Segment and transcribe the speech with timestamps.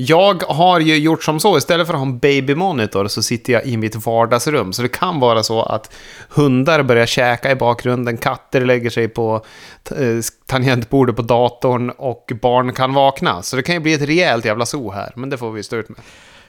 [0.00, 3.66] Jag har ju gjort som så, istället för att ha en babymonitor så sitter jag
[3.66, 4.72] i mitt vardagsrum.
[4.72, 5.94] Så det kan vara så att
[6.28, 9.44] hundar börjar käka i bakgrunden, katter lägger sig på
[9.90, 13.42] eh, tangentbordet på datorn och barn kan vakna.
[13.42, 15.76] Så det kan ju bli ett rejält jävla zoo här, men det får vi stå
[15.76, 15.98] ut med.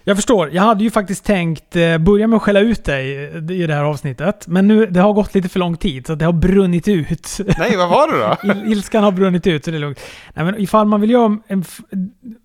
[0.03, 0.49] Jag förstår.
[0.53, 3.83] Jag hade ju faktiskt tänkt eh, börja med att skälla ut dig i det här
[3.83, 4.47] avsnittet.
[4.47, 7.37] Men nu, det har gått lite för lång tid, så det har brunnit ut.
[7.57, 8.53] Nej, vad var det då?
[8.65, 9.99] Il ilskan har brunnit ut, så det är lugnt.
[10.33, 11.63] Nej, men ifall man vill göra en,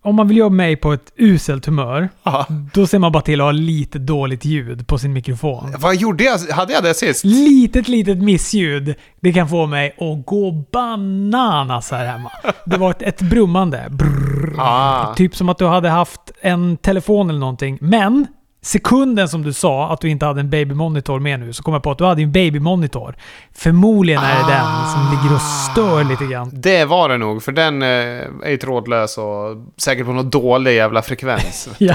[0.03, 2.47] om man vill göra mig på ett uselt humör, Aha.
[2.75, 5.75] då ser man bara till att ha lite dåligt ljud på sin mikrofon.
[5.79, 6.39] Vad gjorde jag?
[6.39, 7.25] Hade jag det sist?
[7.25, 8.95] Litet, litet missljud.
[9.25, 12.31] Det kan få mig att gå bananas här hemma.
[12.65, 13.87] Det var ett, ett brummande.
[13.91, 14.57] Brrr.
[14.59, 15.15] Ah.
[15.15, 17.79] Typ som att du hade haft en telefon eller någonting.
[17.81, 18.27] Men
[18.65, 21.83] sekunden som du sa att du inte hade en babymonitor med nu så kom jag
[21.83, 23.15] på att du hade en babymonitor.
[23.55, 26.51] Förmodligen är det den som ligger och stör lite grann.
[26.53, 30.75] Det var det nog, för den eh, är ju trådlös och säkert på någon dålig
[30.77, 31.69] jävla frekvens.
[31.79, 31.95] Ja,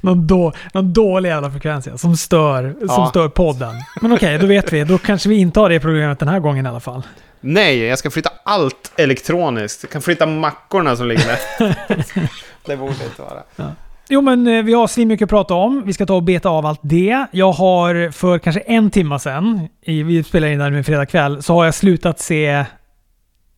[0.00, 3.06] någon, då, någon dålig jävla frekvens ja, som stör, som Ja.
[3.10, 3.74] stör podden.
[4.00, 4.84] Men okej, då vet vi.
[4.84, 7.02] Då kanske vi inte har det problemet den här gången i alla fall.
[7.40, 9.82] Nej, jag ska flytta allt elektroniskt.
[9.82, 11.76] Jag kan flytta mackorna som ligger där.
[12.66, 13.70] det borde inte vara.
[14.08, 15.82] Jo men eh, vi har svinmycket att prata om.
[15.86, 17.26] Vi ska ta och beta av allt det.
[17.30, 21.42] Jag har för kanske en timme sedan, vi spelar in där nu en fredag kväll,
[21.42, 22.64] så har jag slutat se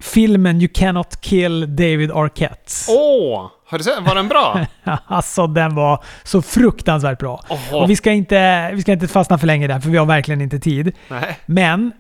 [0.02, 2.72] filmen You Cannot Kill David Arquette.
[2.88, 3.50] Åh!
[3.70, 4.06] har du sett?
[4.06, 4.66] Var den bra?
[5.06, 7.40] Alltså den var så fruktansvärt bra.
[7.48, 7.82] Oho.
[7.82, 10.40] Och vi ska, inte, vi ska inte fastna för länge där, för vi har verkligen
[10.40, 10.92] inte tid.
[11.08, 11.38] Nej.
[11.46, 11.92] Men,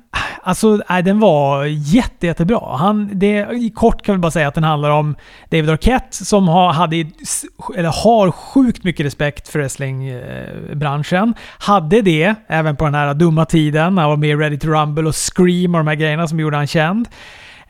[0.42, 2.76] alltså nej, den var jätte, jättebra.
[2.76, 5.16] Han, det, I kort kan vi bara säga att den handlar om
[5.50, 6.96] David Arquette som har, hade,
[7.76, 11.34] eller har sjukt mycket respekt för wrestlingbranschen.
[11.58, 14.66] Hade det även på den här dumma tiden när han var med i Ready to
[14.66, 17.08] Rumble och Scream och de här grejerna som gjorde han känd.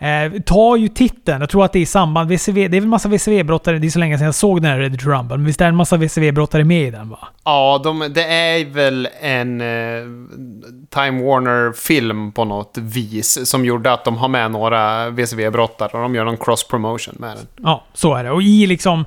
[0.00, 2.88] Eh, tar ju titeln, jag tror att det är i samband, VCV, det är väl
[2.88, 5.60] massa VCV-brottare, det är så länge sedan jag såg den här to Rumble, men visst
[5.60, 7.28] är det en massa VCV-brottare med i den va?
[7.44, 9.66] Ja, de, det är väl en eh,
[10.90, 16.14] Time Warner-film på något vis som gjorde att de har med några VCV-brottare och de
[16.14, 17.46] gör någon cross-promotion med den.
[17.62, 18.30] Ja, så är det.
[18.30, 19.04] Och i liksom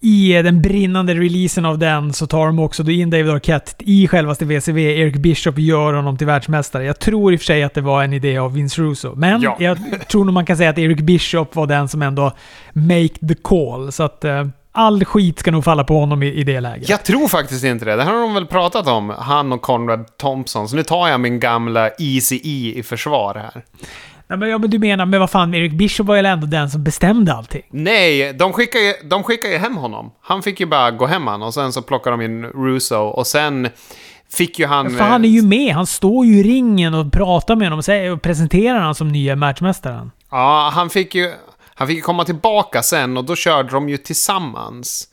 [0.00, 4.08] i den brinnande releasen av den så tar de också då in David Arquette i
[4.08, 4.78] självaste VCV.
[5.00, 6.84] Eric Bishop gör honom till världsmästare.
[6.84, 9.14] Jag tror i och för sig att det var en idé av Vince Russo.
[9.16, 9.56] Men Ja.
[9.58, 12.32] jag tror nog man kan säga att Eric Bishop var den som ändå
[12.72, 13.92] make the call.
[13.92, 16.88] Så att eh, all skit ska nog falla på honom i, i det läget.
[16.88, 17.96] Jag tror faktiskt inte det.
[17.96, 20.68] Det här har de väl pratat om, han och Conrad Thompson.
[20.68, 23.62] Så nu tar jag min gamla Easy E i försvar här.
[24.30, 26.70] Ja, men, ja, men du menar, men vad fan, Eric Bishop var ju ändå den
[26.70, 27.62] som bestämde allting.
[27.70, 30.12] Nej, de skickar, ju, de skickar ju hem honom.
[30.20, 33.26] Han fick ju bara gå hem han och sen så plockar de in Russo och
[33.26, 33.68] sen
[34.32, 34.90] fick ju han...
[34.90, 35.74] För han är ju med.
[35.74, 40.10] Han står ju i ringen och pratar med honom och, presenterar honom som nya matchmästaren.
[40.30, 41.32] Ja, han fick ju...
[41.74, 45.08] Han fick komma tillbaka sen och då körde de ju tillsammans.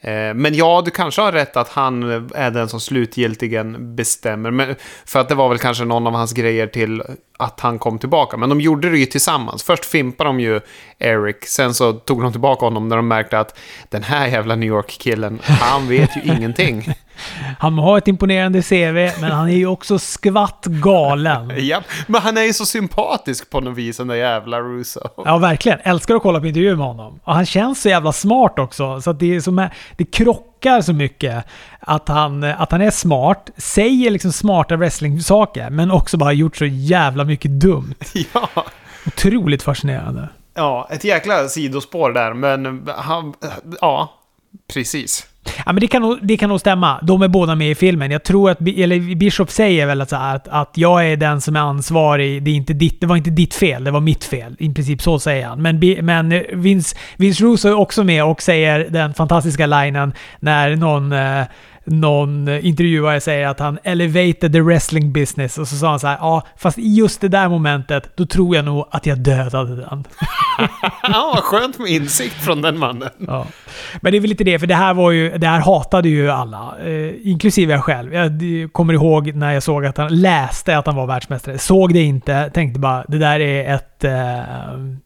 [0.00, 2.02] Eh, men ja, du kanske har rätt att han
[2.34, 4.50] är den som slutgiltigen bestämmer.
[4.50, 4.74] Men,
[5.04, 7.02] för att det var väl kanske någon av hans grejer till
[7.38, 8.36] att han kom tillbaka.
[8.36, 9.62] Men de gjorde det ju tillsammans.
[9.62, 10.60] Först fimpade de ju
[10.98, 13.58] Eric, sen så tog de tillbaka honom när de märkte att
[13.88, 16.94] den här jävla New York-killen, han vet ju ingenting.
[17.58, 21.52] Han har ett imponerande CV, men han är ju också skvatt galen.
[21.66, 25.00] Japp, men han är ju så sympatisk på något vis, den där jävla Russo.
[25.16, 25.78] Ja, verkligen.
[25.82, 27.20] Älskar att kolla på intervjuer med honom.
[27.24, 29.00] Och han känns så jävla smart också.
[29.00, 31.44] Så det, är som, det krockar så mycket.
[31.80, 36.66] Att han, att han är smart, säger liksom smarta wrestling-saker, men också bara gjort så
[36.66, 37.94] jävla mycket dumt.
[38.32, 38.48] Ja.
[39.06, 40.28] Otroligt fascinerande.
[40.54, 43.34] Ja, ett jäkla sidospår där, men han...
[43.80, 44.12] Ja,
[44.72, 45.26] precis.
[45.66, 47.00] Ja, men det kan, nog, det kan nog stämma.
[47.02, 48.10] De är båda med i filmen.
[48.10, 51.40] Jag tror att, eller Bishop säger väl att, så här, att, att jag är den
[51.40, 52.42] som är ansvarig.
[52.42, 54.56] Det, är inte ditt, det var inte ditt fel, det var mitt fel.
[54.58, 55.62] I princip så säger han.
[55.62, 60.76] Men, men eh, Vince, Vince Russo är också med och säger den fantastiska linen när
[60.76, 61.42] någon, eh,
[61.86, 65.58] någon intervjuare säger att han elevated the wrestling business.
[65.58, 68.56] Och så sa han så här, ja, fast i just det där momentet, då tror
[68.56, 70.04] jag nog att jag dödade den.
[71.02, 73.10] Ja, vad skönt med insikt från den mannen.
[73.18, 73.46] Ja.
[74.00, 76.30] Men det är väl lite det, för det här var ju, det här hatade ju
[76.30, 76.74] alla.
[76.84, 78.14] Eh, inklusive jag själv.
[78.14, 78.32] Jag
[78.72, 81.58] kommer ihåg när jag såg att han läste att han var världsmästare.
[81.58, 84.04] Såg det inte, tänkte bara det där är ett...
[84.04, 84.10] Eh,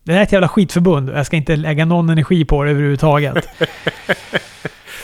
[0.05, 3.35] det där är ett jävla skitförbund jag ska inte lägga någon energi på det överhuvudtaget.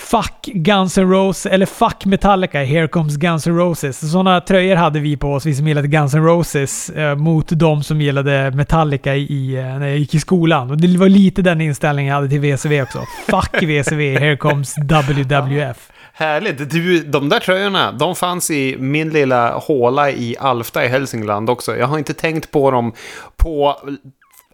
[0.06, 4.10] Fuck Guns N' Roses, eller fuck Metallica, Here Comes Guns N' Roses.
[4.12, 7.82] Sådana tröjor hade vi på oss, vi som gillade Guns N' Roses, eh, mot de
[7.82, 10.70] som gillade Metallica i, eh, när jag gick i skolan.
[10.70, 12.98] Och det var lite den inställningen jag hade till VCV också.
[13.26, 15.90] Fuck VCV, Here Comes WWF.
[16.12, 16.70] Härligt.
[16.70, 21.76] Du, de där tröjorna, de fanns i min lilla håla i Alfta i Hälsingland också.
[21.76, 22.92] Jag har inte tänkt på dem
[23.36, 23.76] på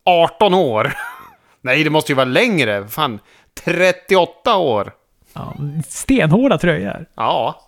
[0.05, 0.93] 18 år.
[1.63, 2.89] Nej, det måste ju vara längre.
[2.89, 3.19] Fan,
[3.65, 4.93] 38 år!
[5.35, 5.55] Ja,
[5.89, 7.07] stenhårda tröjor.
[7.15, 7.61] Ja.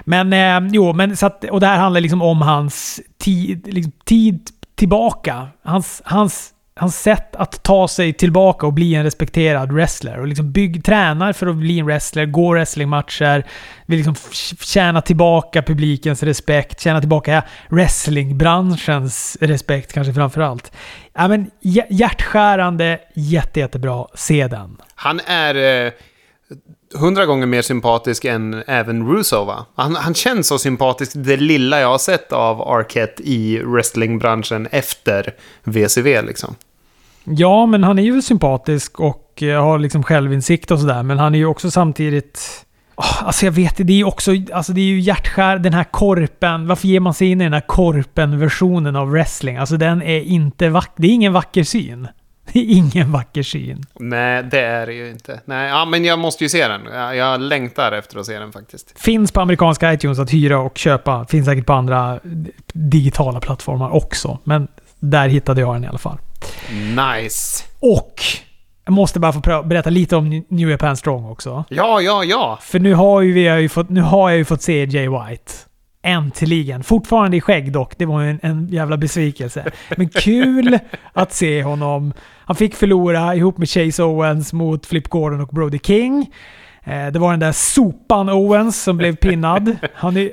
[0.00, 3.92] Men eh, jo, men så att, och det här handlar liksom om hans tid, liksom,
[4.04, 5.48] tid tillbaka.
[5.62, 10.18] Hans, hans, hans sätt att ta sig tillbaka och bli en respekterad wrestler.
[10.20, 13.46] Och liksom bygg, tränar för att bli en wrestler, går wrestlingmatcher,
[13.86, 14.14] vill liksom
[14.60, 20.72] tjäna tillbaka publikens respekt, tjäna tillbaka wrestlingbranschens respekt kanske framförallt.
[21.14, 21.50] Ja, men
[21.90, 24.06] hjärtskärande, jätte, jättebra.
[24.14, 24.76] Se den.
[24.94, 25.84] Han är...
[25.86, 25.92] Eh
[26.94, 29.66] hundra gånger mer sympatisk än även Russo va?
[29.74, 35.34] Han, han känns så sympatisk, det lilla jag har sett av Arquette i wrestlingbranschen efter
[35.64, 36.54] VCV liksom.
[37.24, 41.02] Ja, men han är ju sympatisk och eh, har liksom självinsikt och sådär.
[41.02, 42.64] Men han är ju också samtidigt...
[42.96, 44.32] Oh, alltså jag vet det är ju också...
[44.52, 46.66] Alltså det är ju hjärtskär, den här korpen.
[46.66, 49.56] Varför ger man sig in i den här korpen-versionen av wrestling?
[49.56, 51.02] Alltså den är inte vacker.
[51.02, 52.08] Det är ingen vacker syn.
[52.52, 53.84] Det är ingen vacker syn.
[53.98, 55.40] Nej, det är det ju inte.
[55.44, 56.80] Nej, ja, men jag måste ju se den.
[56.92, 59.00] Jag, jag längtar efter att se den faktiskt.
[59.00, 61.26] Finns på amerikanska iTunes att hyra och köpa.
[61.26, 62.20] Finns säkert på andra
[62.72, 64.38] digitala plattformar också.
[64.44, 64.68] Men
[64.98, 66.18] där hittade jag den i alla fall.
[67.22, 67.64] Nice.
[67.80, 68.22] Och
[68.84, 71.64] jag måste bara få berätta lite om New Japan Strong också.
[71.68, 72.58] Ja, ja, ja.
[72.62, 75.08] För nu har, ju vi har ju fått, nu har jag ju fått se Jay
[75.08, 75.52] White.
[76.02, 76.82] Äntligen.
[76.82, 77.98] Fortfarande i skägg dock.
[77.98, 79.64] Det var en, en jävla besvikelse.
[79.96, 80.78] Men kul
[81.12, 82.12] att se honom.
[82.44, 86.26] Han fick förlora ihop med Chase Owens mot Flip Gordon och Brody King.
[86.84, 89.76] Eh, det var den där sopan Owens som blev pinnad.
[89.94, 90.30] Han är,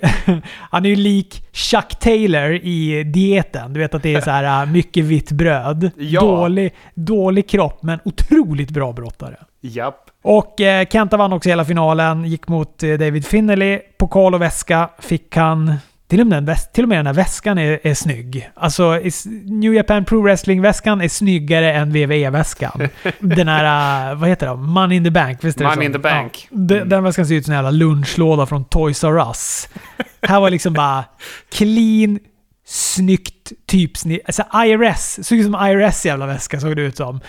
[0.71, 3.73] han är ju lik Chuck Taylor i dieten.
[3.73, 5.91] Du vet att det är så här äh, mycket vitt bröd.
[5.97, 6.21] Ja.
[6.21, 9.37] Dålig, dålig kropp, men otroligt bra brottare.
[9.61, 10.04] Japp.
[10.27, 12.25] Och eh, Kenta vann också hela finalen.
[12.25, 13.79] Gick mot eh, David Finnerly.
[13.97, 15.73] Pokal och väska fick han.
[16.07, 18.49] Till och, med den, till och med den här väskan är, är snygg.
[18.55, 18.99] Alltså,
[19.45, 22.89] New Japan Pro Wrestling-väskan är snyggare än WWE-väskan.
[23.19, 24.55] den här, uh, vad heter det?
[24.55, 26.47] Money in the Bank, visst är det Money in the Bank.
[26.51, 29.69] Ja, den, den väskan ser ut som en jävla lunchlåda från Toys R Us.
[30.21, 31.03] här var liksom bara
[31.51, 32.19] clean,
[32.67, 34.21] snyggt typsnitt.
[34.25, 37.19] Alltså IRS, såg ut som IRS jävla väska såg det ut som.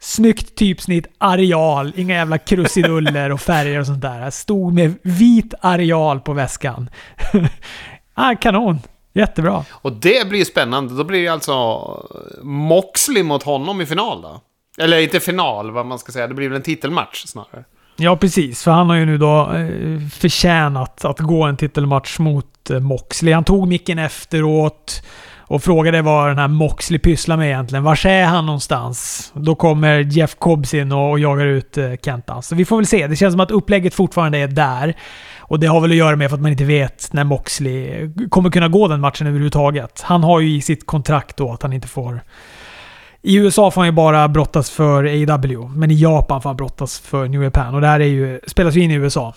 [0.00, 4.30] Snyggt typsnitt, areal, inga jävla krusiduller och färger och sånt där.
[4.30, 6.90] Stod med vit areal på väskan.
[8.14, 8.78] ah, kanon!
[9.12, 9.64] Jättebra.
[9.70, 10.94] Och det blir ju spännande.
[10.94, 11.54] Då blir det alltså
[12.42, 14.40] Moxley mot honom i final då?
[14.78, 16.26] Eller inte final, vad man ska säga.
[16.26, 17.64] Det blir väl en titelmatch snarare.
[17.96, 18.64] Ja, precis.
[18.64, 23.34] För han har ju nu då eh, förtjänat att gå en titelmatch mot eh, Moxley.
[23.34, 25.02] Han tog micken efteråt
[25.48, 27.84] och frågade vad den här Moxley pysslar med egentligen.
[27.84, 29.30] Var är han någonstans?
[29.34, 32.42] Då kommer Jeff Cobbs in och, jagar ut eh, Kenta.
[32.42, 33.06] Så vi får väl se.
[33.06, 34.94] Det känns som att upplägget fortfarande är där.
[35.38, 38.68] Och det har väl att göra med att man inte vet när Moxley kommer kunna
[38.68, 40.00] gå den matchen överhuvudtaget.
[40.00, 42.20] Han har ju i sitt kontrakt då att han inte får...
[43.22, 46.98] I USA får han ju bara brottas för AW, men i Japan får han brottas
[46.98, 47.74] för New Japan.
[47.74, 49.34] Och det här är ju, spelas ju in i USA.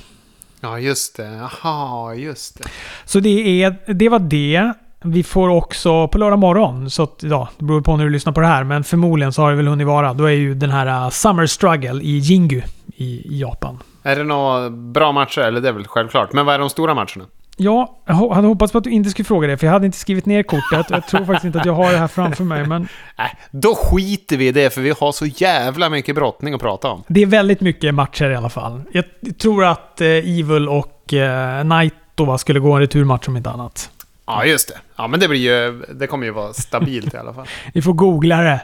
[0.61, 1.49] Ja, just det.
[1.63, 2.63] Jaha, just det.
[3.05, 4.73] Så det, är, det var det.
[5.03, 8.33] Vi får också på lördag morgon, så att, ja, det beror på när du lyssnar
[8.33, 10.13] på det här, men förmodligen så har det väl hunnit vara.
[10.13, 12.61] Då är ju den här uh, Summer Struggle i Jingu
[12.95, 13.79] i, Japan.
[14.03, 15.41] Är det några bra matcher?
[15.41, 16.33] Eller det är väl självklart.
[16.33, 17.25] Men vad är de stora matcherna?
[17.57, 19.97] Ja, jag hade hoppats på att du inte skulle fråga det, för jag hade inte
[19.97, 20.85] skrivit ner kortet.
[20.89, 22.81] Jag tror faktiskt inte att jag har det här framför mig, men...
[23.17, 26.91] Nej, då skiter vi i det, för vi har så jävla mycket brottning att prata
[26.91, 27.03] om.
[27.07, 28.81] Det är väldigt mycket matcher i alla fall.
[28.91, 29.05] Jag
[29.39, 33.89] tror att eh, Evil och eh, Naito skulle gå en returmatch om inte annat.
[34.31, 34.77] Ja, just det.
[34.95, 35.83] Ja, men det blir ju...
[35.93, 37.47] Det kommer ju vara stabilt i alla fall.
[37.73, 38.61] Vi får googla det.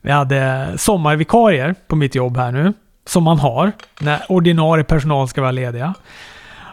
[0.00, 2.72] Vi hade sommarvikarier på mitt jobb här nu.
[3.06, 5.94] Som man har när ordinarie personal ska vara lediga.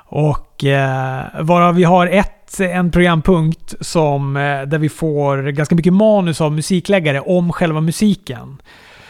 [0.06, 5.94] Och eh, varav vi har ett, en programpunkt som, eh, där vi får ganska mycket
[5.94, 8.62] manus av musikläggare om själva musiken.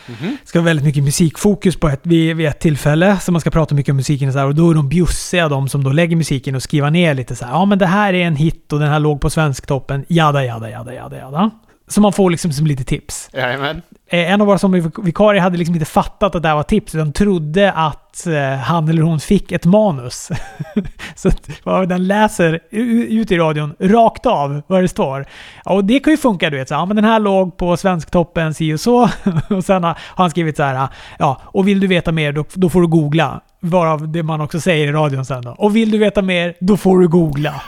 [0.10, 0.38] Mm-hmm.
[0.42, 3.20] Det ska vara väldigt mycket musikfokus på ett, vid, vid ett tillfälle.
[3.20, 5.50] Så man ska prata mycket om musiken och så här, Och då är de bjussiga
[5.50, 7.52] de som då lägger musiken och skriver ner lite så här.
[7.52, 10.06] Ja men det här är en hit och den här låg på Svensktoppen.
[10.08, 11.52] Jada, jada, jada, jada, jada.
[11.88, 13.30] Så man får liksom som lite tips.
[13.34, 13.82] Jajamän.
[14.12, 17.14] Eh, en av våra sommarvikarier hade liksom inte fattat att det här var tips, utan
[17.14, 20.30] trodde att eh, han eller hon fick ett manus.
[21.16, 21.50] så att
[21.90, 25.26] den läser ut i radion rakt av vad det står.
[25.66, 26.68] och det kan ju funka, du vet.
[26.68, 29.10] Så, ja, men den här låg på Svensktoppen si och så.
[29.50, 30.88] och sen har han skrivit så här,
[31.20, 33.42] ja, och vill du veta mer då, då får du googla.
[33.62, 35.56] Varav det man också säger i radion sen då.
[35.58, 37.62] Och vill du veta mer, då får du googla.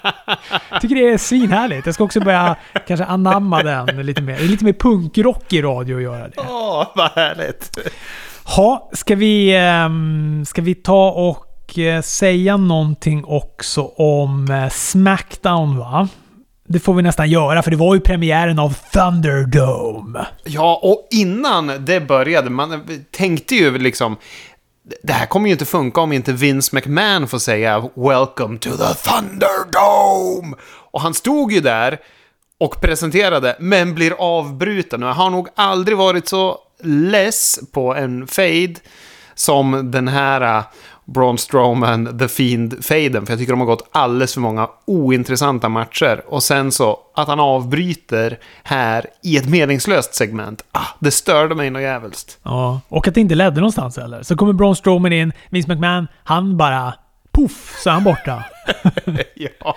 [0.80, 1.86] Tycker det är svinhärligt.
[1.86, 2.56] Jag ska också börja
[2.86, 4.38] kanske anamma den lite mer.
[4.38, 6.34] Lite mer punkrock i radio att göra det.
[6.36, 7.78] Åh, vad härligt.
[8.44, 15.78] Ha, ska vi, ehm, ska vi ta och eh, säga någonting också om eh, Smackdown
[15.78, 16.08] va?
[16.72, 20.26] det får vi nästan göra, för det var ju premiären av Thunderdome.
[20.44, 24.16] Ja, och innan det började, man tänkte ju liksom...
[25.02, 28.94] Det här kommer ju inte funka om inte Vince McMahon får säga “Welcome to the
[28.94, 30.56] Thunderdome”.
[30.90, 31.98] Och han stod ju där
[32.60, 35.02] och presenterade, men blir avbruten.
[35.02, 38.74] Och jag har nog aldrig varit så less på en fade
[39.34, 40.64] som den här äh,
[41.04, 43.26] Braun Strowman, The Fiend-faden.
[43.26, 46.22] För jag tycker de har gått alldeles för många ointressanta matcher.
[46.26, 50.64] Och sen så att han avbryter här i ett meningslöst segment.
[50.72, 52.38] Ah, det störde mig något jävligt.
[52.42, 54.22] Ja, och att det inte ledde någonstans heller.
[54.22, 56.94] Så kommer Braun Strowman in, Vince McMahon, han bara
[57.48, 58.44] poff så är han borta.
[59.34, 59.76] ja.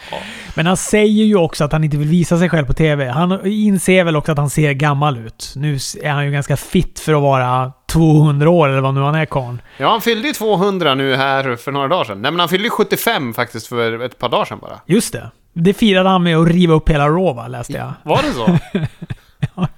[0.56, 3.10] Men han säger ju också att han inte vill visa sig själv på TV.
[3.10, 5.54] Han inser väl också att han ser gammal ut.
[5.56, 9.16] Nu är han ju ganska fit för att vara 200 år eller vad nu han
[9.16, 9.62] är karln.
[9.78, 12.22] Ja, han fyllde ju 200 nu här för några dagar sedan.
[12.22, 14.80] Nej, men han fyllde ju 75 faktiskt för ett par dagar sedan bara.
[14.86, 15.32] Just det.
[15.54, 17.94] Det firade han med att riva upp hela Raw, va, läste jag.
[18.04, 18.58] Var det så?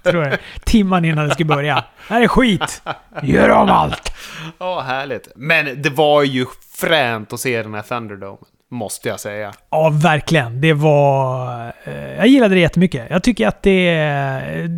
[0.03, 0.37] tror jag.
[0.63, 1.75] Timman innan det skulle börja.
[2.07, 2.81] Det här är skit!
[3.23, 4.13] Gör om allt!
[4.57, 5.27] Ja, härligt.
[5.35, 6.45] Men det var ju
[6.77, 8.37] fränt att se den här Thunderdome.
[8.71, 9.53] Måste jag säga.
[9.69, 10.61] Ja, verkligen.
[10.61, 11.73] Det var...
[11.83, 13.07] Eh, jag gillade det jättemycket.
[13.09, 13.83] Jag tycker att det...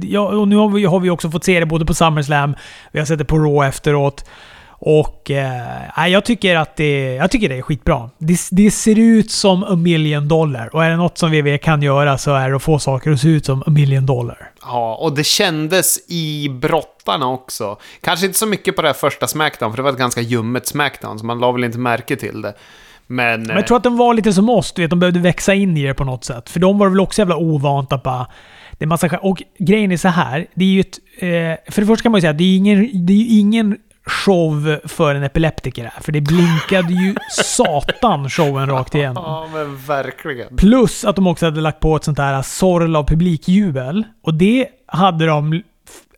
[0.03, 2.55] Ja, och nu har vi, har vi också fått se det både på SummerSlam,
[2.91, 4.29] vi har sett det på Raw efteråt.
[4.79, 8.09] Och eh, jag, tycker att det, jag tycker det är skitbra.
[8.17, 10.75] Det, det ser ut som a million dollar.
[10.75, 13.19] Och är det något som VV kan göra så är det att få saker att
[13.19, 14.51] se ut som a million dollar.
[14.61, 17.77] Ja, och det kändes i brottarna också.
[18.01, 20.67] Kanske inte så mycket på det här första Smackdown, för det var ett ganska ljummet
[20.67, 22.53] Smackdown, så man la väl inte märke till det.
[23.07, 24.89] Men, Men jag tror att de var lite som oss, du vet.
[24.89, 26.49] De behövde växa in i det på något sätt.
[26.49, 28.27] För de var väl också jävla ovant att bara...
[28.77, 30.99] Det är massa, och grejen är så här, det är ju ett...
[31.19, 33.77] Eh, för det första kan man ju säga att det är ingen, det är ingen
[34.07, 36.01] show för en epileptiker här.
[36.01, 39.23] För det blinkade ju satan showen rakt igenom.
[39.23, 40.57] Ja, men verkligen.
[40.57, 44.03] Plus att de också hade lagt på ett sånt här sorl av publikjubel.
[44.23, 45.63] Och det hade de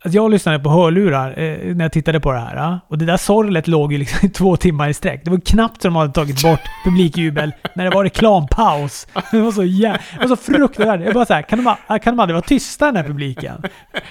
[0.02, 2.80] Alltså jag lyssnade på hörlurar eh, när jag tittade på det här.
[2.88, 5.22] Och det där sorlet låg ju liksom i två timmar i sträck.
[5.24, 9.08] Det var knappt som de hade tagit bort publikjubel när det var reklampaus.
[9.32, 9.62] Det var så.
[9.62, 11.02] Det var så fruktansvärt.
[11.06, 13.64] Jag bara såhär, kan de, kan de aldrig vara tysta den här publiken?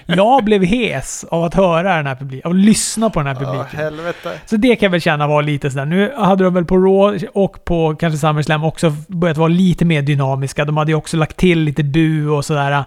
[0.06, 3.34] Jag blev hes av att höra den här publiken, av att lyssna på den här
[3.34, 3.68] publiken.
[3.72, 4.32] Ja, helvete.
[4.46, 5.84] Så det kan jag väl känna var lite sådär.
[5.84, 10.02] Nu hade de väl på Raw och på kanske SummerSlam också börjat vara lite mer
[10.02, 10.64] dynamiska.
[10.64, 12.84] De hade ju också lagt till lite bu och sådär.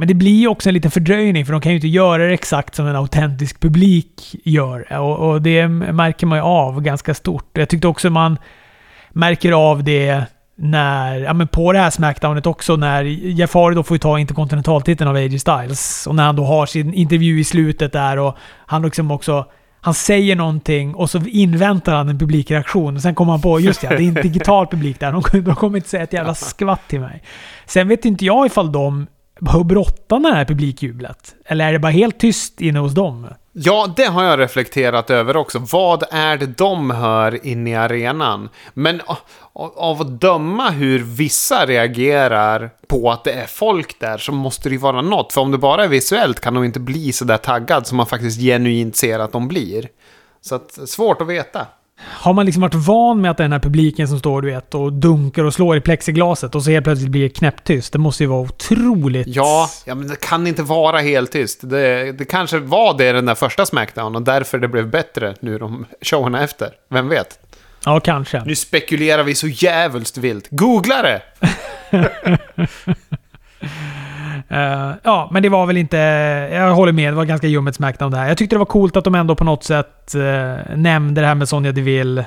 [0.00, 2.34] Men det blir ju också en liten fördröjning, för de kan ju inte göra det
[2.34, 4.92] exakt som en autentisk publik gör.
[4.92, 7.48] Och, och det märker man ju av ganska stort.
[7.52, 8.38] Jag tyckte också man
[9.12, 10.24] märker av det
[10.56, 14.18] när, ja men på det här Smackdownet också, när Jeff Hardy då får ju ta
[14.18, 16.06] interkontinentaltiteln av AJ Styles.
[16.06, 19.46] Och när han då har sin intervju i slutet där och han liksom också
[19.80, 22.96] han säger någonting och så inväntar han en publikreaktion.
[22.96, 25.12] Och sen kommer han på, just ja, det är en digital publik där.
[25.12, 27.22] De, de kommer inte säga ett jävla skvatt till mig.
[27.66, 29.06] Sen vet inte jag ifall de
[29.46, 31.34] Hör brottarna det här publikjublet?
[31.44, 33.28] Eller är det bara helt tyst inne hos dem?
[33.52, 35.58] Ja, det har jag reflekterat över också.
[35.58, 38.48] Vad är det de hör inne i arenan?
[38.74, 39.00] Men
[39.76, 44.72] av att döma hur vissa reagerar på att det är folk där så måste det
[44.72, 45.32] ju vara något.
[45.32, 48.06] För om det bara är visuellt kan de inte bli så där taggad som man
[48.06, 49.88] faktiskt genuint ser att de blir.
[50.40, 51.66] Så att, svårt att veta.
[52.02, 54.92] Har man liksom varit van med att den här publiken som står du vet, och
[54.92, 57.92] dunkar och slår i plexiglaset och så helt plötsligt blir det knäpptyst.
[57.92, 59.26] Det måste ju vara otroligt...
[59.26, 61.60] Ja, ja men det kan inte vara helt tyst.
[61.62, 65.58] Det, det kanske var det den där första Smackdown och därför det blev bättre nu
[65.58, 66.70] de showerna efter.
[66.88, 67.38] Vem vet?
[67.84, 68.44] Ja, kanske.
[68.44, 70.48] Nu spekulerar vi så jävligt vilt.
[70.50, 71.22] Googla det!
[74.52, 75.96] Uh, ja, men det var väl inte...
[76.52, 78.28] Jag håller med, det var ganska ljummet Smackdown där.
[78.28, 81.34] Jag tyckte det var coolt att de ändå på något sätt uh, nämnde det här
[81.34, 82.24] med Sonja Deville.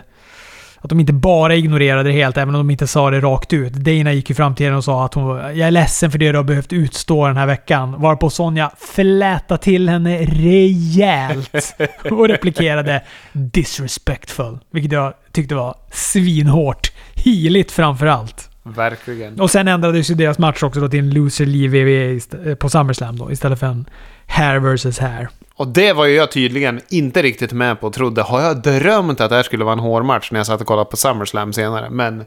[0.84, 3.74] Att de inte bara ignorerade det helt, även om de inte sa det rakt ut.
[3.74, 6.32] Dana gick ju fram till henne och sa att hon jag är ledsen för det
[6.32, 8.02] du har behövt utstå den här veckan.
[8.02, 11.76] Varpå Sonja flätade till henne rejält
[12.12, 14.60] och replikerade “disrespectful”.
[14.72, 16.92] Vilket jag tyckte var svinhårt.
[17.16, 18.53] Heligt framför allt.
[18.64, 19.42] Verkligen.
[19.42, 22.70] Och sen ändrades ju deras match också då till en loser leave WWE eh, på
[22.70, 23.86] SummerSlam då, istället för en
[24.28, 25.30] hair versus hair.
[25.56, 28.22] Och det var ju jag tydligen inte riktigt med på och trodde.
[28.22, 30.90] Har jag drömt att det här skulle vara en hårmatch när jag satt och kollade
[30.90, 31.90] på SummerSlam senare?
[31.90, 32.26] Men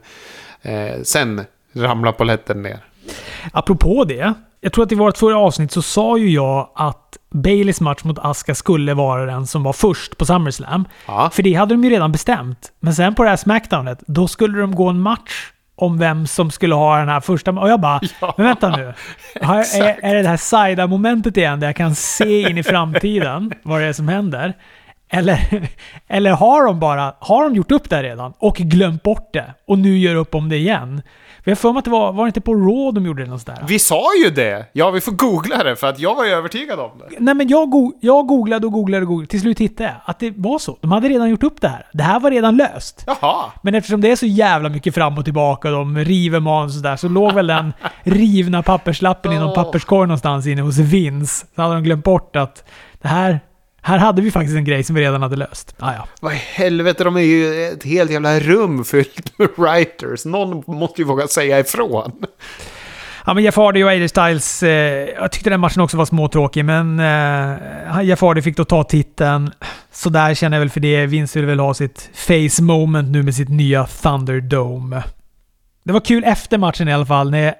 [0.61, 1.41] eh, sen
[1.73, 2.79] ramlade polletten ner.
[3.51, 4.33] Apropå det.
[4.61, 8.19] Jag tror att i vårt förra avsnitt så sa ju jag att Baileys match mot
[8.19, 10.87] Aska skulle vara den som var först på SummerSlam.
[11.05, 11.29] Ja.
[11.33, 12.71] För det hade de ju redan bestämt.
[12.79, 16.51] Men sen på det här Smackdownet, då skulle de gå en match om vem som
[16.51, 17.51] skulle ha den här första...
[17.51, 18.93] Och jag bara, ja, men vänta nu.
[19.41, 23.51] Har, är, är det det här Saida-momentet igen, där jag kan se in i framtiden
[23.63, 24.53] vad det är som händer?
[25.09, 25.69] Eller,
[26.07, 29.79] eller har de bara har de gjort upp det redan och glömt bort det och
[29.79, 31.01] nu gör upp om det igen?
[31.47, 33.27] Jag har för mig att det var, var det inte på Raw de gjorde det
[33.27, 33.59] någonstans?
[33.67, 34.65] Vi sa ju det!
[34.73, 37.15] Ja, vi får googla det för att jag var ju övertygad om det.
[37.19, 39.29] Nej men jag, go jag googlade och googlade och googlade.
[39.29, 40.77] Till slut hittade jag att det var så.
[40.81, 41.85] De hade redan gjort upp det här.
[41.93, 43.03] Det här var redan löst.
[43.07, 43.45] Jaha!
[43.61, 46.81] Men eftersom det är så jävla mycket fram och tillbaka och de river manus och
[46.81, 47.73] sådär, så låg väl den
[48.03, 51.45] rivna papperslappen i någon papperskorg någonstans inne hos Vince.
[51.55, 52.63] Så hade de glömt bort att
[53.01, 53.39] det här,
[53.87, 55.75] här hade vi faktiskt en grej som vi redan hade löst.
[55.79, 56.07] Ah, ja.
[56.21, 60.25] Vad i helvete, de är ju ett helt jävla rum fyllt med writers.
[60.25, 62.11] Någon måste ju våga säga ifrån.
[63.25, 66.65] Ja, men Jeff Hardy och AJ Styles, eh, jag tyckte den matchen också var småtråkig,
[66.65, 69.51] men eh, Jeff Hardy fick då ta titeln.
[69.91, 71.05] Så där känner jag väl för det.
[71.05, 75.03] Vince vill väl ha sitt face moment nu med sitt nya Thunderdome.
[75.83, 77.53] Det var kul efter matchen i alla fall när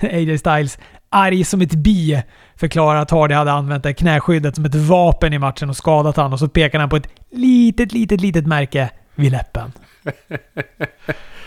[0.00, 0.78] AJ Styles,
[1.14, 2.22] arg som ett bi,
[2.56, 6.32] förklarar att Hardy hade använt det knäskyddet som ett vapen i matchen och skadat han
[6.32, 9.72] och så pekar han på ett litet, litet, litet märke vid läppen.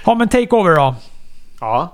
[0.06, 0.96] Ja, men takeover då.
[1.60, 1.94] Ja.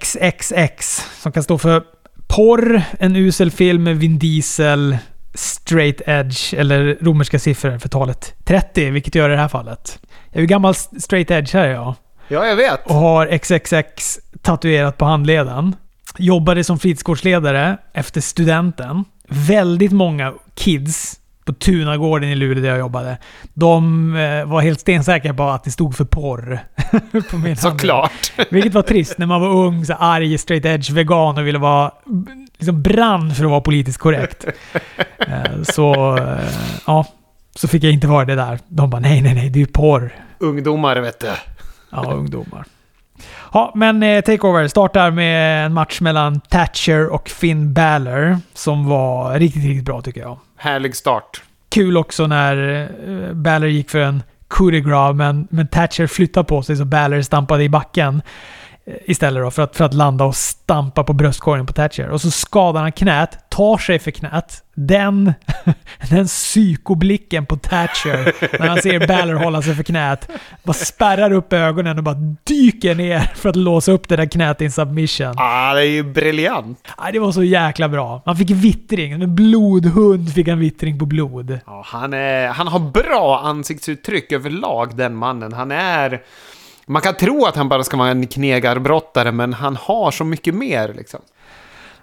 [0.00, 1.82] XXX som kan stå för
[2.26, 4.96] porr, en usel film med Vin Diesel,
[5.34, 9.98] straight edge eller romerska siffror för talet 30, vilket gör det här fallet.
[10.30, 11.94] Jag är ju gammal straight edge här jag
[12.28, 12.86] Ja, jag vet.
[12.86, 15.76] och har XXX tatuerat på handleden.
[16.18, 19.04] Jobbade som fritidsgårdsledare efter studenten.
[19.28, 23.18] Väldigt många kids på Tunagården i Luleå där jag jobbade.
[23.54, 26.58] De eh, var helt stensäkra på att det stod för porr.
[27.30, 27.56] på min.
[27.56, 28.32] Såklart.
[28.50, 31.90] Vilket var trist när man var ung, så arg, straight edge, vegan och ville vara...
[32.58, 34.44] Liksom brann för att vara politiskt korrekt.
[35.18, 36.16] Eh, så...
[36.16, 36.38] eh,
[36.86, 37.06] Ja.
[37.54, 38.58] Så fick jag inte vara det där.
[38.68, 40.14] De bara nej, nej, nej, det är ju porr.
[40.38, 41.26] Ungdomar, vet du.
[41.90, 42.64] Ja, ungdomar.
[43.56, 49.38] Ja, men eh, Takeover startar med en match mellan Thatcher och Finn Balor som var
[49.38, 50.38] riktigt, riktigt bra tycker jag.
[50.56, 51.42] Härlig start.
[51.68, 56.44] Kul också när eh, Balor gick för en coup de grace, men, men Thatcher flyttade
[56.44, 58.22] på sig så Balor stampade i backen
[58.86, 62.08] eh, istället då för att, för att landa och stampa på bröstkorgen på Thatcher.
[62.08, 64.62] Och så skadar han knät, tar sig för knät.
[64.74, 65.34] Den,
[66.10, 70.28] den psykoblicken på Thatcher när han ser Balor hålla sig för knät.
[70.62, 74.62] Bara spärrar upp ögonen och bara dyker ner för att låsa upp det där knät
[74.62, 75.34] i en submission.
[75.36, 76.88] Ah, det är ju briljant.
[76.98, 78.22] Nej, det var så jäkla bra.
[78.26, 79.12] Man fick vittring.
[79.12, 81.58] En blodhund fick en vittring på blod.
[81.66, 85.52] Ja, han, är, han har bra ansiktsuttryck överlag, den mannen.
[85.52, 86.22] Han är...
[86.86, 90.54] Man kan tro att han bara ska vara en knegarbrottare, men han har så mycket
[90.54, 91.20] mer liksom.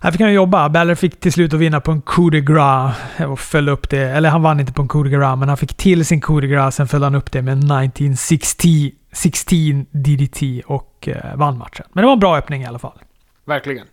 [0.04, 0.70] Här fick han jobba.
[0.70, 4.10] Balor fick till slut att vinna på en coup de grace och föll upp det.
[4.10, 6.42] Eller han vann inte på en coup de grace, men han fick till sin coup
[6.42, 6.76] de grace.
[6.76, 11.86] Sen föll han upp det med en 1960 16 DDT och eh, vann matchen.
[11.94, 13.00] Men det var en bra öppning i alla fall.
[13.46, 13.88] Verkligen.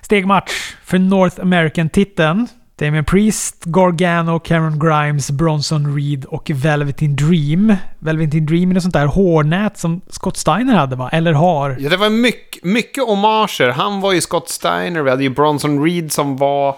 [0.00, 2.48] Stegmatch för North American-titeln.
[2.82, 7.76] Damien Priest, Gargano, Cameron Grimes, Bronson Reed och Velveteen Dream.
[7.98, 11.08] Velveteen Dream är något sånt där hårnät som Scott Steiner hade va?
[11.12, 11.76] Eller har.
[11.80, 13.68] Ja, det var mycket, mycket homager.
[13.68, 16.76] Han var ju Scott Steiner, vi hade ju Bronson Reed som var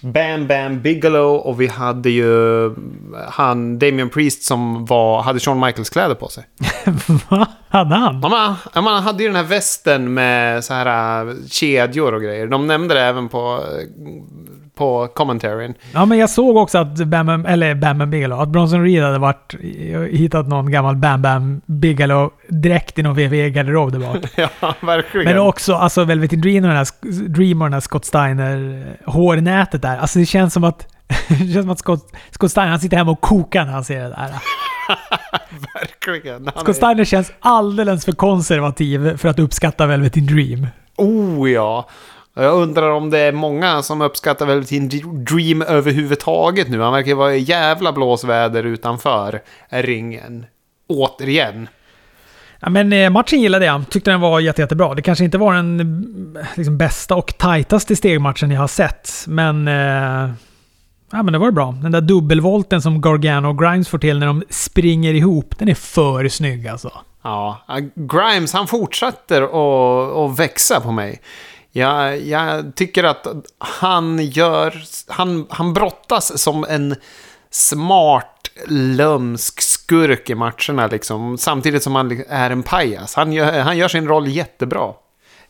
[0.00, 2.74] Bam Bam Bigelow och vi hade ju
[3.28, 6.44] han Damien Priest som var, hade Shawn Michaels kläder på sig.
[7.28, 7.46] Va?
[7.68, 8.20] Hade han?
[8.22, 12.46] Ja, ja, man hade ju den här västen med så här äh, kedjor och grejer.
[12.46, 13.64] De nämnde det även på,
[14.80, 15.74] på commentaryn.
[15.92, 19.54] Ja, men jag såg också att Bam eller Bam Bigelow, att Bronson Reed hade varit,
[20.10, 24.16] hittat någon gammal Bam Bam Bigelow direkt i någon WWE-garderob där bak.
[24.60, 25.24] ja, verkligen.
[25.24, 29.98] Men också alltså Velveteen Dream och den här, Dream och den Scott Steiner eh, där.
[29.98, 30.86] Alltså det känns som att,
[31.28, 34.00] det känns som att Scott, Scott Steiner han sitter hemma och kokar när han ser
[34.00, 34.30] det där.
[35.74, 36.50] verkligen.
[36.56, 40.66] Scott Steiner känns alldeles för konservativ för att uppskatta Velveteen Dream.
[40.96, 41.88] Oh ja.
[42.42, 44.88] Jag undrar om det är många som uppskattar Velveteen
[45.24, 46.80] Dream överhuvudtaget nu.
[46.80, 50.46] Han verkar ju vara i jävla blåsväder utanför ringen.
[50.88, 51.68] Återigen.
[52.60, 53.90] Ja, men eh, matchen gillade jag.
[53.90, 54.94] Tyckte den var jätte, jättebra.
[54.94, 55.80] Det kanske inte var den
[56.36, 59.68] eh, liksom, bästa och tajtaste stegmatchen jag har sett, men...
[59.68, 60.30] Eh,
[61.10, 61.74] ja, men det var bra.
[61.82, 65.74] Den där dubbelvolten som Gargano och Grimes får till när de springer ihop, den är
[65.74, 66.92] för snygg alltså.
[67.22, 67.58] Ja,
[67.94, 71.20] Grimes han fortsätter att, att växa på mig.
[71.72, 73.26] Jag, jag tycker att
[73.58, 74.74] han gör...
[75.08, 76.96] Han, han brottas som en
[77.50, 81.38] smart, lömsk skurk i matcherna liksom.
[81.38, 83.14] Samtidigt som han är en pajas.
[83.14, 84.92] Han gör, han gör sin roll jättebra.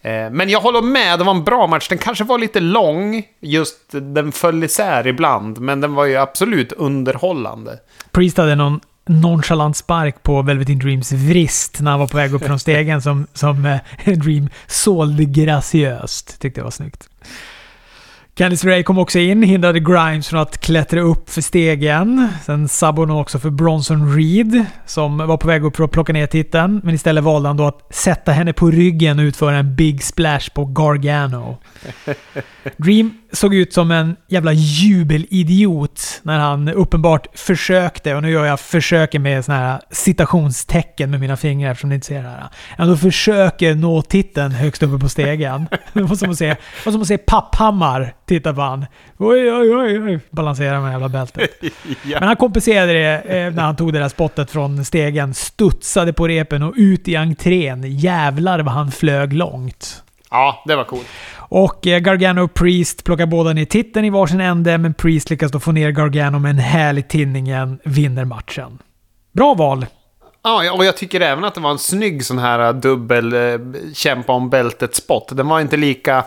[0.02, 1.88] Eh, men jag håller med, det var en bra match.
[1.88, 5.60] Den kanske var lite lång, just den föll isär ibland.
[5.60, 7.78] Men den var ju absolut underhållande.
[8.10, 12.44] Priest hade någon nonchalant spark på Velveteen Dreams vrist när han var på väg upp
[12.44, 16.40] från stegen som, som eh, Dream sålde graciöst.
[16.40, 17.08] Tyckte jag var snyggt.
[18.34, 22.28] Candice Ray kom också in, hindrade Grimes från att klättra upp för stegen.
[22.44, 26.12] Sen sabbade hon också för Bronson Reed, som var på väg upp för att plocka
[26.12, 26.80] ner titeln.
[26.84, 30.50] Men istället valde han då att sätta henne på ryggen och utföra en big splash
[30.54, 31.58] på Gargano.
[32.76, 38.60] Dream såg ut som en jävla jubelidiot när han uppenbart försökte, och nu gör jag
[38.60, 42.48] försöker med såna här citationstecken med mina fingrar eftersom ni inte ser det här.
[42.78, 45.66] Ändå försöker nå titeln högst uppe på stegen.
[45.92, 48.86] Det var som att se, det var som att se Papphammar titta på han.
[49.18, 50.20] Oj, oj, oj, oj.
[50.30, 51.50] Balansera med jävla bältet.
[52.02, 52.20] ja.
[52.20, 56.28] Men han kompenserade det eh, när han tog det där spottet från stegen, studsade på
[56.28, 57.98] repen och ut i entrén.
[57.98, 60.02] Jävlar vad han flög långt.
[60.30, 61.06] Ja, det var coolt.
[61.38, 65.52] Och eh, Gargano och Priest plockar båda ner titeln i varsin ände, men Priest lyckas
[65.52, 68.78] då få ner Gargano med en härlig tinningen, vinner matchen.
[69.32, 69.86] Bra val.
[70.42, 73.58] Ja, och jag tycker även att det var en snygg sån här dubbel eh,
[73.94, 75.36] kämpa om bältet-spot.
[75.36, 76.24] Den var inte lika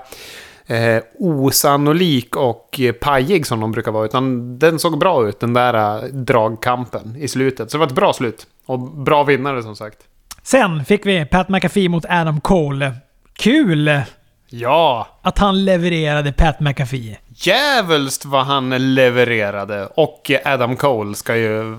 [0.67, 4.05] eh, osannolik och eh, pajig som de brukar vara.
[4.05, 7.71] Utan den såg bra ut, den där eh, dragkampen i slutet.
[7.71, 8.47] Så det var ett bra slut.
[8.65, 9.97] Och bra vinnare som sagt.
[10.43, 12.93] Sen fick vi Pat McAfee mot Adam Cole.
[13.37, 14.01] Kul
[14.49, 15.07] Ja!
[15.21, 17.17] att han levererade Pat McAfee.
[17.35, 19.85] Djävulskt vad han levererade.
[19.85, 21.77] Och Adam Cole ska ju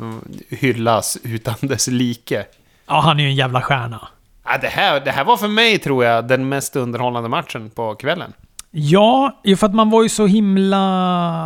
[0.48, 2.44] hyllas utan dess like.
[2.86, 4.08] Ja, han är ju en jävla stjärna.
[4.44, 7.94] Ja, det, här, det här var för mig, tror jag, den mest underhållande matchen på
[7.94, 8.32] kvällen.
[8.70, 10.78] Ja, ju för att man var ju så himla...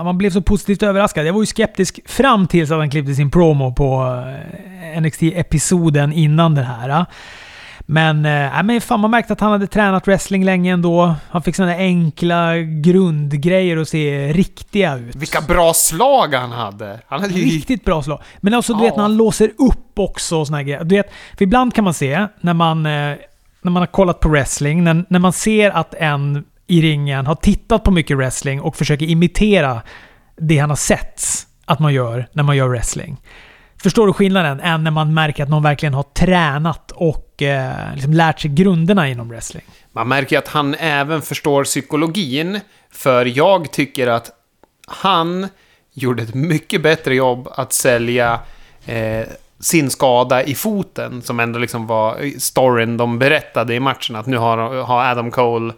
[0.05, 1.27] Man blev så positivt överraskad.
[1.27, 4.25] Jag var ju skeptisk fram tills att han klippte sin promo på
[4.95, 7.07] eh, NXT-episoden innan den här.
[7.91, 11.15] Men, äh, men fan, man märkte att han hade tränat wrestling länge ändå.
[11.31, 15.17] Han fick sådana enkla grundgrejer att se riktiga ut.
[15.17, 17.01] Vilka bra slag han hade!
[17.07, 17.35] Han hade.
[17.35, 18.23] Riktigt bra slag.
[18.41, 18.85] Men alltså du Ja.
[18.85, 20.85] vet när han låser upp också och såna grejer.
[20.85, 22.93] Du vet, för ibland kan man se när man, eh,
[23.63, 27.35] när man har kollat på wrestling, när, när man ser att en i ringen har
[27.35, 29.83] tittat på mycket wrestling och försöker imitera
[30.37, 31.23] det han har sett
[31.65, 33.17] att man gör när man gör wrestling.
[33.83, 34.61] Förstår du skillnaden?
[34.61, 39.09] Än när man märker att någon verkligen har tränat och eh, liksom lärt sig grunderna
[39.09, 39.65] inom wrestling.
[39.93, 42.61] Man märker ju att han även förstår psykologin.
[42.91, 44.31] För jag tycker att
[44.87, 45.49] han
[45.95, 48.41] gjorde ett mycket bättre jobb att sälja
[48.87, 49.27] eh,
[49.61, 51.23] sin skada i foten.
[51.23, 54.17] Som ändå liksom var storyn de berättade i matchen.
[54.17, 55.73] Att nu har, har Adam Cole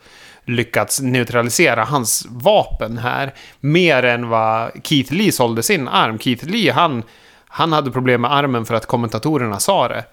[0.44, 3.34] lyckats neutralisera hans vapen här.
[3.60, 6.18] Mer än vad Keith Lee sålde sin arm.
[6.18, 7.02] Keith Lee, han,
[7.50, 10.04] han hade problem med armen för att kommentatorerna sa det.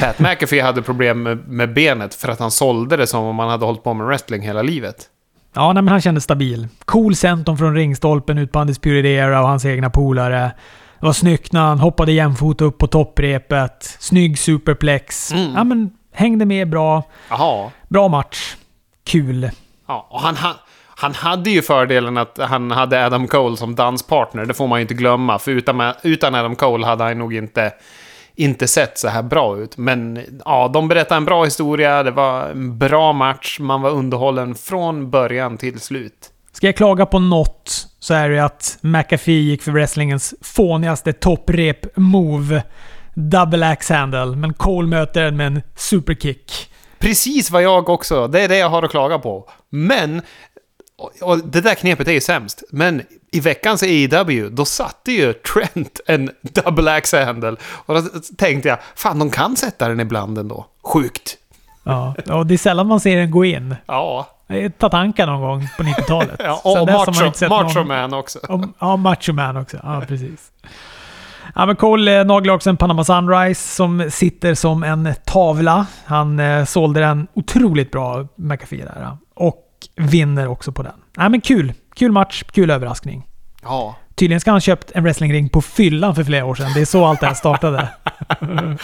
[0.00, 3.48] Pat McAfee hade problem med, med benet för att han sålde det som om han
[3.48, 5.08] hade hållit på med wrestling hela livet.
[5.54, 6.68] Ja, nej, men han kändes stabil.
[6.84, 10.52] Cool centum från ringstolpen ut på Undisputed Era och hans egna polare.
[11.00, 13.96] Det var snyggt när han hoppade jämfota upp på topprepet.
[14.00, 15.32] Snygg superplex.
[15.32, 15.54] Mm.
[15.54, 17.02] Ja, men hängde med bra.
[17.30, 17.70] Jaha.
[17.88, 18.56] Bra match.
[19.04, 19.50] Kul.
[19.86, 20.54] Ja, och han, han,
[21.02, 24.46] han hade ju fördelen att han hade Adam Cole som danspartner.
[24.46, 25.38] Det får man ju inte glömma.
[25.38, 27.72] För utan, utan Adam Cole hade han nog inte,
[28.34, 29.76] inte sett så här bra ut.
[29.76, 32.02] Men ja, de berättade en bra historia.
[32.02, 33.58] Det var en bra match.
[33.60, 36.30] Man var underhållen från början till slut.
[36.52, 42.62] Ska jag klaga på något så är det att McAfee gick för wrestlingens fånigaste topprep-move.
[43.14, 46.68] Double axe handle, men Cole möter den med en superkick.
[46.98, 48.28] Precis vad jag också.
[48.28, 49.50] Det är det jag har att klaga på.
[49.70, 50.22] Men...
[51.22, 52.62] Och det där knepet är ju sämst.
[52.70, 57.56] Men i veckans AEW, då satte ju Trent en double axe handle.
[57.62, 58.02] Och då
[58.38, 60.66] tänkte jag, fan de kan sätta den ibland ändå.
[60.84, 61.36] Sjukt.
[61.84, 63.76] Ja, och det är sällan man ser den gå in.
[63.86, 64.28] Ja.
[64.78, 66.36] Tatanka någon gång på 90-talet.
[66.44, 67.10] ja och Macho,
[67.48, 68.38] macho någon- Man också.
[68.48, 69.76] Och, ja, Macho Man också.
[69.82, 70.52] Ja, precis.
[71.54, 75.86] Ja, men Cole eh, naglar också en Panama Sunrise som sitter som en tavla.
[76.04, 79.16] Han eh, sålde den otroligt bra, McAfee där.
[79.34, 79.56] Och
[79.96, 80.92] vinner också på den.
[81.16, 81.72] Ja, men kul.
[81.94, 83.26] Kul match, kul överraskning.
[83.62, 83.96] Ja.
[84.14, 86.70] Tydligen ska han ha köpt en wrestlingring på fyllan för flera år sedan.
[86.74, 87.88] Det är så allt det här startade.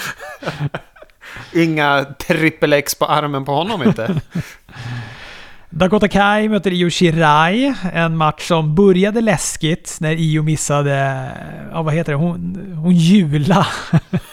[1.55, 4.21] Inga trippel X på armen på honom inte.
[5.71, 7.75] Dakota Kai möter Io Shirai.
[7.93, 11.29] En match som började läskigt när Io missade...
[11.73, 12.19] Ja, vad heter det?
[12.19, 13.67] Hon, hon jula.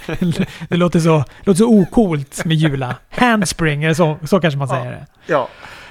[0.70, 2.96] det låter så, låter så ocoolt med jula.
[3.10, 5.06] Handspring, eller så, så kanske man säger det.
[5.26, 5.50] ja.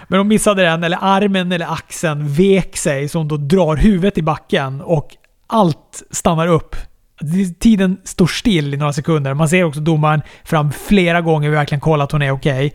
[0.09, 4.19] Men hon missade den, eller armen eller axeln vek sig så hon då drar huvudet
[4.19, 6.77] i backen och allt stannar upp.
[7.59, 9.35] Tiden står still i några sekunder.
[9.35, 12.75] Man ser också domaren fram flera gånger och verkligen kolla att hon är okej.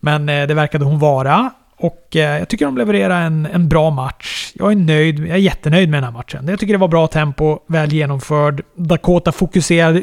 [0.00, 1.50] Men eh, det verkade hon vara.
[1.76, 4.52] Och eh, jag tycker de levererar en, en bra match.
[4.54, 5.18] Jag är nöjd.
[5.18, 6.48] Jag är jättenöjd med den här matchen.
[6.48, 8.62] Jag tycker det var bra tempo, väl genomförd.
[8.74, 10.00] Dakota fokuserade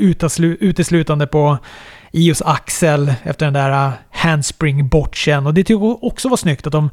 [0.60, 1.58] uteslutande på
[2.16, 5.46] Ios axel efter den där handspring-botchen.
[5.48, 6.90] Och det tycker jag också var snyggt att de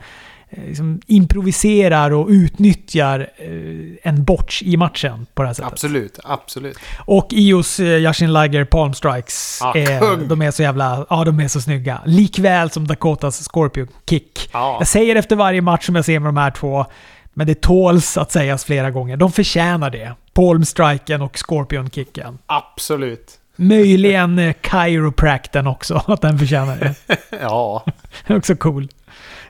[0.50, 5.72] eh, liksom improviserar och utnyttjar eh, en botch i matchen på det här sättet.
[5.72, 6.78] Absolut, absolut.
[6.98, 11.06] Och Ios eh, Yashin Liger Palm Strikes, Ja, är, de är så jävla...
[11.10, 12.00] Ja, de är så snygga.
[12.06, 14.50] Likväl som Dakotas Scorpio Kick.
[14.52, 14.76] Ja.
[14.78, 16.86] Jag säger efter varje match som jag ser med de här två,
[17.34, 19.16] men det tåls att sägas flera gånger.
[19.16, 20.12] De förtjänar det.
[20.32, 22.38] Palm Striken och Scorpion Kicken.
[22.46, 23.38] Absolut.
[23.56, 27.16] Möjligen eh, Chiropracten också, att den förtjänar det.
[27.40, 27.84] Ja.
[28.28, 28.88] också cool.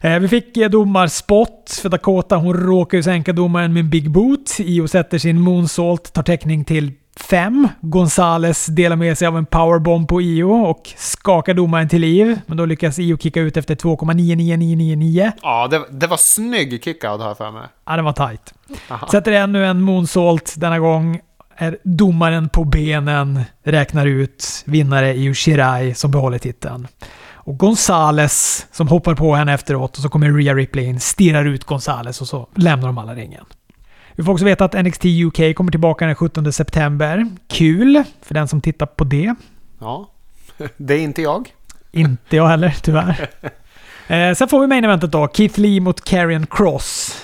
[0.00, 2.36] Eh, vi fick eh, domarspot för Dakota.
[2.36, 4.56] Hon råkar ju sänka domaren med en big boot.
[4.58, 7.68] Io sätter sin moonsault, tar täckning till 5.
[7.80, 12.40] Gonzales delar med sig av en powerbomb på Io och skakar domaren till liv.
[12.46, 15.32] Men då lyckas Io kicka ut efter 2,99999.
[15.42, 17.62] Ja, det, det var snygg kickout har jag för mig.
[17.86, 18.54] Ja, det var tight.
[18.90, 19.08] Aha.
[19.08, 20.54] Sätter ännu en moonsault.
[20.56, 21.20] Denna gång
[21.56, 26.88] är domaren på benen, räknar ut vinnare Io Shirai som behåller titeln.
[27.44, 31.64] Och Gonzales som hoppar på henne efteråt och så kommer Rhea Ripley in, stirrar ut
[31.64, 33.44] Gonzales och så lämnar de alla ringen.
[34.14, 37.26] Vi får också veta att NXT UK kommer tillbaka den 17 september.
[37.48, 39.34] Kul för den som tittar på det.
[39.78, 40.10] Ja.
[40.76, 41.48] Det är inte jag.
[41.92, 43.28] Inte jag heller, tyvärr.
[44.06, 45.28] Eh, sen får vi main eventet då.
[45.28, 47.22] Keith Lee mot Karrion Cross.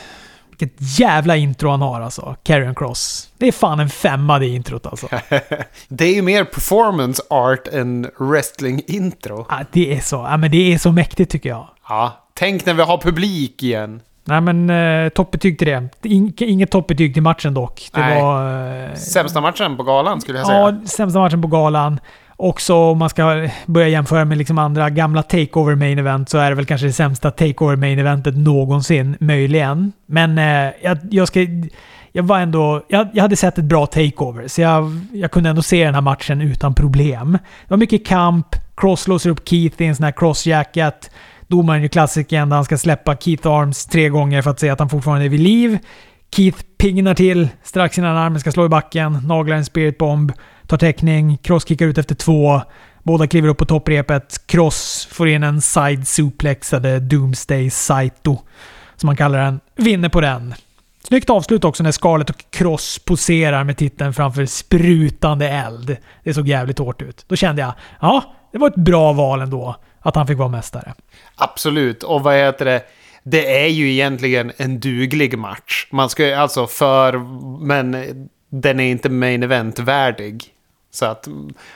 [0.58, 2.36] Vilket jävla intro han har alltså.
[2.42, 3.28] Karrion Cross.
[3.38, 5.08] Det är fan en femma det introt alltså.
[5.88, 9.46] Det är ju mer performance art än wrestling intro.
[9.48, 10.16] Ah, det är så.
[10.16, 11.68] Ja, men det är så mäktigt tycker jag.
[11.88, 12.12] Ja.
[12.34, 14.00] Tänk när vi har publik igen.
[14.24, 15.88] Nej men eh, toppbetyg till det.
[16.02, 17.88] In, inget toppbetyg till matchen dock.
[17.92, 18.22] Det Nej.
[18.22, 18.84] var...
[18.88, 20.58] Eh, Sämsta matchen på galan skulle jag säga.
[20.58, 22.00] Ja, sämsta matchen på galan.
[22.40, 26.50] Också om man ska börja jämföra med liksom andra gamla takeover main event så är
[26.50, 29.92] det väl kanske det sämsta takeover main eventet någonsin, möjligen.
[30.06, 31.46] Men eh, jag, jag ska...
[32.12, 32.84] Jag var ändå...
[32.88, 36.00] Jag, jag hade sett ett bra takeover, så jag, jag kunde ändå se den här
[36.00, 37.32] matchen utan problem.
[37.32, 38.46] Det var mycket kamp.
[38.76, 41.10] Cross låser upp Keith i en sån här crossjacket.
[41.46, 44.78] Domaren gör klassikern där han ska släppa Keith Arms tre gånger för att se att
[44.78, 45.78] han fortfarande är vid liv.
[46.36, 50.32] Keith pingnar till strax innan armen ska slå i backen, naglar en spirit bomb,
[50.68, 52.60] tar täckning, Cross kickar ut efter två.
[53.02, 54.46] Båda kliver upp på topprepet.
[54.46, 58.38] Cross får in en side suplex, eller Doomsday Saito,
[58.96, 59.60] som man kallar den.
[59.76, 60.54] Vinner på den.
[61.04, 65.96] Snyggt avslut också när Scarlett och Cross poserar med titeln framför sprutande eld.
[66.24, 67.24] Det såg jävligt hårt ut.
[67.28, 69.76] Då kände jag, ja, det var ett bra val ändå.
[70.00, 70.94] Att han fick vara mästare.
[71.36, 72.02] Absolut.
[72.02, 72.82] Och vad heter det?
[73.22, 75.86] Det är ju egentligen en duglig match.
[75.90, 77.18] Man ska ju alltså för...
[77.66, 77.96] Men
[78.50, 80.44] den är inte main event-värdig.
[80.98, 81.28] Så att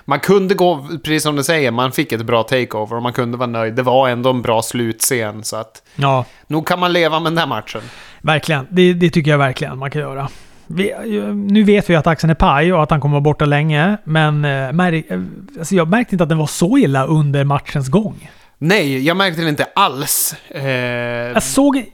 [0.05, 3.37] man kunde gå, precis som du säger, man fick ett bra takeover och man kunde
[3.39, 3.75] vara nöjd.
[3.75, 5.45] Det var ändå en bra slutscen.
[5.45, 7.81] Så att Ja, nog kan man leva med den här matchen.
[8.23, 8.67] verkligen.
[8.71, 10.29] Det, det tycker jag verkligen man kan göra.
[10.67, 10.93] Vi,
[11.35, 14.45] nu vet vi att axeln är paj och att han kommer vara borta länge, men
[14.45, 15.21] eh, märk, eh,
[15.59, 18.31] alltså jag märkte inte att den var så illa under matchens gång.
[18.59, 20.35] Nej, jag märkte det inte alls.
[20.51, 21.85] Eh, Jag såg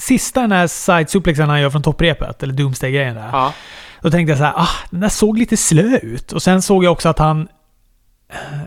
[0.00, 3.28] sista den här side suplexen han gör från topprepet, eller Doomsday-grejen där.
[3.32, 3.52] ja.
[4.00, 6.32] Då tänkte jag så här, ah, den där såg lite slö ut.
[6.32, 7.48] Och sen såg jag också att han...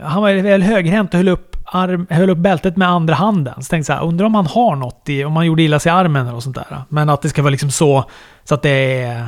[0.03, 3.53] Han var väl högerhänt och höll upp, arm, höll upp bältet med andra handen.
[3.53, 5.23] Så tänkte jag så här, undrar om han har något i...
[5.23, 6.83] Om han gjorde illa sig i armen eller sånt där.
[6.89, 8.05] Men att det ska vara liksom så,
[8.43, 9.27] så att det är...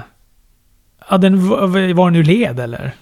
[1.09, 1.49] Ja, den
[1.95, 2.95] var den ur led eller?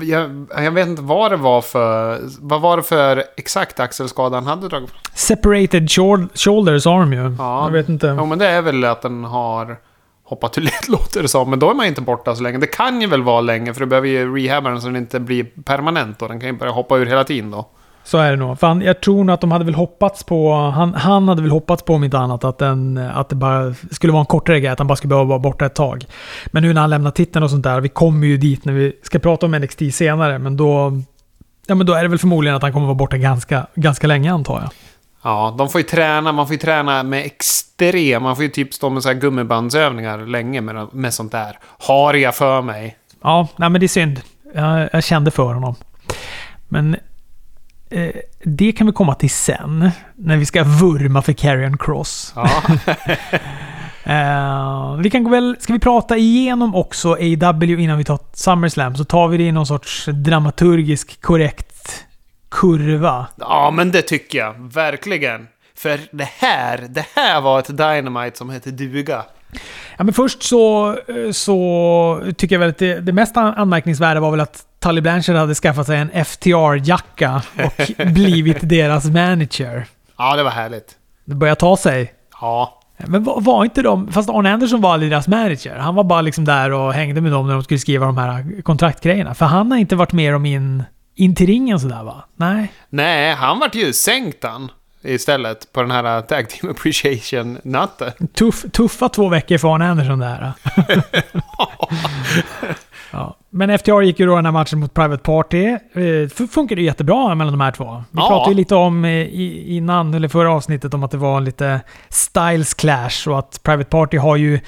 [0.00, 2.20] Jag, jag vet inte vad det var för...
[2.40, 4.90] Vad var det för exakt axelskada han hade dragit?
[5.14, 7.36] Separated shoul- shoulders arm ju.
[7.38, 7.64] Ja.
[7.64, 8.16] Jag vet inte.
[8.18, 9.76] Jo, men det är väl att den har
[10.32, 11.50] hoppat ur led, låter det som.
[11.50, 12.58] Men då är man inte borta så länge.
[12.58, 15.20] Det kan ju väl vara länge, för du behöver ju rehabba den så den inte
[15.20, 16.22] blir permanent.
[16.22, 17.68] Och den kan ju börja hoppa ur hela tiden då.
[18.04, 18.58] Så är det nog.
[18.58, 20.54] Fan, jag tror nog att de hade väl hoppats på...
[20.54, 24.12] Han, han hade väl hoppats på om inte annat att, den, att det bara skulle
[24.12, 24.70] vara en kortare grej.
[24.70, 26.04] Att han bara skulle behöva vara borta ett tag.
[26.46, 27.80] Men nu när han lämnar titeln och sånt där.
[27.80, 30.38] Vi kommer ju dit när vi ska prata om NXT senare.
[30.38, 31.00] Men då...
[31.66, 34.32] Ja men då är det väl förmodligen att han kommer vara borta ganska, ganska länge
[34.32, 34.70] antar jag.
[35.22, 36.32] Ja, de får ju träna.
[36.32, 38.22] Man får ju träna med extrem...
[38.22, 41.58] Man får ju typ stå med så här gummibandsövningar länge med, med sånt där.
[41.62, 42.96] Har jag för mig.
[43.22, 44.20] Ja, nej men det är synd.
[44.54, 45.74] Jag, jag kände för honom.
[46.68, 46.96] Men
[47.90, 48.10] eh,
[48.42, 49.90] det kan vi komma till sen.
[50.16, 52.32] När vi ska vurma för Carrion Cross.
[52.36, 52.48] Ja.
[54.04, 58.96] Eh, vi kan gå väl, ska vi prata igenom också AW innan vi tar SummerSlam?
[58.96, 61.71] Så tar vi det i någon sorts dramaturgisk korrekt
[62.52, 63.26] kurva.
[63.36, 64.54] ja, men det tycker jag.
[64.74, 65.48] Verkligen.
[65.76, 69.22] För det här, det här var ett Dynamite som hette duga.
[69.98, 74.20] Ja, men först så, eh, så tycker jag väl att det, det mest an- anmärkningsvärda
[74.20, 79.84] var väl att Tully Blanchard hade skaffat sig en FTR-jacka och blivit deras manager.
[80.18, 80.96] Ja, det var härligt.
[81.24, 82.12] Det börjar ta sig.
[82.40, 82.78] Ja.
[83.06, 84.12] Men var, var inte de...
[84.12, 85.76] Fast Arne Anderson var aldrig deras manager.
[85.76, 88.62] Han var bara liksom där och hängde med dem när de skulle skriva de här
[88.62, 89.34] kontraktgrejerna.
[89.34, 90.82] För han har inte varit med dem in,
[91.14, 92.24] in till ringen sådär va?
[92.36, 92.72] Nej.
[92.88, 94.70] Nej, han vart ju sänkt han.
[95.04, 98.12] istället på den här Tag Team Appreciation-natten.
[98.34, 100.52] Tuff, tuffa två veckor för Arne Anderson där.
[103.12, 103.36] ja.
[103.50, 105.64] Men FTR gick ju då den här matchen mot Private Party.
[105.66, 108.04] Eh, funkade jättebra mellan de här två.
[108.10, 108.28] Vi Ja.
[108.28, 109.28] pratade ju lite om eh,
[109.76, 114.16] innan, eller förra avsnittet, om att det var lite styles clash och att Private Party
[114.16, 114.60] har ju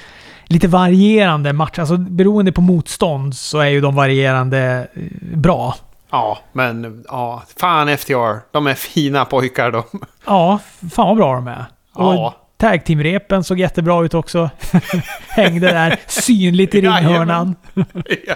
[0.47, 1.79] lite varierande matcher.
[1.79, 5.75] Alltså beroende på motstånd så är ju de varierande eh, bra.
[6.15, 8.51] Ja, men ja, fan FTR.
[8.51, 9.83] De är fina pojkar de.
[10.25, 10.59] Ja,
[10.95, 11.65] fan vad bra de är.
[11.93, 12.35] Och Ja.
[12.57, 14.49] tag team-repen såg jättebra ut också.
[15.29, 17.55] Hängde där synligt i ringhörnan.
[18.27, 18.35] Ja.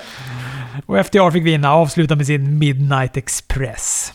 [0.85, 4.13] Och FTR fick vinna, avsluta med sin Midnight Express.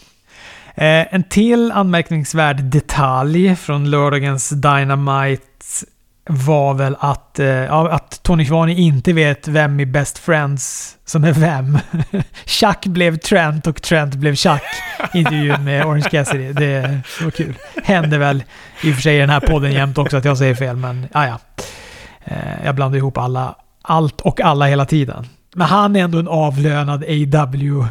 [0.74, 5.42] Eh, en till anmärkningsvärd detalj från lördagens Dynamite
[6.26, 11.24] var väl att, eh, ja, att Tony Schwani inte vet vem i Best Friends som
[11.24, 11.78] är vem.
[12.46, 14.62] Chuck blev Trent och Trent blev Chuck.
[15.14, 16.52] Intervjun med Orange Cassidy.
[16.52, 17.54] Det var kul.
[17.84, 18.44] Händer väl
[18.82, 21.06] i och för sig i den här podden jämt också att jag säger fel, men
[21.12, 21.38] ja, ja.
[22.24, 25.26] Eh, jag blandar ihop alla, allt och alla hela tiden.
[25.54, 27.86] Men han är ändå en avlönad AW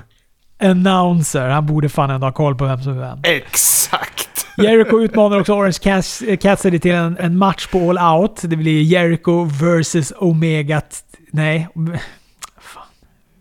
[0.64, 1.50] announcer.
[1.50, 3.20] Han borde fan ändå ha koll på vem som är vem.
[3.24, 4.48] Exakt.
[4.58, 8.42] Jericho utmanar också Orange Cass- Cassidy till en, en match på All Out.
[8.44, 10.82] Det blir Jericho versus Omega...
[11.32, 11.68] Nej.
[12.62, 12.84] Fan.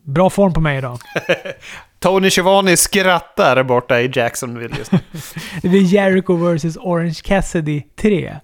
[0.04, 0.98] Bra form på mig idag.
[1.98, 4.98] Tony Schiavone skrattar borta i Jacksonville just nu.
[5.62, 8.36] Det blir Jericho versus Orange Cassidy 3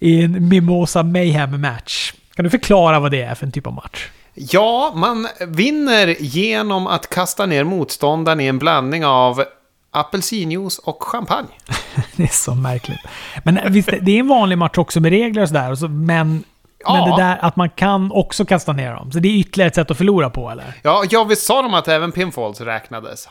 [0.00, 2.12] i en Mimosa Mayhem match.
[2.36, 4.08] Kan du förklara vad det är för en typ av match?
[4.34, 9.44] Ja, man vinner genom att kasta ner motståndaren i en blandning av
[9.90, 11.48] apelsinjuice och champagne.
[12.16, 12.98] Det är så märkligt.
[13.44, 15.74] Men visst, det är en vanlig match också med regler och sådär.
[15.74, 16.44] så- Men,
[16.88, 19.12] men det där att man kan också kasta ner dem.
[19.12, 20.64] Så det är ytterligare ett sätt att förlora på, eller?
[20.82, 23.28] Ja, jag visst sa de att även pinfalls räknades?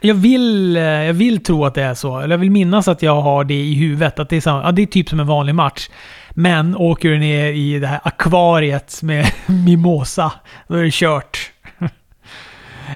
[0.00, 2.18] Jag vill, eh, jag vill tro att det är så.
[2.18, 4.18] Eller jag vill minnas att jag har det i huvudet.
[4.18, 5.88] Att det är, samma, ja, det är typ som en vanlig match.
[6.30, 10.32] Men åker du ner i det här akvariet med mimosa,
[10.68, 11.52] då är det kört.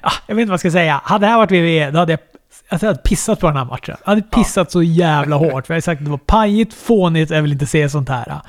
[0.03, 1.01] ja, jag vet inte vad jag ska säga.
[1.03, 2.19] Hade det här varit WWE, då hade jag,
[2.69, 3.97] alltså jag hade pissat på den här matchen.
[4.03, 5.67] Jag hade pissat så jävla hårt.
[5.67, 8.41] För jag hade sagt att det var pajigt, fånigt, jag vill inte se sånt här.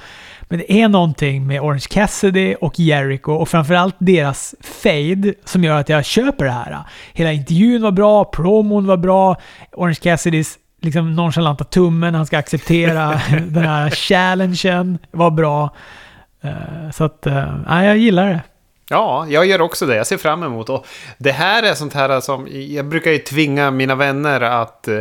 [0.49, 5.81] Men det är någonting med Orange Cassidy och Jericho och framförallt deras fade som gör
[5.81, 6.79] att jag köper det här.
[7.13, 9.37] Hela intervjun var bra, promon var bra,
[9.73, 15.75] Orange Cassidys liksom nonchalanta tummen, han ska acceptera den här challengen var bra.
[16.43, 18.41] Eh, Så att, eh, nej, jag gillar det.
[18.91, 19.97] Ja, jag gör också det.
[19.97, 20.69] Jag ser fram emot.
[20.69, 20.87] Och
[21.19, 22.49] det här är sånt här som...
[22.51, 24.99] Jag brukar ju tvinga mina vänner att eh,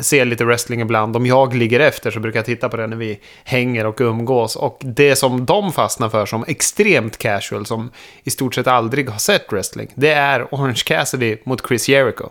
[0.00, 1.16] se lite wrestling ibland.
[1.16, 4.56] Om jag ligger efter så brukar jag titta på det när vi hänger och umgås.
[4.56, 7.90] Och det som de fastnar för som extremt casual, som
[8.24, 12.28] i stort sett aldrig har sett wrestling, det är Orange Cassidy mot Chris Jericho.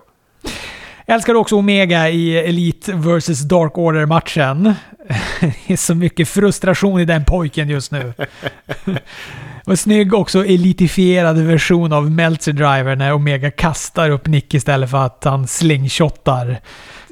[1.06, 4.64] Jag älskar också Omega i Elite vs Dark Order-matchen.
[5.40, 8.14] Det är så mycket frustration i den pojken just nu.
[9.66, 15.06] Och snygg också elitifierad version av Meltzer Driver när Omega kastar upp Nick istället för
[15.06, 16.60] att han slingshottar.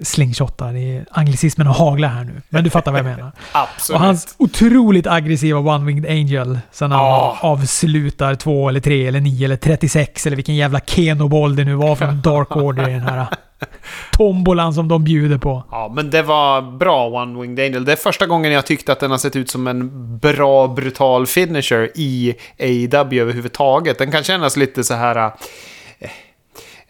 [0.03, 2.41] Slingshottar, det är anglicismen och haglar här nu.
[2.49, 3.31] Men du fattar vad jag menar.
[3.51, 3.99] Absolut.
[4.01, 6.59] Och hans otroligt aggressiva One-Winged Angel.
[6.71, 7.37] Sen han Ja.
[7.41, 11.95] avslutar två eller tre eller nio eller 36 eller vilken jävla Kenoboll det nu var
[11.95, 13.25] från Dark Order i den här
[14.17, 15.63] tombolan som de bjuder på.
[15.71, 17.85] Ja, men det var bra One Winged Angel.
[17.85, 21.27] Det är första gången jag tyckte att den har sett ut som en bra, brutal
[21.27, 23.97] finisher i AEW överhuvudtaget.
[23.97, 25.31] Den kan kännas lite så här...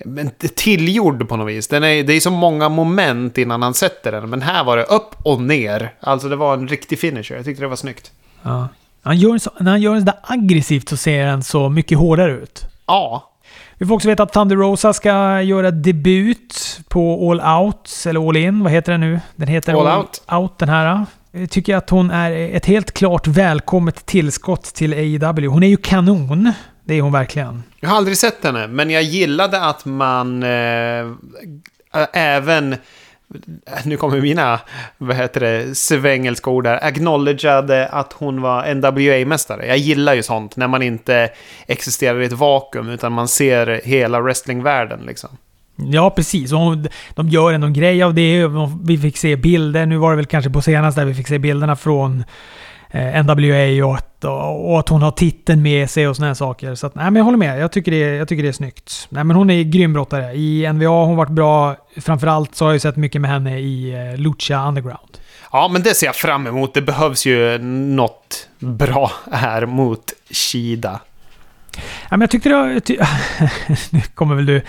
[0.05, 1.67] Men tillgjord på något vis.
[1.67, 4.29] Den är, det är så många moment innan han sätter den.
[4.29, 5.93] Men här var det upp och ner.
[5.99, 7.35] Alltså det var en riktig finisher.
[7.35, 8.11] Jag tyckte det var snyggt.
[8.43, 8.67] Ja.
[9.03, 12.31] Han gör så, när han gör den där aggressivt så ser den så mycket hårdare
[12.31, 12.65] ut.
[12.87, 13.31] Ja,
[13.77, 18.37] Vi får också veta att Thunder Rosa ska göra debut på All Out, eller All
[18.37, 19.19] In, vad heter den nu?
[19.35, 20.21] Den heter All Out.
[20.31, 21.05] Out den här.
[21.31, 25.47] Jag tycker att hon är ett helt klart välkommet tillskott till AEW.
[25.47, 26.53] Hon är ju kanon.
[26.91, 27.63] Det är hon verkligen.
[27.80, 28.67] jag har aldrig sett henne.
[28.67, 31.06] Men jag gillade att man eh,
[32.13, 32.75] även...
[33.86, 34.60] Nu kommer mina,
[34.97, 36.84] vad heter det, svengelska ord där.
[36.84, 39.65] Acknowledgade att hon var NWA-mästare.
[39.65, 40.56] Jag gillar ju sånt.
[40.56, 41.30] När man inte
[41.67, 42.89] existerar i ett vakuum.
[42.89, 45.30] Utan man ser hela wrestlingvärlden liksom.
[45.75, 46.54] Ja, precis.
[46.54, 46.77] Och
[47.15, 48.49] de gör ändå en grej av det.
[48.84, 49.86] Vi fick se bilder.
[49.86, 52.23] Nu var det väl kanske på senaste där vi fick se bilderna från
[52.93, 56.75] NWA och att, hon har titeln med sig och såna här saker.
[56.75, 57.60] Så att, nej, men jag håller med.
[57.60, 59.08] Jag tycker, det, jag tycker det är snyggt.
[59.10, 60.33] Nej, men hon är grym brottare.
[60.33, 61.75] I NVA har hon varit bra.
[61.98, 65.17] Framförallt så har jag sett mycket med henne i eh, Lucha Underground.
[65.52, 66.73] Ja, men det ser jag fram emot.
[66.73, 71.00] Det behövs ju något bra här mot Shida.
[71.75, 72.81] Ja, men jag tyckte det var...
[73.96, 74.62] Nu kommer väl du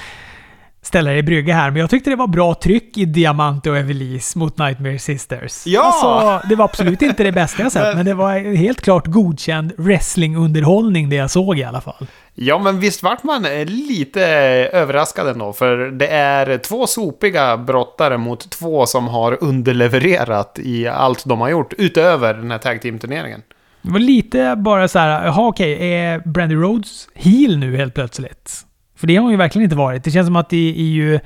[0.83, 3.77] ställa dig i brygga här, men jag tyckte det var bra tryck i Diamante och
[3.77, 5.67] Evelise mot Nightmare Sisters.
[5.67, 5.83] Ja!
[5.83, 9.73] Alltså, det var absolut inte det bästa jag sett, men det var helt klart godkänd
[9.77, 12.07] wrestlingunderhållning det jag såg i alla fall.
[12.35, 14.23] Ja, men visst vart man eh, lite
[14.73, 21.25] överraskad ändå, för det är två sopiga brottare mot två som har underlevererat i allt
[21.25, 23.43] de har gjort, utöver den här tag team-turneringen.
[23.83, 28.67] Det var lite bara så här, jaha okej, är Brandy Rhodes heel nu helt plötsligt?
[29.03, 30.05] För det har hon ju verkligen inte varit.
[30.05, 31.21] Det känns som att det är ju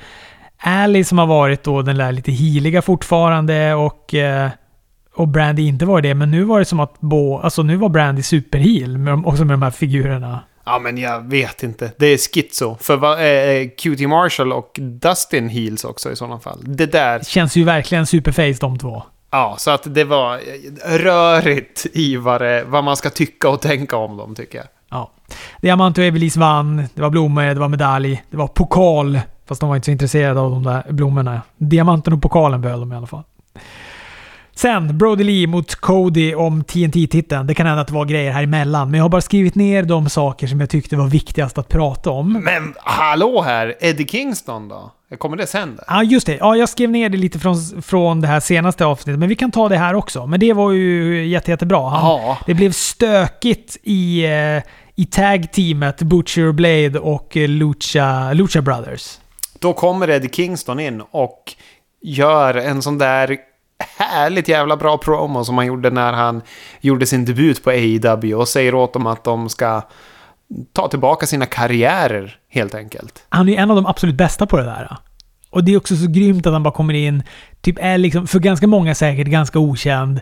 [0.59, 4.51] Ally som har varit då den där lite healiga fortfarande och, eh,
[5.15, 6.15] och Brandy inte var det.
[6.15, 9.55] Men nu var det som att Bo, alltså nu var Brandy superheal, med, också med
[9.55, 10.41] de här figurerna.
[10.65, 11.93] Ja, men jag vet inte.
[11.97, 12.77] Det är schizo.
[12.81, 16.59] För vad är QT Marshall och Dustin Heels också i sådana fall?
[16.65, 17.21] Det där...
[17.21, 19.03] Känns ju verkligen superface de två.
[19.31, 20.41] Ja, så att det var
[20.99, 24.67] rörigt i vad, det, vad man ska tycka och tänka om dem, tycker jag.
[24.91, 25.11] Ja.
[25.61, 26.77] Diamant och Evelis vann.
[26.95, 29.21] Det var blommor, det var medalj, det var pokal.
[29.49, 31.43] Fast de var inte så intresserade av de där blommorna.
[31.57, 33.23] Diamanten och pokalen behöll de i alla fall.
[34.59, 37.47] Sen, Brody Lee mot Cody om TNT-titeln.
[37.47, 39.83] Det kan hända att det var grejer här emellan, men jag har bara skrivit ner
[39.83, 42.33] de saker som jag tyckte var viktigast att prata om.
[42.33, 44.91] Men hallå här, Eddie Kingston då?
[45.19, 45.77] Kommer det sen?
[45.77, 45.85] Där?
[45.89, 46.37] Ja, just det.
[46.41, 49.51] Ja, jag skrev ner det lite från, från det här senaste avsnittet, men vi kan
[49.51, 50.27] ta det här också.
[50.27, 51.89] Men det var ju jätte, jättebra.
[51.89, 52.39] Han, Ja.
[52.47, 54.63] Det blev stökigt i, eh,
[54.95, 59.19] i tag-teamet Butcher Blade och eh, Lucha, Lucha Brothers.
[59.59, 61.53] Då kommer Eddie Kingston in och
[62.03, 63.37] gör en sån där
[63.79, 66.43] härligt jävla bra promo som han gjorde när han
[66.81, 69.83] gjorde sin debut på AEW och säger åt dem att de ska
[70.73, 73.27] ta tillbaka sina karriärer helt enkelt.
[73.29, 74.97] Han är ju en av de absolut bästa på det där.
[75.51, 77.23] Och det är också så grymt att han bara kommer in,
[77.61, 80.21] typ är liksom, för ganska många säkert, ganska okänd.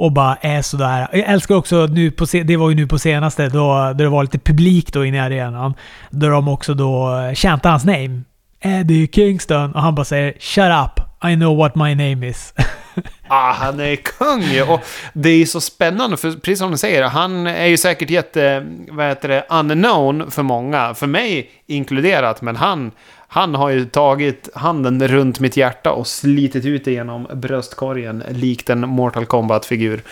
[0.00, 1.08] Och bara är sådär.
[1.12, 4.22] Jag älskar också nu på, det var ju nu på senaste, då, då det var
[4.22, 5.74] lite publik då inne i arenan.
[6.10, 8.22] Där de också då chantade hans name.
[8.60, 9.72] Eddie Kingston.
[9.72, 12.54] Och han bara säger “Shut up, I know what my name is”.
[13.30, 14.62] Ah, han är kung ju.
[14.62, 14.80] Och
[15.12, 19.06] det är så spännande, för precis som du säger, han är ju säkert jätte, vad
[19.06, 20.94] heter det, unknown för många.
[20.94, 22.92] För mig inkluderat, men han,
[23.30, 28.70] han har ju tagit handen runt mitt hjärta och slitit ut det genom bröstkorgen, likt
[28.70, 30.02] en Mortal Kombat-figur.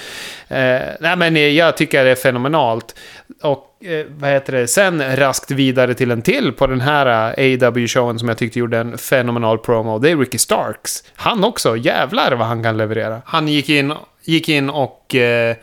[0.49, 2.95] Eh, nej, men eh, jag tycker det är fenomenalt.
[3.43, 7.59] Och eh, vad heter det, sen raskt vidare till en till på den här eh,
[7.59, 9.99] AW-showen som jag tyckte gjorde en fenomenal promo.
[9.99, 11.05] Det är Ricky Starks.
[11.15, 13.23] Han också, jävlar vad han kan leverera.
[13.25, 13.93] Han gick in,
[14.25, 15.57] gick in och eh,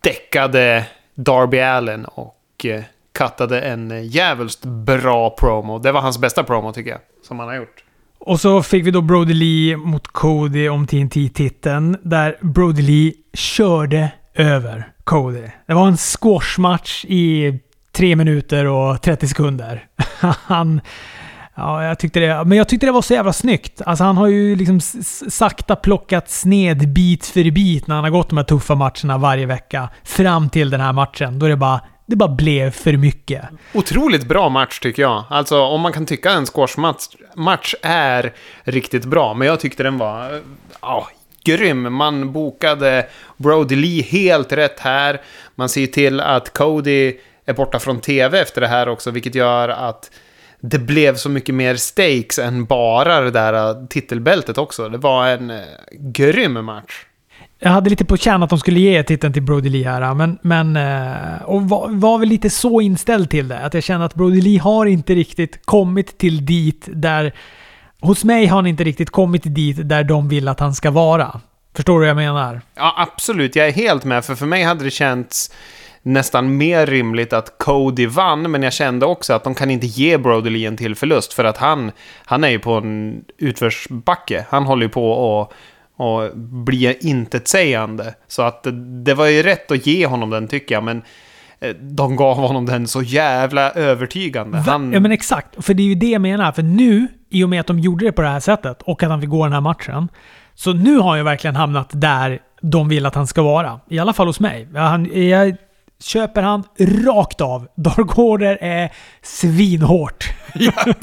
[0.00, 2.82] däckade Darby Allen och eh,
[3.14, 5.78] kattade en jävligt bra promo.
[5.78, 7.84] Det var hans bästa promo tycker jag, som han har gjort.
[8.18, 11.96] Och så fick vi då Brody Lee mot Cody om TNT-titeln.
[12.02, 15.48] Där Brody Lee körde över Cody.
[15.66, 17.58] Det var en squashmatch i
[17.92, 19.86] 3 minuter och 30 sekunder.
[20.20, 20.80] Han...
[21.56, 22.44] Ja, jag tyckte det.
[22.44, 23.82] Men jag tyckte det var så jävla snyggt.
[23.86, 24.80] Alltså han har ju liksom
[25.30, 29.46] sakta plockat ned bit för bit när han har gått de här tuffa matcherna varje
[29.46, 29.88] vecka.
[30.04, 31.38] Fram till den här matchen.
[31.38, 33.44] Då är det bara, det bara blev för mycket.
[33.72, 35.24] Otroligt bra match tycker jag.
[35.30, 38.32] Alltså om man kan tycka en squashmatch match är
[38.64, 39.34] riktigt bra.
[39.34, 40.40] Men jag tyckte den var, oh,
[40.80, 41.08] ja,
[41.44, 41.94] grym.
[41.94, 45.20] Man bokade Brody Lee helt rätt här.
[45.54, 49.68] Man ser till att Cody är borta från tv efter det här också, vilket gör
[49.68, 50.10] att
[50.60, 54.88] det blev så mycket mer stakes än bara det där eh, titelbältet också.
[54.88, 57.06] Det var en eh, grym match.
[57.58, 60.38] Jag hade lite på känn att de skulle ge titeln till Brody Lee här, men...
[60.42, 63.58] men eh, och var, var väl lite så inställd till det.
[63.58, 67.34] Att jag kände att Brody Lee har inte riktigt kommit till dit där...
[68.00, 71.40] Hos mig har han inte riktigt kommit dit där de vill att han ska vara.
[71.76, 72.60] Förstår du vad jag menar?
[72.74, 73.56] Ja, absolut.
[73.56, 74.24] Jag är helt med.
[74.24, 75.54] För för mig hade det känts
[76.02, 78.50] nästan mer rimligt att Cody vann.
[78.50, 81.32] Men jag kände också att de kan inte ge Brody Lee en till förlust.
[81.32, 81.92] För att han,
[82.24, 84.46] han är ju på en utförsbacke.
[84.48, 85.52] Han håller ju på att
[85.96, 88.14] och bli intetsägande.
[88.28, 88.66] Så att
[89.04, 90.84] det, var ju rätt att ge honom den tycker jag.
[90.84, 91.02] Men
[91.60, 94.58] eh, de gav honom den så jävla övertygande.
[94.58, 95.64] Han, Ja men exakt.
[95.64, 96.52] För det är ju det jag menar.
[96.52, 99.10] För nu, i och med att de gjorde det på det här sättet och att
[99.10, 100.08] han fick gå den här matchen.
[100.54, 103.80] Så nu har han ju verkligen hamnat där de vill att han ska vara.
[103.90, 104.68] I alla fall hos mig.
[104.74, 105.56] Ja, Han, jag
[106.02, 107.68] köper han rakt av.
[107.76, 108.92] Dark Order är
[109.22, 110.32] svinhårt.
[110.54, 110.72] ja,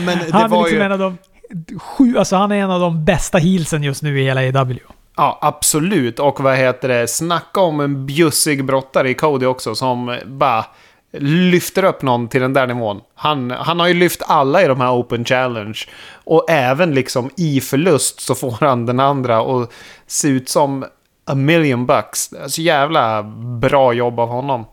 [0.00, 0.84] men det han är var liksom ju...
[0.84, 1.18] en av de
[1.78, 4.78] sju, alltså han är en av de bästa heelsen just nu i hela EW.
[5.16, 6.18] Ja, absolut.
[6.18, 7.08] Och vad heter det?
[7.08, 10.64] Snacka om en bjussig brottare i Cody också som bara
[11.18, 13.00] lyfter upp någon till den där nivån.
[13.14, 15.78] Han, han har ju lyft alla i de här Open Challenge.
[16.24, 19.72] Och även liksom i förlust så får han den andra och
[20.06, 20.84] se ut som
[21.26, 22.30] a million bucks.
[22.46, 23.22] Så jävla
[23.60, 24.66] bra jobb av honom.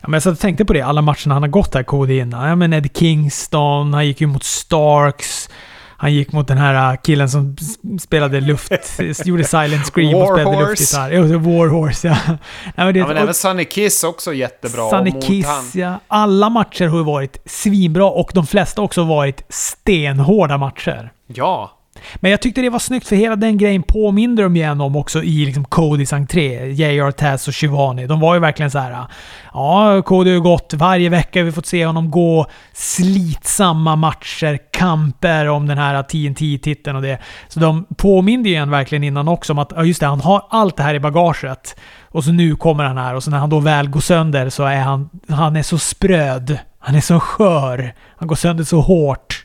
[0.00, 2.18] Ja, men jag satt och tänkte på det, alla matcherna han har gått här, Cody,
[2.18, 2.48] innan.
[2.48, 5.50] Ja, men Ed Kingston, han gick ju mot Starks.
[6.00, 7.56] Han gick mot den här killen som
[8.00, 8.72] spelade luft...
[9.24, 11.38] gjorde silent scream och spelade luftgitarr.
[11.38, 12.16] Warhorse, ja.
[12.26, 12.38] Nej,
[12.76, 14.90] men, det, ja, men även Sunny Kiss också jättebra.
[14.90, 15.70] Sunny Kiss, han.
[15.74, 16.00] ja.
[16.08, 21.12] Alla matcher har varit svinbra och de flesta också varit stenhårda matcher.
[21.26, 21.77] Ja.
[22.16, 25.22] Men jag tyckte det var snyggt för hela den grejen påminner de igen om också
[25.22, 26.72] i liksom Codys entré.
[26.72, 28.06] JR Taz och Shivani.
[28.06, 29.06] De var ju verkligen så här.
[29.52, 31.42] Ja, Cody har gått varje vecka.
[31.42, 37.18] Vi fått se honom gå slitsamma matcher, kamper om den här TNT-titeln och det.
[37.48, 40.46] Så de påminde ju en verkligen innan också om att ja, just det, han har
[40.50, 41.76] allt det här i bagaget.
[42.10, 44.64] Och så nu kommer han här och så när han då väl går sönder så
[44.64, 46.58] är han, han är så spröd.
[46.78, 47.94] Han är så skör.
[48.16, 49.44] Han går sönder så hårt.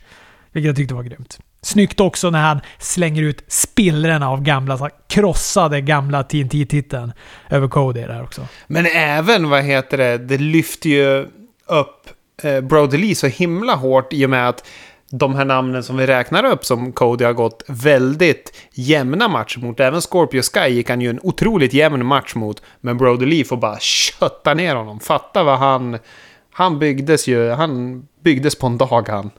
[0.52, 1.38] Vilket jag tyckte var grymt.
[1.64, 7.12] Snyggt också när han slänger ut spillrorna av gamla, så krossade gamla TNT-titeln
[7.50, 8.46] över Cody där också.
[8.66, 11.26] Men även, vad heter det, det lyfter ju
[11.66, 12.10] upp
[12.42, 14.66] eh, Brody Lee så himla hårt i och med att
[15.10, 19.80] de här namnen som vi räknar upp som Cody har gått väldigt jämna matcher mot.
[19.80, 22.62] Även Scorpio Sky gick han ju en otroligt jämn match mot.
[22.80, 25.00] Men Brody Lee får bara kötta ner honom.
[25.00, 25.98] Fatta vad han...
[26.52, 27.50] Han byggdes ju...
[27.50, 29.30] Han byggdes på en dag han.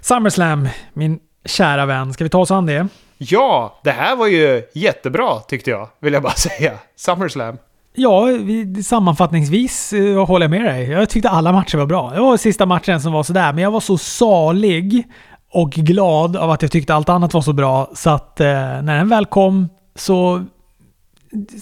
[0.00, 2.12] SummerSlam, min kära vän.
[2.12, 2.88] Ska vi ta oss an det?
[3.18, 6.72] Ja, det här var ju jättebra tyckte jag, vill jag bara säga.
[6.96, 7.58] SummerSlam.
[7.94, 8.26] Ja,
[8.84, 10.90] sammanfattningsvis uh, håller jag med dig.
[10.90, 12.10] Jag tyckte alla matcher var bra.
[12.10, 15.06] Det var sista matchen som var sådär, men jag var så salig
[15.52, 18.98] och glad av att jag tyckte allt annat var så bra så att uh, när
[18.98, 20.44] den väl kom så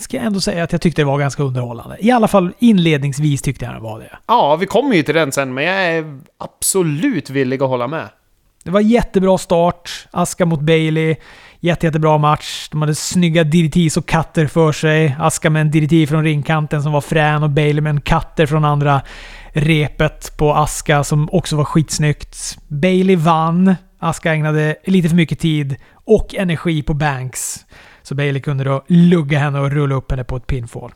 [0.00, 1.96] ska jag ändå säga att jag tyckte det var ganska underhållande.
[2.00, 4.18] I alla fall inledningsvis tyckte jag det var det.
[4.26, 8.08] Ja, vi kommer ju till den sen, men jag är absolut villig att hålla med.
[8.64, 10.08] Det var jättebra start.
[10.10, 11.16] Aska mot Bailey.
[11.60, 12.68] Jätte, jättebra match.
[12.70, 15.16] De hade snygga DDTs och katter för sig.
[15.18, 18.64] Aska med en DDT från ringkanten som var frän och Bailey med en katter från
[18.64, 19.02] andra
[19.52, 22.58] repet på Aska som också var skitsnyggt.
[22.68, 23.74] Bailey vann.
[23.98, 27.66] Aska ägnade lite för mycket tid och energi på Banks.
[28.02, 30.92] Så Bailey kunde då lugga henne och rulla upp henne på ett pinfall.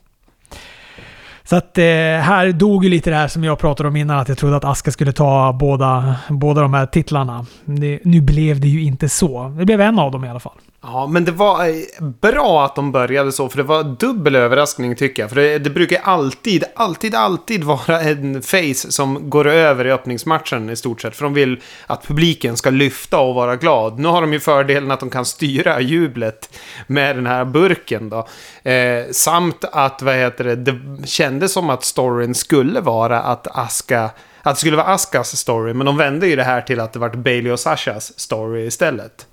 [1.48, 4.28] Så att eh, här dog ju lite det här som jag pratade om innan, att
[4.28, 7.46] jag trodde att Aska skulle ta båda, båda de här titlarna.
[7.64, 9.48] Det, nu blev det ju inte så.
[9.58, 10.52] Det blev en av dem i alla fall.
[10.82, 14.96] Ja, men det var eh, bra att de började så, för det var dubbel överraskning
[14.96, 15.30] tycker jag.
[15.30, 20.70] För det, det brukar alltid, alltid, alltid vara en face som går över i öppningsmatchen
[20.70, 21.16] i stort sett.
[21.16, 23.98] För de vill att publiken ska lyfta och vara glad.
[23.98, 28.26] Nu har de ju fördelen att de kan styra jublet med den här burken då.
[28.70, 34.10] Eh, samt att, vad heter det, det kändes som att storyn skulle vara att Aska
[34.42, 36.98] att det skulle vara Askas story, men de vände ju det här till att det
[36.98, 39.26] var Bailey och Sashas story istället.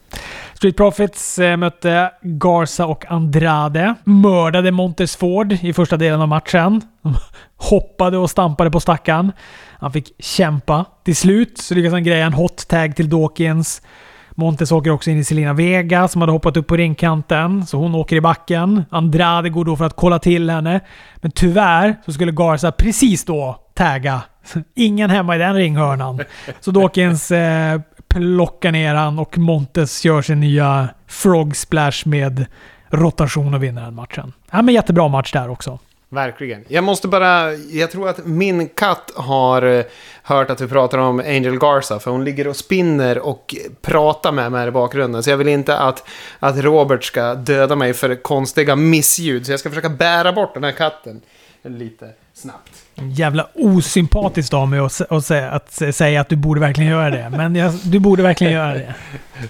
[0.65, 3.95] Street Profits eh, mötte Garza och Andrade.
[4.03, 6.81] Mördade Montesford i första delen av matchen.
[7.01, 7.15] De
[7.57, 9.31] hoppade och stampade på stackaren.
[9.79, 10.85] Han fick kämpa.
[11.03, 13.81] Till slut så lyckades han greja en hot tag till Dawkins.
[14.35, 17.95] Montes åker också in i Selena Vega som hade hoppat upp på ringkanten, så hon
[17.95, 18.85] åker i backen.
[18.89, 20.79] Andrade går då för att kolla till henne.
[21.15, 24.21] Men tyvärr så skulle Garza precis då tagga.
[24.75, 26.19] Ingen hemma i den ringhörnan.
[26.59, 32.45] Så Dawkins eh, plockar ner han och Montes gör sin nya Frog Splash med
[32.89, 34.33] rotation och vinner den matchen.
[34.51, 35.79] Ja, men jättebra match där också.
[36.09, 36.65] Verkligen.
[36.67, 39.85] Jag måste bara, jag tror att min katt har eh,
[40.23, 41.99] hört att vi pratar om Angel Garza.
[41.99, 45.23] För hon ligger och spinner och pratar med mig i bakgrunden.
[45.23, 46.07] Så jag vill inte att,
[46.39, 49.45] att Robert ska döda mig för konstiga missljud.
[49.45, 51.21] Så jag ska försöka bära bort den här katten
[51.63, 52.84] lite snabbt.
[52.95, 57.29] Jävla osympatiskt av mig att, att, säga, att säga att du borde verkligen göra det.
[57.29, 58.93] Men jag, du borde verkligen göra det.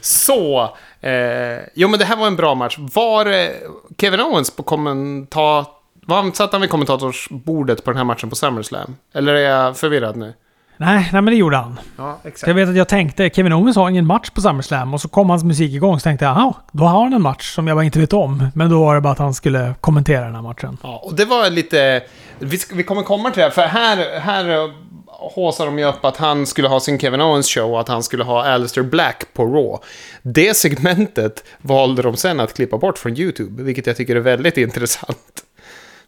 [0.02, 0.76] Så!
[1.02, 2.78] Eh, jo, men det här var en bra match.
[2.80, 3.50] Var eh,
[3.98, 5.72] Kevin Owens på kommentat...
[6.06, 8.96] Var, satt han vid kommentatorsbordet på den här matchen på SummerSlam?
[9.14, 10.34] Eller är jag förvirrad nu?
[10.78, 11.80] Nej, nej men det gjorde han.
[11.98, 12.48] Ja, exakt.
[12.48, 14.94] Jag vet att jag tänkte, Kevin Owens har ingen match på SummerSlam.
[14.94, 17.56] Och så kom hans musik igång, så tänkte jag, jaha, då har han en match
[17.56, 18.48] som jag bara inte vet om.
[18.56, 20.78] Men då var det bara att han skulle kommentera den här matchen.
[20.84, 22.04] Ja, och det var lite...
[22.40, 24.72] Vi, vi kommer komma till det, för här, här
[25.08, 28.04] håsar de ju upp att han skulle ha sin Kevin Owens show och att han
[28.04, 29.78] skulle ha Alistair Black på Raw.
[30.22, 34.58] Det segmentet valde de sen att klippa bort från YouTube, vilket jag tycker är väldigt
[34.68, 35.45] intressant.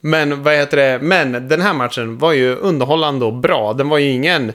[0.02, 1.00] Men vad heter det?
[1.02, 3.74] Men den här matchen var ju underhållande och bra.
[3.74, 4.54] Den var ju ingen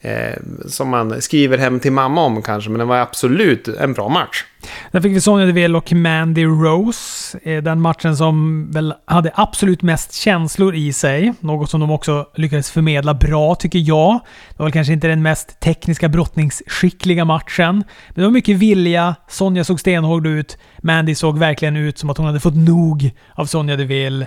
[0.00, 4.08] eh, som man skriver hem till mamma om kanske, men den var absolut en bra
[4.08, 4.44] match.
[4.90, 7.38] Där fick vi Sonja Deville och Mandy Rose.
[7.42, 11.32] Eh, den matchen som väl hade absolut mest känslor i sig.
[11.40, 14.20] Något som de också lyckades förmedla bra, tycker jag.
[14.48, 17.74] Det var väl kanske inte den mest tekniska brottningsskickliga matchen.
[18.08, 19.14] Men det var mycket vilja.
[19.28, 20.58] Sonja såg stenhård ut.
[20.82, 24.26] Mandy såg verkligen ut som att hon hade fått nog av Sonja Deville.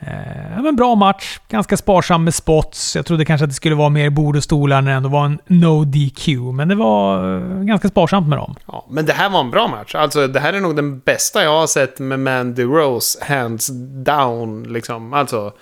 [0.00, 1.38] Eh, men bra match.
[1.48, 2.96] Ganska sparsam med spots.
[2.96, 5.24] Jag trodde kanske att det skulle vara mer bord och stolar när det ändå var
[5.24, 6.28] en no DQ.
[6.54, 8.54] Men det var eh, ganska sparsamt med dem.
[8.66, 9.94] Ja, men det här var en bra match.
[9.94, 13.70] Alltså, det här är nog den bästa jag har sett med Mandy Rose, hands
[14.04, 14.62] down.
[14.62, 15.12] Liksom.
[15.12, 15.52] Alltså,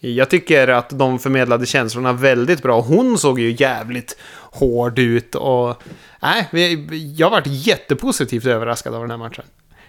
[0.00, 2.80] jag tycker att de förmedlade känslorna väldigt bra.
[2.80, 4.16] Hon såg ju jävligt
[4.52, 5.82] hård ut och...
[6.22, 6.48] Nej,
[7.16, 9.44] jag varit jättepositivt överraskad av den här matchen.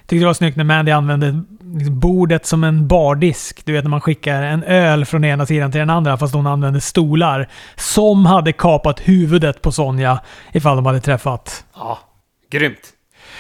[0.10, 1.42] Tyckte det var snyggt när Mandy använde
[1.76, 3.66] liksom bordet som en bardisk.
[3.66, 6.48] Du vet när man skickar en öl från ena sidan till den andra fast hon
[6.48, 7.50] använde stolar.
[7.76, 10.20] Som hade kapat huvudet på Sonja
[10.52, 11.64] ifall de hade träffat.
[11.76, 12.00] Ja,
[12.52, 12.94] grymt.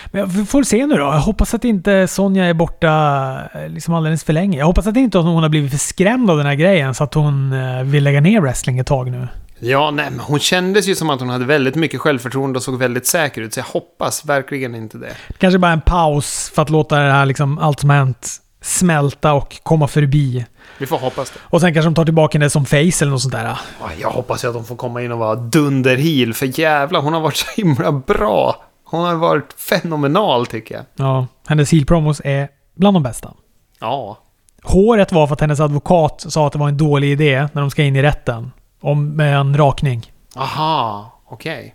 [0.05, 1.01] Men vi får se nu då.
[1.01, 4.57] Jag hoppas att inte Sonja är borta liksom alldeles för länge.
[4.57, 7.13] Jag hoppas att inte hon har blivit för skrämd av den här grejen så att
[7.13, 9.27] hon eh, vill lägga ner wrestling ett tag nu.
[9.59, 12.77] Ja, nej, men hon kändes ju som att hon hade väldigt mycket självförtroende och såg
[12.77, 13.53] väldigt säker ut.
[13.53, 15.15] Så jag hoppas verkligen inte det.
[15.37, 18.27] Kanske bara en paus för att låta det här, liksom, allt som hänt
[18.61, 20.45] smälta och komma förbi.
[20.77, 21.39] Vi får hoppas det.
[21.43, 23.57] Och sen kanske de tar tillbaka henne som face eller något sånt där.
[24.01, 26.33] Jag hoppas ju att de får komma in och vara dunderheel.
[26.33, 28.63] För jävla, hon har varit så himla bra.
[28.83, 30.83] Hon har varit fenomenal tycker jag.
[30.95, 33.33] Ja, hennes heel-promos är bland de bästa.
[33.79, 34.17] Ja.
[34.63, 37.71] Håret var för att hennes advokat sa att det var en dålig idé när de
[37.71, 38.51] ska in i rätten.
[38.81, 40.11] Om, med en rakning.
[40.35, 41.59] Aha, okej.
[41.59, 41.71] Okay.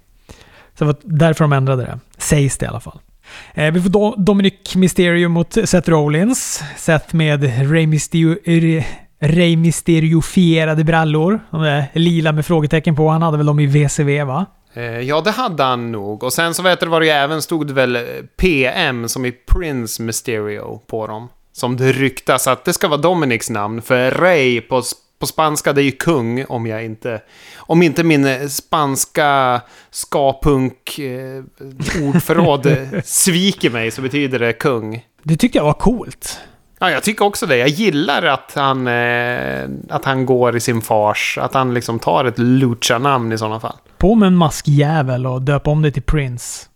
[0.78, 1.98] Så det var därför de ändrade det.
[2.18, 3.00] Sägs det i alla fall.
[3.54, 6.62] Eh, vi får Do Dominic Mysterio mot Seth Rollins.
[6.76, 8.36] Seth med Rey Mysterio,
[9.18, 9.56] Rey
[10.84, 11.40] brallor.
[11.50, 13.08] De där lila med frågetecken på.
[13.08, 14.46] Han hade väl dem i VCV va?
[14.74, 16.22] Eh, ja, det hade han nog.
[16.22, 17.98] Och sen så vet du vad det även stod väl
[18.36, 21.28] PM som i Prince Mysterio på dem.
[21.52, 23.82] Som det ryktas att det ska vara Dominics namn.
[23.82, 24.82] För Ray på
[25.24, 27.20] på spanska, det är ju kung om jag inte...
[27.56, 29.60] Om inte min eh, spanska
[29.90, 31.44] skapunk eh,
[33.04, 35.06] sviker mig så betyder det kung.
[35.22, 36.40] Det tyckte jag var coolt.
[36.78, 37.56] Ja, jag tycker också det.
[37.56, 41.38] Jag gillar att han, eh, att han går i sin fars.
[41.40, 43.76] Att han liksom tar ett lucha-namn i sådana fall.
[43.98, 46.66] På med en maskjävel och döp om det till Prince.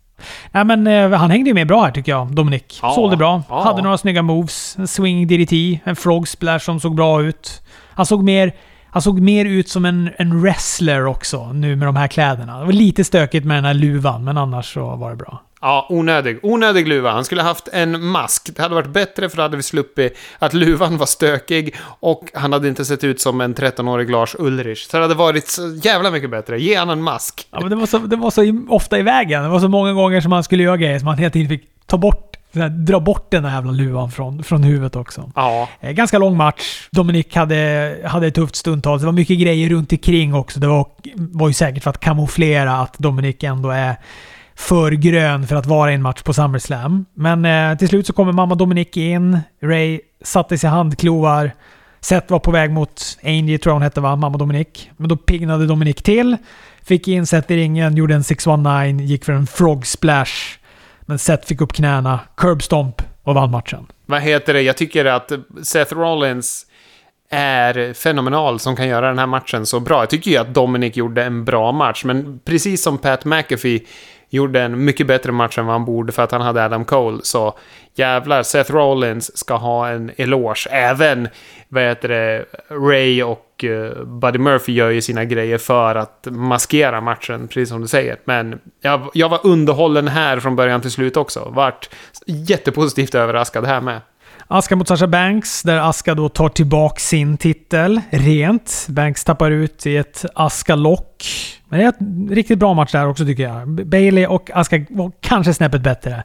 [0.51, 2.79] Nej men eh, han hängde ju med bra här tycker jag, Dominic.
[2.81, 3.43] Ja, Sålde bra.
[3.49, 3.63] Ja.
[3.63, 4.75] Hade några snygga moves.
[4.77, 7.61] En swing DDT, en frog splash som såg bra ut.
[7.99, 8.55] Han såg mer,
[8.89, 12.59] han såg mer ut som en, en wrestler också nu med de här kläderna.
[12.59, 15.41] Det var lite stökigt med den här luvan, men annars så var det bra.
[15.61, 16.39] Ja, onödig.
[16.43, 17.11] Onödig luva.
[17.11, 18.49] Han skulle haft en mask.
[18.55, 22.53] Det hade varit bättre för då hade vi sluppit att luvan var stökig och han
[22.53, 24.87] hade inte sett ut som en 13-årig Lars Ulrich.
[24.87, 26.61] Så det hade varit så jävla mycket bättre.
[26.61, 27.47] Ge han en mask.
[27.51, 29.43] Ja, men det var så, det var så ofta i vägen.
[29.43, 31.63] Det var så många gånger som han skulle göra grejer som han hela tiden fick
[31.85, 35.31] ta bort här, dra bort den där jävla luvan från, från huvudet också.
[35.35, 35.69] Ja.
[35.79, 36.87] Eh, ganska lång match.
[36.91, 38.99] Dominik hade, hade ett tufft stundtal.
[38.99, 40.59] Det var mycket grejer runt omkring också.
[40.59, 43.95] Det var, var ju säkert för att kamouflera att Dominik ändå är
[44.55, 47.05] för grön för att vara i en match på SummerSlam.
[47.13, 49.39] Men eh, till slut så kommer mamma Dominik in.
[49.63, 51.51] Ray satte sig handklovar.
[52.01, 54.15] Seth var på väg mot Angie, tror jag hon hette va?
[54.15, 54.91] Mamma Dominik.
[54.97, 56.37] Men då pignade Dominik till.
[56.83, 60.58] Fick in Seth i ringen, gjorde en 619, gick för en frog splash.
[61.09, 63.87] Men Seth fick upp knäna, curbstomp och vann matchen.
[64.05, 64.61] Vad heter det?
[64.61, 65.31] Jag tycker att
[65.63, 66.65] Seth Rollins
[67.29, 70.01] är fenomenal som kan göra den här matchen så bra.
[70.01, 73.79] Jag tycker ju att Dominic gjorde en bra match, men precis som Pat McAfee
[74.29, 77.19] gjorde en mycket bättre match än vad han borde för att han hade Adam Cole.
[77.23, 77.57] Så
[77.95, 80.67] jävlar, Seth Rollins ska ha en eloge.
[80.71, 81.27] Även,
[81.67, 87.01] vad heter det, Ray och uh, Buddy Murphy gör ju sina grejer för att maskera
[87.01, 88.17] matchen, precis som du säger.
[88.25, 91.49] Men jag, jag var underhållen här från början till slut också.
[91.49, 91.89] Vart
[92.25, 94.01] jättepositivt överraskad här med.
[94.51, 98.87] Aska mot Sasha Banks, där Aska då tar tillbaka sin titel rent.
[98.89, 101.25] Banks tappar ut i ett Aska-lock.
[101.67, 103.87] Men det är en riktigt bra match där också tycker jag.
[103.87, 106.23] Bailey och Aska var kanske snäppet bättre.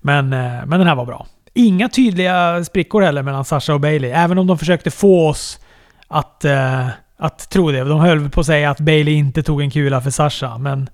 [0.00, 1.26] Men, eh, men den här var bra.
[1.54, 4.10] Inga tydliga sprickor heller mellan Sasha och Bailey.
[4.10, 5.60] Även om de försökte få oss
[6.08, 6.86] att, eh,
[7.18, 7.84] att tro det.
[7.84, 10.90] De höll på att säga att Bailey inte tog en kula för Sasha, men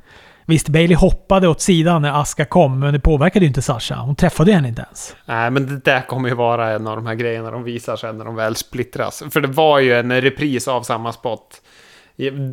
[0.47, 3.97] Visst, Bailey hoppade åt sidan när Aska kom, men det påverkade ju inte Sasha.
[3.97, 5.17] Hon träffade henne inte ens.
[5.27, 8.19] Nej, men det där kommer ju vara en av de här grejerna de visar sen
[8.19, 9.23] när de väl splittras.
[9.31, 11.63] För det var ju en repris av samma spot.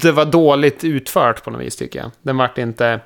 [0.02, 2.12] Det var dåligt utfört på något vis tycker jag.
[2.22, 3.00] Den vart inte,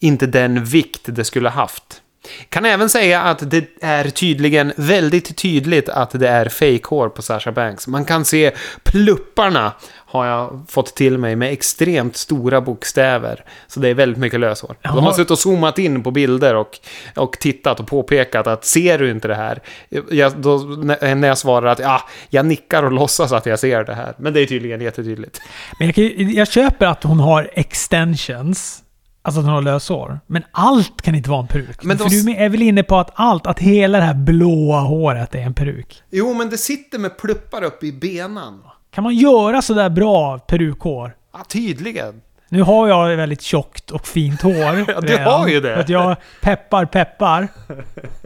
[0.00, 2.02] inte den vikt det skulle haft.
[2.48, 7.52] Kan även säga att det är tydligen väldigt tydligt att det är fake-hår på Sasha
[7.52, 7.86] Banks.
[7.86, 8.52] Man kan se
[8.82, 9.72] plupparna
[10.16, 13.44] har jag fått till mig med extremt stora bokstäver.
[13.66, 14.76] Så det är väldigt mycket löshår.
[14.82, 16.78] De har suttit och zoomat in på bilder och,
[17.16, 19.62] och tittat och påpekat att ser du inte det här?
[20.10, 23.94] Jag, då, när jag svarar att ja, jag nickar och låtsas att jag ser det
[23.94, 24.14] här.
[24.18, 25.40] Men det är tydligen jättetydligt.
[25.78, 28.82] Men jag, jag köper att hon har extensions
[29.26, 30.20] Alltså att hon har lösår.
[30.26, 31.84] Men allt kan inte vara en peruk.
[31.84, 34.80] Men För de- du är väl inne på att allt, att hela det här blåa
[34.80, 36.02] håret är en peruk?
[36.10, 38.62] Jo, men det sitter med pluppar upp i benan.
[38.96, 41.16] Kan man göra sådär bra perukhår?
[41.32, 42.20] Ja, tydligen.
[42.48, 44.54] Nu har jag väldigt tjockt och fint hår.
[44.88, 45.40] Ja, du redan.
[45.40, 45.76] har ju det.
[45.76, 47.48] Att jag peppar, peppar.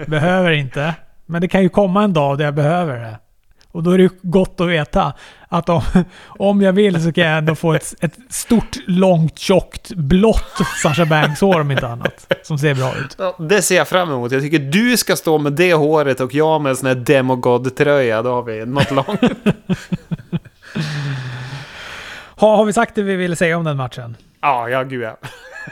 [0.06, 0.94] Behöver inte.
[1.26, 3.18] Men det kan ju komma en dag där jag behöver det.
[3.72, 5.12] Och då är det gott att veta
[5.48, 5.82] att om,
[6.26, 11.06] om jag vill så kan jag ändå få ett, ett stort, långt, tjockt, blått Sasha
[11.06, 12.34] Banks-hår om inte annat.
[12.42, 13.16] Som ser bra ut.
[13.18, 14.32] Ja, det ser jag fram emot.
[14.32, 18.22] Jag tycker du ska stå med det håret och jag med en sån här Demogod-tröja.
[18.22, 19.20] Då har vi något långt.
[22.36, 24.16] Har, har vi sagt det vi ville säga om den matchen?
[24.42, 25.16] ja, ja, gud ja.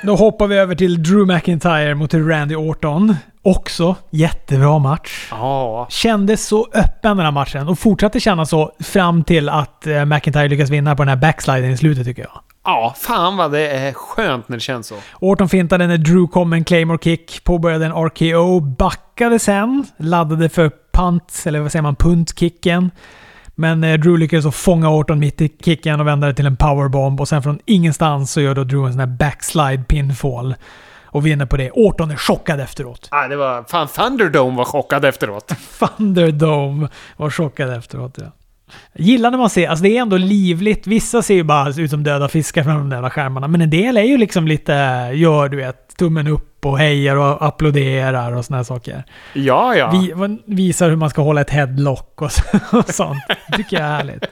[0.03, 3.17] Då hoppar vi över till Drew McIntyre mot Randy Orton.
[3.43, 5.29] Också jättebra match.
[5.31, 10.05] Ja, Kändes så öppen den här matchen och fortsatte kännas så fram till att eh,
[10.05, 12.41] McIntyre lyckas vinna på den här backsliden i slutet tycker jag.
[12.65, 14.95] ja, fan vad det är skönt när det känns så.
[15.21, 20.49] Orton fintade när Drew kom med en Claymore kick, påbörjade en RKO, backade sen, laddade
[20.49, 22.91] för punt, eller vad säger man, puntkicken.
[23.61, 26.57] Men eh, Drew lyckades så fånga Orton mitt i kicken och vända det till en
[26.57, 30.55] powerbomb och sen från ingenstans så gör då Drew en sån här backslide pinfall.
[31.05, 31.71] Och vinner på det.
[31.71, 33.09] Orton är chockad efteråt.
[33.11, 33.65] Ja, det var...
[33.69, 35.53] Fan, Thunderdome var chockad efteråt.
[35.79, 38.19] Thunderdome var chockad efteråt.
[38.19, 38.33] Ja.
[38.95, 40.87] Gillar när man ser, alltså det är ändå livligt.
[40.87, 43.49] Vissa ser ju bara ut som döda fiskar från de där skärmarna.
[43.49, 44.73] Men en del är ju liksom lite,
[45.15, 49.05] gör du vet, tummen upp och hejar och applåderar och här saker.
[49.33, 49.91] Ja, ja.
[49.91, 52.43] Vi, visar hur man ska hålla ett headlock och, så,
[52.79, 53.19] och sånt.
[53.49, 54.25] Det tycker jag är härligt.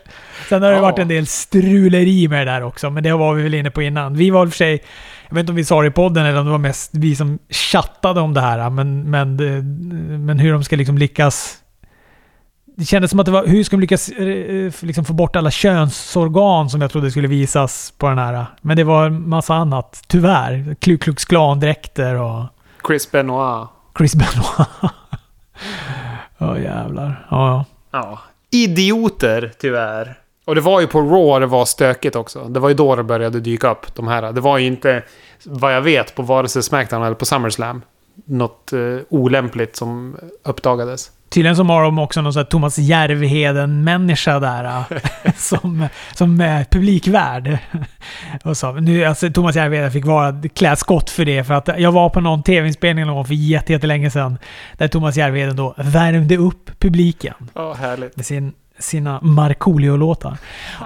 [0.49, 0.83] Sen har det Ja.
[0.83, 3.83] varit en del struleri med det där också, men det var vi väl inne på
[3.83, 4.17] innan.
[4.17, 4.83] Vi var i och för sig,
[5.29, 7.17] jag vet inte om vi sa det i podden eller om det var mest vi
[7.17, 9.37] som chattade om det här, men, men,
[10.27, 11.59] men hur de ska liksom lyckas
[12.79, 15.51] det kändes som att det var, hur ska de lyckas eh, liksom få bort alla
[15.51, 18.47] könsorgan som jag trodde skulle visas på den här.
[18.61, 20.77] Men det var en massa annat, tyvärr.
[20.81, 22.45] Ku Klux Klan-dräkter och
[22.87, 23.69] Chris Benoit.
[23.99, 24.69] Chris Benoit.
[26.39, 27.27] Ja jävlar.
[27.31, 27.65] Ja, ja.
[27.91, 28.19] Ja.
[28.51, 30.19] Idioter, tyvärr.
[30.45, 32.45] Och det var ju på Raw det var stökigt också.
[32.45, 34.33] Det var ju då det började dyka upp, de här.
[34.33, 35.03] Det var ju inte,
[35.45, 37.83] vad jag vet, på vare sig Smackdown eller på SummerSlam.
[38.25, 41.11] Något eh, olämpligt som uppdagades.
[41.29, 44.85] Tydligen så har de också någon sån här Thomas Järvheden-människa där.
[45.37, 47.59] som, som är publikvärd.
[48.45, 48.73] Och så.
[48.73, 51.45] Nu, alltså, Thomas Järvheden fick vara klädskott för det.
[51.45, 54.39] För att jag var på någon tv-inspelning någon gång för jätte- jättelänge sedan.
[54.79, 57.35] Där Thomas Järvheden då värmde upp publiken.
[57.55, 58.17] Ja, härligt.
[58.17, 60.39] med sin, sina Markoolio-låtar.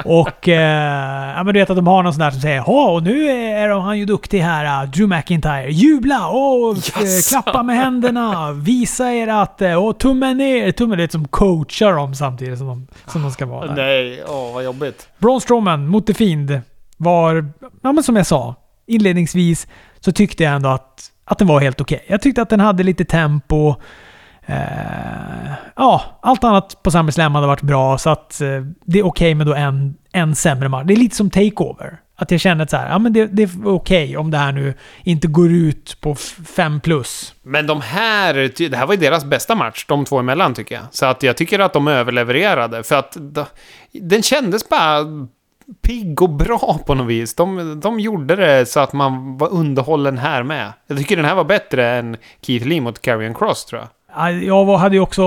[0.05, 2.91] Och eh, ja, men du vet att de har någon sån där som säger ja
[2.91, 5.71] och nu är han ju duktig här, uh, Drew McIntyre.
[5.71, 7.43] Jubla och eh, Jaså?
[7.43, 8.53] klappa med händerna.
[8.53, 10.73] Visa er att, eh, och tummen ner.
[10.73, 13.75] Tummen är som coachar dem samtidigt som de, som de ska vara där.
[13.75, 15.09] Nej, åh vad jobbigt.
[15.19, 16.61] Braun Strowman mot The Fiend
[16.97, 18.55] var, ja men som jag sa,
[18.87, 19.67] inledningsvis
[20.01, 22.05] så tyckte jag ändå att, att den var helt okej.
[22.07, 23.75] Jag tyckte att den hade lite tempo.
[24.47, 28.49] Eh, ja, allt annat på Summer Slam hade varit bra, så att eh,
[28.85, 30.85] det är okej med då en, en sämre match.
[30.87, 32.01] Det är lite som Takeover.
[32.17, 34.53] Att jag känner att så här, ja men det, det är okej om det här
[34.53, 34.75] nu
[35.05, 37.35] inte går ut på 5 plus.
[37.43, 38.35] Men de här,
[38.71, 40.85] det här var ju deras bästa match, de två emellan tycker jag.
[40.91, 42.83] Så att jag tycker att de överlevererade.
[42.83, 43.17] För att
[43.93, 45.05] den kändes bara
[45.83, 47.35] pigg och bra på något vis.
[47.35, 50.73] De, de gjorde det så att man var underhållen här med.
[50.87, 53.89] Jag tycker den här var bättre än Keith Lee mot Karrion Cross tror jag.
[54.17, 55.25] Ja, Jag hade ju också,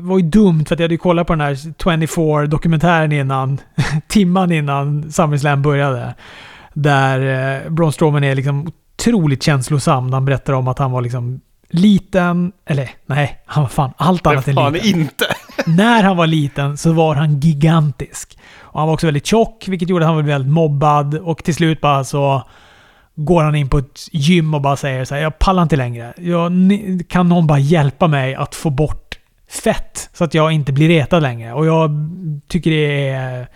[0.00, 3.58] var ju dumt för att jag hade ju kollat på den här 24-dokumentären innan,
[4.08, 6.14] timman innan SummerSlam började.
[6.74, 7.20] Där
[7.64, 11.40] eh, Braun Strowman är liksom otroligt känslosam han berättar om att han var liksom
[11.70, 15.00] liten, eller nej, han var fan allt annat än liten.
[15.00, 15.24] inte.
[15.66, 18.38] När han var liten så var han gigantisk.
[18.60, 21.14] Och han var också väldigt tjock, vilket gjorde att han var väldigt mobbad.
[21.14, 22.42] Och till slut bara så
[23.14, 26.14] går han in på ett gym och bara säger så här, jag pallar inte längre.
[26.16, 26.52] Jag,
[27.08, 31.22] kan någon bara hjälpa mig att få bort fett så att jag inte blir retad
[31.22, 31.52] längre?
[31.52, 31.90] Och jag
[32.48, 33.46] tycker det är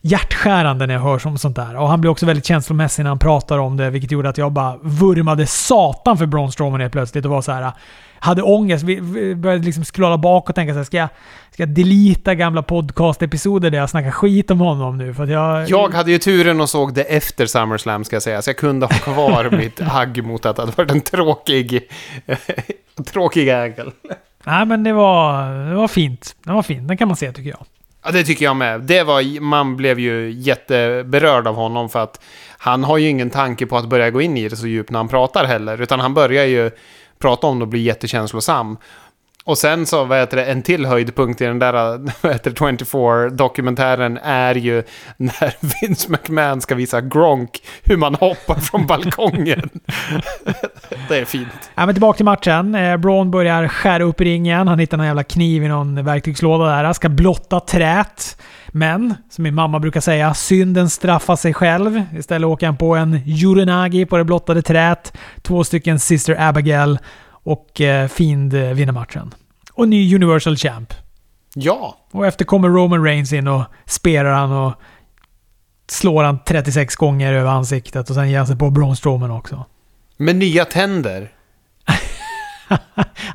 [0.00, 1.76] hjärtskärande när jag hör som sånt där.
[1.76, 4.52] Och han blir också väldigt känslomässig när han pratar om det, vilket gjorde att jag
[4.52, 7.72] bara vurmade satan för Braun Strowman helt plötsligt och var så här.
[8.20, 11.08] Hade ångest, vi- började liksom scrolla bak och tänka så här, ska jag,
[11.50, 15.14] ska jag delita gamla podcast-episoder där jag snackar skit om honom nu?
[15.14, 15.68] För jag...
[15.70, 18.86] Jag hade ju turen och såg det efter SummerSlam ska jag säga, så jag kunde
[18.86, 21.80] ha kvar mitt agg mot att det hade varit en tråkig,
[23.12, 23.90] tråkig ägel.
[24.44, 26.36] Nej men det var, det var fint.
[26.44, 26.88] Det var fint.
[26.88, 27.64] Den kan man se tycker jag.
[28.04, 28.80] Ja, det tycker jag med.
[28.80, 32.20] Det var, man blev ju jätteberörd av honom för att
[32.58, 34.98] han har ju ingen tanke på att börja gå in i det så djupt när
[34.98, 36.70] han pratar heller, utan han börjar ju
[37.18, 38.76] prata om det och bli jättekänslosam.
[39.48, 41.72] Och sen så, vad heter det, en till höjdpunkt i den där,
[42.20, 44.82] vad heter det, 24-dokumentären är ju
[45.16, 49.70] när Vince McMahon ska visa Gronk hur man hoppar från balkongen.
[51.08, 51.70] det är fint.
[51.74, 52.74] Ja, men tillbaka till matchen.
[52.74, 54.68] Eh, Braun börjar skära upp ringen.
[54.68, 56.84] Han hittar någon jävla kniv i någon verktygslåda där.
[56.84, 58.42] Han ska blotta trät.
[58.68, 62.02] Men, som min mamma brukar säga, synden straffar sig själv.
[62.18, 65.12] Istället åker han på en Jurenagi på det blottade trät.
[65.42, 66.98] Två stycken Sister Abigail
[67.52, 69.34] och eh, Fiend eh, vinner matchen.
[69.72, 70.94] Och ny Universal Champ.
[71.54, 74.72] Ja, Och efter kommer Roman Reigns in och spelar han och
[75.90, 79.64] slår han 36 gånger över ansiktet och sen ger han sig på Braun Strowman också.
[80.16, 81.30] med nya tänder.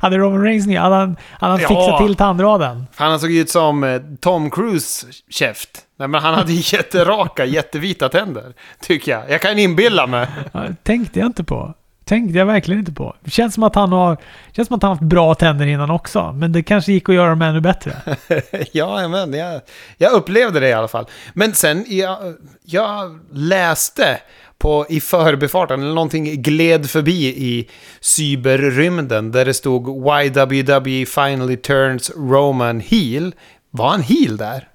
[0.00, 1.68] Hade Roman Reigns nya, hade han, hade han Ja.
[1.68, 2.86] fixat till tandraden?
[2.94, 5.70] Han såg ut som eh, Tom Cruise käft.
[5.98, 8.54] Nej, men han hade jätteraka, jättevita tänder.
[8.80, 9.30] Tycker jag.
[9.30, 10.26] Jag kan inbilla mig.
[10.52, 11.74] Ja, tänkte jag inte på.
[12.04, 13.16] Tänkte jag verkligen inte på.
[13.20, 14.16] Det känns som att han har,
[14.52, 16.32] känns som att han haft bra tänder innan också.
[16.32, 17.96] Men det kanske gick att göra dem ännu bättre.
[18.72, 19.60] ja, men jag,
[19.96, 21.06] jag upplevde det i alla fall.
[21.34, 22.18] Men sen, jag,
[22.64, 24.18] jag läste
[24.58, 29.88] på, i förbifarten, eller någonting gled förbi i cyberrymden, där det stod
[30.24, 33.34] YWW finally turns Roman heel.
[33.70, 34.68] Var han heel där?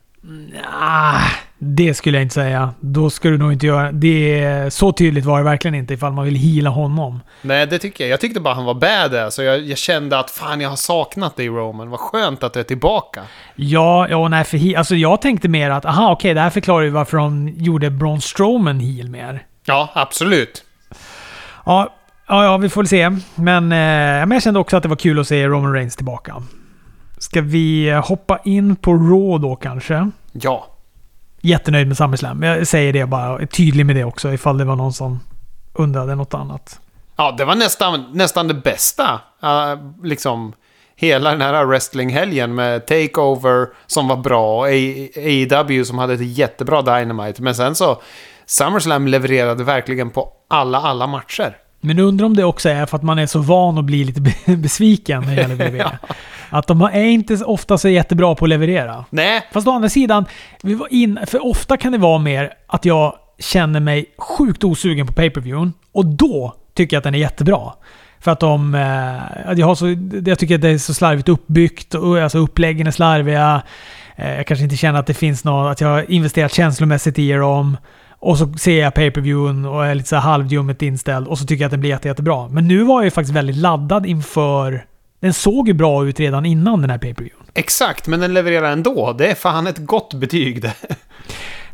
[0.81, 1.21] Ah,
[1.59, 2.73] det skulle jag inte säga.
[2.79, 3.91] Då ska du nog inte göra...
[3.91, 7.19] Det är, så tydligt var det verkligen inte ifall man vill heala honom.
[7.41, 8.11] Nej, det tycker jag.
[8.11, 9.35] Jag tyckte bara han var badass.
[9.35, 11.89] Så jag, jag kände att fan, jag har saknat dig Roman.
[11.89, 13.21] Vad skönt att du är tillbaka.
[13.55, 16.83] Ja, ja nej, för he- alltså jag tänkte mer att aha, okej, det här förklarar
[16.83, 19.43] ju varför de gjorde Braun Strowman heel mer.
[19.65, 20.63] Ja, absolut.
[21.65, 21.93] Ja,
[22.27, 23.09] ja, ja, vi får väl se.
[23.35, 26.35] Men, eh, men jag kände också att det var kul att se Roman Reigns tillbaka.
[27.17, 30.09] Ska vi hoppa in på Raw då kanske?
[30.31, 30.67] Ja.
[31.41, 32.43] Jättenöjd med SummerSlam.
[32.43, 33.41] Jag säger det bara.
[33.41, 35.19] Är tydlig med det också ifall det var någon som
[35.73, 36.79] undrade något annat.
[37.15, 39.19] Ja, det var nästan, nästan det bästa.
[39.43, 40.53] Uh, liksom,
[40.95, 46.81] hela den här wrestlinghelgen med Takeover som var bra och AEW som hade ett jättebra
[46.81, 47.41] Dynamite.
[47.41, 48.01] Men sen så,
[48.45, 51.57] SummerSlam levererade verkligen på alla, alla matcher.
[51.81, 54.21] Men undrar om det också är för att man är så van att bli lite
[54.21, 55.99] be- besviken när det gäller WWE.
[56.49, 59.05] Att de är inte ofta så jättebra på att leverera.
[59.09, 60.25] Nej, Fast å andra sidan,
[60.61, 65.07] vi var in, för ofta kan det vara mer att jag känner mig sjukt osugen
[65.07, 67.73] på pay-per-viewen och då tycker jag att den är jättebra.
[68.19, 68.75] För att de...
[68.75, 69.95] Eh, jag, har så,
[70.25, 73.61] jag tycker att det är så slarvigt uppbyggt, och, alltså uppläggen är slarviga.
[74.15, 77.31] Eh, jag kanske inte känner att det finns något, att jag har investerat känslomässigt i
[77.31, 77.77] dem.
[78.21, 81.67] Och så ser jag pay-per-viewen och är lite så halvljummet inställd och så tycker jag
[81.67, 82.47] att den blir jätte, jättebra.
[82.47, 84.85] Men nu var jag ju faktiskt väldigt laddad inför...
[85.19, 87.45] Den såg ju bra ut redan innan den här pay-per-viewen.
[87.53, 89.13] exakt, men den levererar ändå.
[89.13, 90.73] Det är fan ett gott betyg det.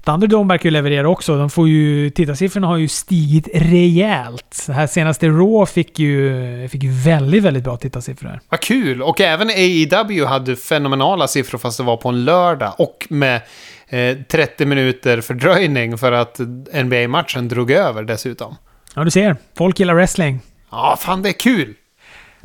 [0.04, 1.38] Thunderdome verkar ju leverera också.
[1.38, 4.64] De får ju, tittarsiffrorna har ju stigit rejält.
[4.68, 8.40] Det här senaste Raw fick ju, fick ju väldigt, väldigt bra tittarsiffror.
[8.50, 9.02] Vad kul!
[9.02, 12.74] Och även AEW hade fenomenala siffror fast det var på en lördag.
[12.78, 13.42] Och med
[13.88, 16.40] eh, 30 minuter fördröjning för att
[16.84, 18.56] NBA-matchen drog över dessutom.
[18.96, 19.36] Ja, du ser.
[19.58, 20.40] Folk gillar wrestling.
[20.72, 21.74] Ja, fan det är kul!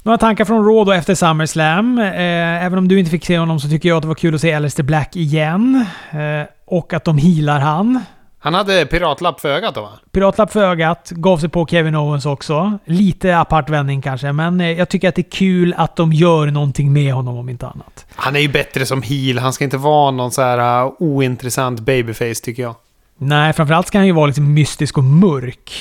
[0.03, 1.99] Några tankar från Raw då efter SummerSlam.
[1.99, 4.35] Eh, även om du inte fick se honom så tycker jag att det var kul
[4.35, 5.87] att se Aleister Black igen.
[6.11, 8.01] Eh, och att de healar han.
[8.43, 9.89] Han hade piratlapp för ögat då va?
[10.13, 12.79] Piratlapp för ögat, gav sig på Kevin Owens också.
[12.85, 16.47] Lite apart vändning kanske, men eh, jag tycker att det är kul att de gör
[16.47, 18.07] någonting med honom om inte annat.
[18.15, 19.39] Han är ju bättre som heel.
[19.39, 22.75] Han ska inte vara någon så här uh, ointressant babyface tycker jag.
[23.19, 25.73] Nej, framförallt ska han ju vara liksom mystisk och mörk.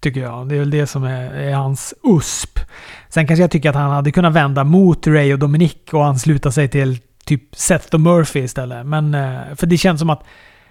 [0.00, 0.48] Tycker jag.
[0.48, 2.53] Det är väl det som är, är hans USP.
[3.14, 6.52] Sen kanske jag tycker att han hade kunnat vända mot Ray och Dominic och ansluta
[6.52, 8.86] sig till typ Seth och Murphy istället.
[8.86, 10.24] Men, eh, för det känns som att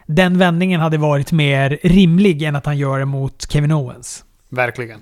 [0.05, 4.23] den vändningen hade varit mer rimlig än att han gör det mot Kevin Owens.
[4.49, 5.01] Verkligen.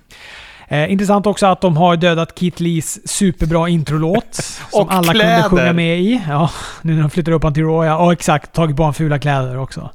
[0.68, 4.34] Eh, intressant också att de har dödat Keith Lees superbra introlåt.
[4.70, 5.42] som alla kläder.
[5.42, 6.22] kunde sjunga med i.
[6.28, 6.50] Ja,
[6.82, 7.86] nu när de flyttar upp honom till Raw.
[7.86, 8.52] Ja, exakt.
[8.52, 9.90] Tagit på honom fula kläder också.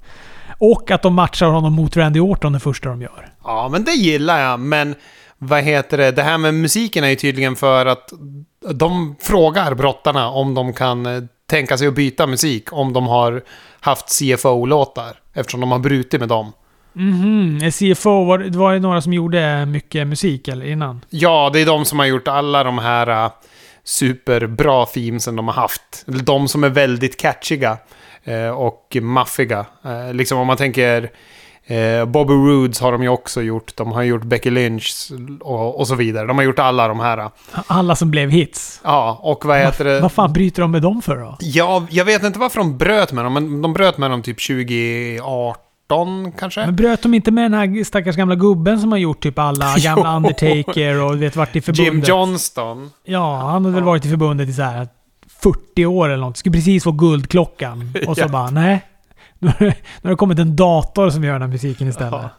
[0.58, 3.30] Och att de matchar honom mot Randy Orton det första de gör.
[3.44, 4.60] Ja, men det gillar jag.
[4.60, 4.96] Men
[5.38, 6.12] vad heter det?
[6.12, 8.14] Det här med musiken är ju tydligen för att
[8.74, 13.42] de frågar brottarna om de kan eh, tänka sig att byta musik om de har
[13.80, 15.20] haft CFO-låtar.
[15.34, 16.54] Eftersom de har brutit med dem.
[16.94, 17.72] Mhm.
[17.72, 21.06] CFO, var, var det några som gjorde mycket musik eller innan?
[21.10, 23.32] Ja, det är de som har gjort alla de här uh,
[23.84, 26.04] superbra themesen de har haft.
[26.06, 27.78] De som är väldigt catchiga
[28.24, 29.66] eh, och maffiga.
[29.86, 31.12] Eh, liksom om man tänker...
[31.70, 33.76] Eh, Bobby Roods har de ju också gjort.
[33.78, 35.12] De har gjort Becky Lynch
[35.42, 36.28] och, och så vidare.
[36.28, 37.30] De har gjort alla de här.
[37.68, 38.82] Alla som blev hits.
[38.84, 40.00] Ja, och vad heter det?
[40.02, 41.38] Vad fan bryter de med dem för då?
[41.40, 44.38] Ja, jag vet inte varför de bröt med dem, men de bröt med dem typ
[44.48, 46.66] 2018 kanske?
[46.66, 49.76] Men bröt de inte med den här stackars gamla gubben som har gjort typ alla
[49.78, 51.94] gamla Undertaker och vet varit i förbundet?
[51.94, 52.90] Jim Johnston.
[53.06, 54.88] Ja, han hade väl varit i förbundet i så här
[55.44, 56.38] 40 år eller något.
[56.38, 57.94] Skulle precis få guldklockan.
[58.08, 58.28] Och så Ja.
[58.28, 58.82] bara, nej.
[59.40, 59.52] Nu
[60.04, 62.12] har det- kommit en dator som gör den här musiken istället.
[62.14, 62.30] Ja.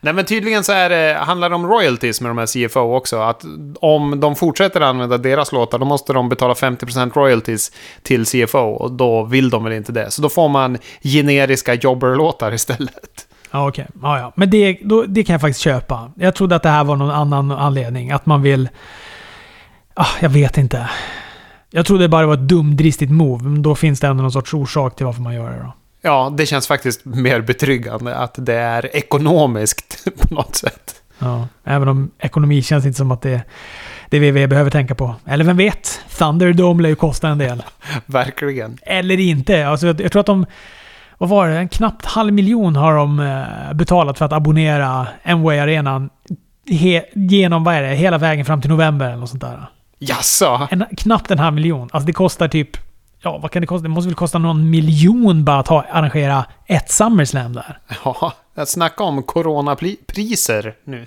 [0.00, 3.18] Nej men tydligen så är det, handlar det om royalties med de här CFO också.
[3.20, 3.44] Att
[3.80, 8.58] om de fortsätter använda deras låtar då måste de betala 50% royalties till CFO.
[8.58, 10.10] Och då vill de väl inte det.
[10.10, 13.28] Så då får man generiska jobber-låtar istället.
[13.50, 13.86] Ja, okej.
[14.02, 14.32] Ja, ja.
[14.36, 16.12] Men det, då, det kan jag faktiskt köpa.
[16.16, 18.10] Jag trodde att det här var någon annan anledning.
[18.10, 18.68] Att man vill...
[19.94, 20.90] Ah, jag vet inte.
[21.70, 23.44] Jag trodde bara det var ett dumdristigt move.
[23.44, 25.72] Men då finns det ändå någon sorts orsak till varför man gör det då.
[26.02, 31.02] Ja, det känns faktiskt mer betryggande att det är ekonomiskt på något sätt.
[31.18, 31.48] Ja.
[31.64, 33.42] Även om ekonomi känns inte som att det
[34.10, 35.14] det VV behöver tänka på.
[35.26, 36.00] Eller vem vet?
[36.18, 37.62] Thunderdome lär ju kosta en del.
[38.06, 38.78] Verkligen.
[38.82, 39.66] Eller inte.
[39.66, 40.46] Alltså, jag, tror att de...
[41.18, 41.58] Vad var det?
[41.58, 46.10] En knappt halv miljon har de eh, betalat för att abonnera Amway Arenan
[46.70, 49.70] he, genom, vad är det, hela vägen fram till november eller något sånt där.
[49.98, 50.68] Jaså?
[50.70, 51.88] En, knappt en halv miljon.
[51.92, 52.76] Alltså det kostar typ...
[53.22, 53.82] Ja, vad kan det kosta?
[53.82, 57.78] Det måste väl kosta någon miljon bara att ha, arrangera ett SummerSlam där.
[58.04, 61.06] Ja, jag snackar om coronapriser nu.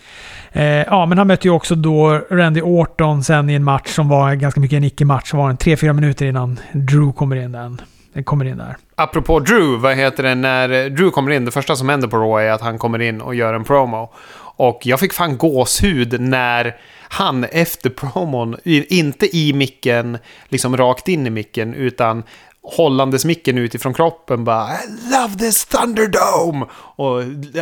[0.52, 4.10] Eh, ja, men han mötte ju också då Randy Orton sen i en match som
[4.10, 5.30] var ganska mycket en icke-match.
[5.30, 7.82] Som var en 3-4 minuter innan Drew kommer in, den,
[8.14, 8.78] den kommer in där.
[8.96, 12.48] Apropå Drew, vad heter det, när Drew kommer in, det första som händer på Raw
[12.48, 14.12] är att han kommer in och gör en promo.
[14.56, 16.76] Och jag fick fan gåshud när
[17.12, 20.18] han efter promon, inte i micken,
[20.50, 22.24] liksom rakt in i micken, utan
[22.64, 24.78] hållandes micken utifrån kroppen bara I
[25.12, 26.66] love this Thunderdome!
[26.74, 27.22] Och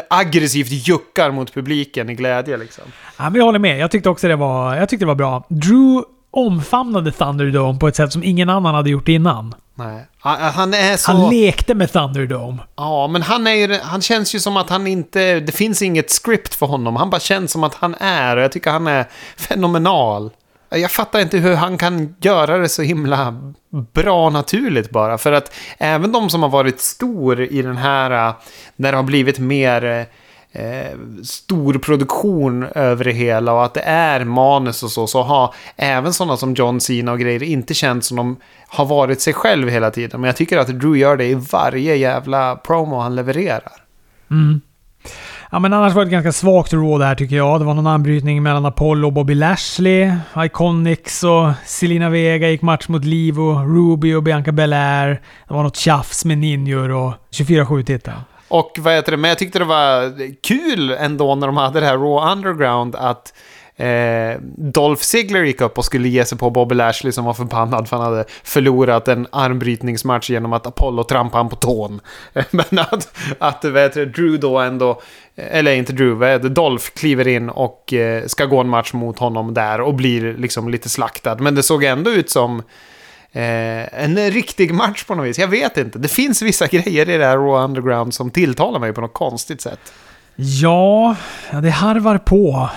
[0.10, 2.84] aggressivt juckar mot publiken i glädje liksom.
[3.18, 3.78] Ja, men jag håller med.
[3.78, 5.44] Jag tyckte också det var, jag tyckte det var bra.
[5.48, 9.56] Drew omfamnade Thunderdome på ett sätt som ingen annan hade gjort innan.
[9.80, 10.06] Nej.
[10.54, 11.12] Han är så...
[11.12, 12.58] Han lekte med Thunderdome.
[12.76, 15.40] Ja, men han, är ju, han känns ju som att han inte...
[15.40, 16.96] Det finns inget script för honom.
[16.96, 18.38] Han bara känns som att han är.
[18.38, 19.06] Och jag tycker han är
[19.38, 20.32] fenomenal.
[20.70, 23.54] Jag fattar inte hur han kan göra det så himla
[23.94, 25.18] bra naturligt bara.
[25.18, 28.34] För att även de som har varit stor i den här...
[28.76, 30.08] När det har blivit mer...
[30.52, 35.54] Eh, stor produktion över det hela och att det är manus och så, så har
[35.76, 38.38] även sådana som John Cena och grejer inte känt som de
[38.68, 40.22] har varit sig själv hela tiden.
[40.22, 43.74] Men jag tycker att Drew gör det i varje jävla promo han levererar.
[44.32, 44.62] Mm.
[45.52, 47.62] Ja, men annars var det ett ganska svagt Raw där tycker jag.
[47.62, 50.12] Det var någon anbrytning mellan Apollo och Bobby Lashley.
[50.38, 55.22] Iconics och Selina Vega gick match mot Liv, och Ruby och Bianca Belair.
[55.48, 58.16] Det var något tjafs med ninjor och 24-7-tittare.
[58.50, 61.86] Och vad heter det, men jag tyckte det var kul ändå när de hade det
[61.86, 63.34] här Raw Underground att
[63.76, 67.90] eh, Dolph Ziggler gick upp och skulle ge sig på Bobby Lashley som var förbannad
[67.90, 72.02] för han hade förlorat en armbrytningsmatch genom att Apollo trampade han på tån.
[72.52, 75.02] Men att, att vad heter det, Drew då ändå,
[75.36, 78.94] eller inte Drew, vad heter det, Dolph kliver in och eh, ska gå en match
[78.94, 81.36] mot honom där och blir liksom lite slaktad.
[81.36, 82.64] Men det såg ändå ut som
[83.32, 85.40] Eh, en riktig match på något vis.
[85.40, 86.00] Jag vet inte.
[86.00, 89.62] Det finns vissa grejer i det här Raw Underground som tilltalar mig på något konstigt
[89.62, 89.94] sätt.
[90.36, 91.16] Ja,
[91.62, 92.70] det harvar på.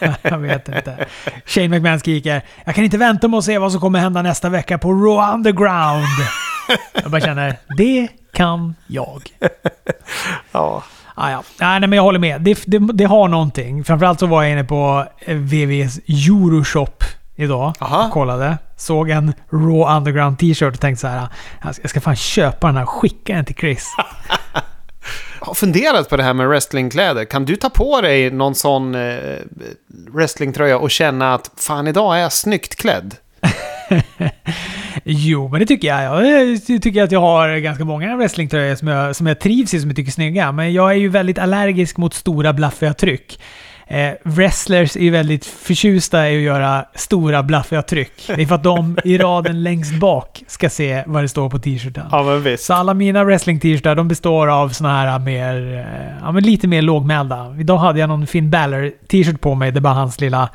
[0.22, 1.06] jag vet inte.
[1.46, 4.48] Shane McMahon skriker “Jag kan inte vänta med att se vad som kommer hända nästa
[4.48, 6.06] vecka på Raw Underground”.
[7.02, 9.22] jag bara känner, det kan jag.
[10.52, 10.82] Ja.
[11.14, 11.42] Ah, ja.
[11.60, 12.40] Nej, nej, men jag håller med.
[12.40, 13.84] Det, det, det har någonting.
[13.84, 17.04] Framförallt så var jag inne på VVs Euroshop
[17.42, 18.04] idag Aha.
[18.06, 18.58] och kollade.
[18.76, 21.28] Såg en Raw Underground t-shirt och tänkte så här.
[21.62, 23.86] "Jag ska- Jag ska fan köpa den här och skicka den till Chris.
[25.40, 27.24] Jag har funderat på det här med wrestlingkläder.
[27.24, 29.16] Kan du ta på dig någon sån eh,
[30.14, 33.14] wrestlingtröja och känna att fan idag är jag snyggt klädd?
[35.04, 36.26] Jo, men det tycker jag.
[36.68, 39.90] Jag tycker att jag har ganska många wrestlingtröjor som jag, som jag trivs i, som
[39.90, 40.52] jag tycker är snygga.
[40.52, 43.40] Men jag är ju väldigt allergisk mot stora blaffiga tryck.
[43.86, 48.12] Eh, wrestlers är ju väldigt förtjusta i att göra stora blaffiga tryck.
[48.26, 51.58] Det är för att de i raden längst bak ska se vad det står på
[51.58, 52.06] t-shirten.
[52.10, 52.64] Ja, men visst.
[52.64, 56.82] Så alla mina wrestling-t-shirtar de består av såna här mer, eh, ja men lite mer
[56.82, 57.56] lågmälda.
[57.58, 59.72] Idag hade jag någon Finn Balor-t-shirt på mig.
[59.72, 60.48] Det bara hans lilla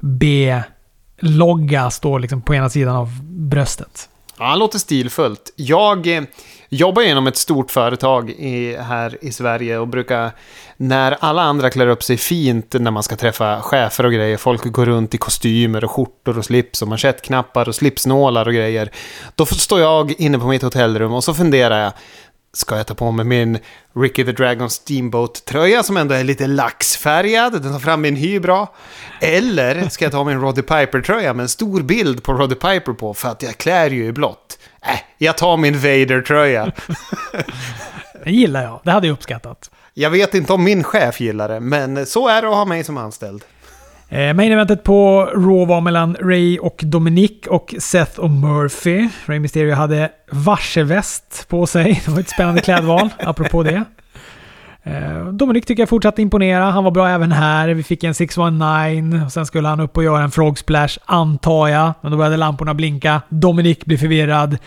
[0.00, 4.08] B-logga står liksom på ena sidan av bröstet.
[4.38, 5.52] Ja, han låter stilfullt.
[5.56, 6.22] Jag eh,
[6.68, 10.32] jobbar inom ett stort företag i, här i Sverige och brukar,
[10.76, 14.64] när alla andra klär upp sig fint när man ska träffa chefer och grejer, folk
[14.64, 18.90] går runt i kostymer och skjortor och slips och manschettknappar och slipsnålar och grejer.
[19.34, 21.92] Då står jag inne på mitt hotellrum och så funderar jag,
[22.52, 23.58] ska jag ta på mig min
[23.96, 28.74] Ricky the Dragon Steamboat-tröja som ändå är lite laxfärgad, den tar fram min hy bra.
[29.20, 33.14] Eller ska jag ta min Roddy Piper-tröja med en stor bild på Roddy Piper på
[33.14, 34.58] för att jag klär ju i blått.
[34.82, 36.72] Äh, jag tar min Vader-tröja.
[38.24, 38.80] Det gillar jag.
[38.84, 39.70] Det hade jag uppskattat.
[39.94, 42.84] Jag vet inte om min chef gillar det, men så är det att ha mig
[42.84, 43.44] som anställd.
[44.14, 49.08] Eh, main eventet på Raw var mellan Ray och Dominic och Seth och Murphy.
[49.26, 52.02] Ray Mysterio hade varseväst på sig.
[52.04, 53.84] Det var ett spännande klädval, apropå det.
[54.82, 56.64] Eh, Dominic tycker jag fortsatte imponera.
[56.64, 57.68] Han var bra även här.
[57.68, 59.30] Vi fick en 619.
[59.30, 61.92] Sen skulle han upp och göra en frog splash, antar jag.
[62.00, 63.22] Men då började lamporna blinka.
[63.28, 64.58] Dominic blir förvirrad.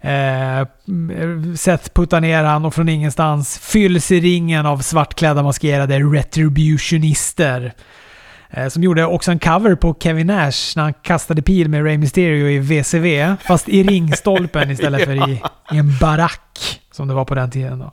[0.00, 0.66] Eh,
[1.56, 7.72] Seth puttar ner han och från ingenstans fylls i ringen av svartklädda maskerade retributionister.
[8.50, 11.98] Eh, som gjorde också en cover på Kevin Nash när han kastade pil med Ray
[11.98, 13.36] Mysterio i VCV.
[13.44, 15.42] Fast i ringstolpen istället för i,
[15.72, 16.80] i en barack.
[16.92, 17.92] Som det var på den tiden då.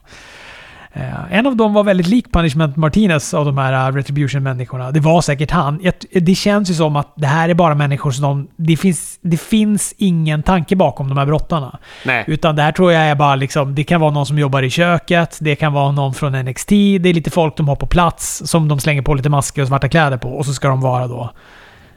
[0.96, 4.90] Eh, en av dem var väldigt lik Punishment Martinez av de här uh, Retribution-människorna.
[4.90, 5.80] Det var säkert han.
[6.12, 8.48] Det känns ju som att det här är bara människor som de...
[8.56, 11.78] Det finns, det finns ingen tanke bakom de här brottarna.
[12.04, 12.24] Nej.
[12.26, 13.74] Utan det här tror jag är bara liksom...
[13.74, 17.08] Det kan vara någon som jobbar i köket, det kan vara någon från NXT, det
[17.08, 19.88] är lite folk de har på plats som de slänger på lite masker och svarta
[19.88, 20.28] kläder på.
[20.28, 21.30] Och så ska de vara då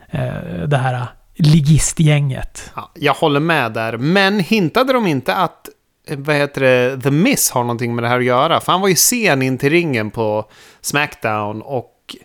[0.09, 2.71] eh, det här ligistgänget.
[2.75, 3.97] Ja, jag håller med där.
[3.97, 5.69] Men hintade de inte att
[6.17, 8.59] vad heter det, The Miss har någonting med det här att göra.
[8.59, 10.45] För han var ju sen in till ringen på
[10.81, 12.15] Smackdown och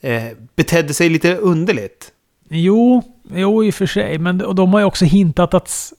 [0.00, 0.22] eh,
[0.56, 2.08] betedde sig lite underligt.
[2.48, 3.02] Jo,
[3.34, 4.18] jo i och för sig.
[4.18, 5.92] Men de har ju också hintat att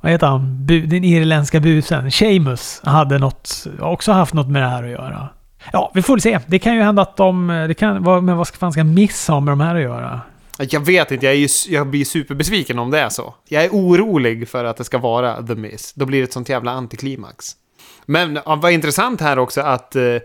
[0.00, 4.84] vad heter han, den irländska busen, Seamus, hade något, också haft något med det här
[4.84, 5.28] att göra.
[5.72, 6.38] Ja, vi får väl se.
[6.46, 7.50] Det kan ju hända att de...
[7.50, 10.20] Eh, det kan, men vad fan ska Miss ha med de här att göra?
[10.58, 13.34] Jag vet inte, jag, är ju, jag blir superbesviken om det är så.
[13.48, 15.92] Jag är orolig för att det ska vara The Miss.
[15.92, 17.56] Då blir det ett sånt jävla antiklimax.
[18.06, 20.18] Men ja, vad intressant här också att uh,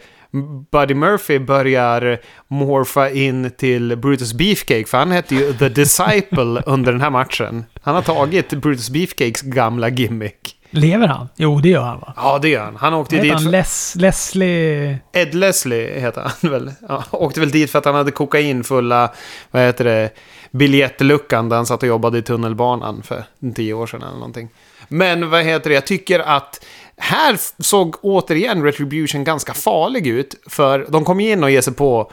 [0.71, 6.91] Buddy Murphy börjar morfa in till Brutus Beefcake, för han hette ju The Disciple under
[6.91, 7.65] den här matchen.
[7.81, 10.56] Han har tagit Brutus Beefcakes gamla gimmick.
[10.77, 11.29] Lever han?
[11.35, 12.13] Jo, det gör han va?
[12.15, 12.75] Ja, det gör han.
[12.75, 13.33] Han åkte dit...
[13.33, 13.49] Han för...
[13.49, 14.99] Les Leslie...
[15.13, 16.71] Ed Leslie heter han väl.
[16.89, 19.11] Ja, åkte väl dit för att han hade kokain fulla,
[19.51, 20.09] vad heter det,
[20.51, 23.23] biljettluckan där han satt och jobbade i tunnelbanan för
[23.55, 24.49] tio år sedan eller någonting.
[24.87, 26.65] Men vad heter det, jag tycker att
[26.97, 30.35] här såg återigen Retribution ganska farlig ut.
[30.47, 32.11] För de kom in och ge sig på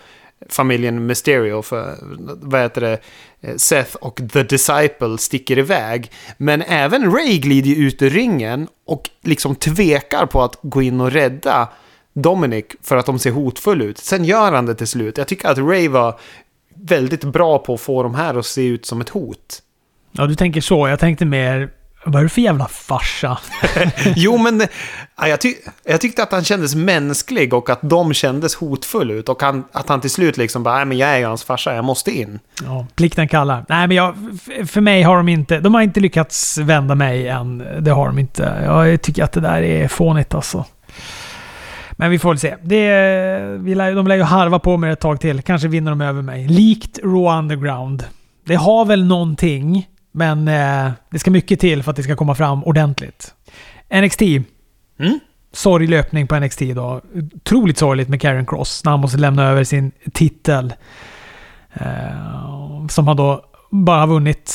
[0.48, 1.96] familjen Mysterio för,
[2.42, 2.98] vad heter det,
[3.40, 6.10] eh, Seth och The Disciple sticker iväg.
[6.36, 11.12] Men även Ray glider ut ur ringen och liksom tvekar på att gå in och
[11.12, 11.68] rädda
[12.12, 13.98] Dominic för att de ser hotfull ut.
[13.98, 15.18] Sen gör han det till slut.
[15.18, 16.20] Jag tycker att Ray var
[16.74, 19.62] väldigt bra på att få de här att se ut som ett hot.
[20.12, 20.88] Ja, du tänker så.
[20.88, 21.70] Jag tänkte mer
[22.04, 23.38] vad är det för jävla farsa?
[24.16, 24.62] jo, men
[25.18, 29.28] ja, jag, ty jag, tyckte att han kändes mänsklig och att de kändes hotfull ut.
[29.28, 31.74] Och han, att han till slut liksom bara, nej men jag är ju hans farsa,
[31.74, 32.38] jag måste in.
[32.64, 33.64] Ja, plikten kallar.
[33.68, 34.14] Nej, men jag,
[34.66, 37.64] för mig har de inte, de har inte lyckats vända mig än.
[37.80, 38.62] Det har de inte.
[38.64, 40.64] Jag tycker att det där är fånigt alltså.
[41.92, 42.56] Men vi får väl se.
[42.62, 42.88] Det,
[43.60, 45.42] vi lär, de lär ju harva på med ett tag till.
[45.42, 46.48] Kanske vinner de över mig.
[46.48, 48.04] Likt Raw Underground.
[48.44, 49.88] Det har väl någonting.
[50.16, 53.34] Men eh, det ska mycket till för att det ska komma fram ordentligt.
[53.94, 54.22] NXT.
[54.22, 55.20] Mm?
[55.52, 57.00] Sorglig löpning på NXT då.
[57.34, 60.74] Otroligt sorgligt med Karen Cross när han måste lämna över sin titel.
[61.72, 64.52] Eh, som han då bara vunnit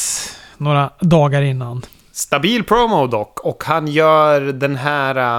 [0.57, 1.81] några dagar innan.
[2.11, 3.39] Stabil promo dock.
[3.39, 5.37] Och han gör den här...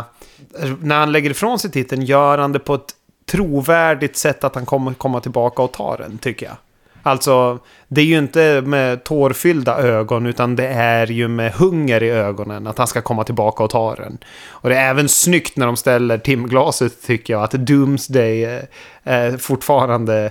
[0.63, 2.95] Uh, när han lägger ifrån sig titeln gör han det på ett
[3.31, 6.57] trovärdigt sätt att han kommer komma tillbaka och ta den, tycker jag.
[7.03, 12.11] Alltså, det är ju inte med tårfyllda ögon utan det är ju med hunger i
[12.11, 14.19] ögonen att han ska komma tillbaka och ta den.
[14.51, 18.63] Och det är även snyggt när de ställer timglaset tycker jag, att Doomsday
[19.05, 20.31] är fortfarande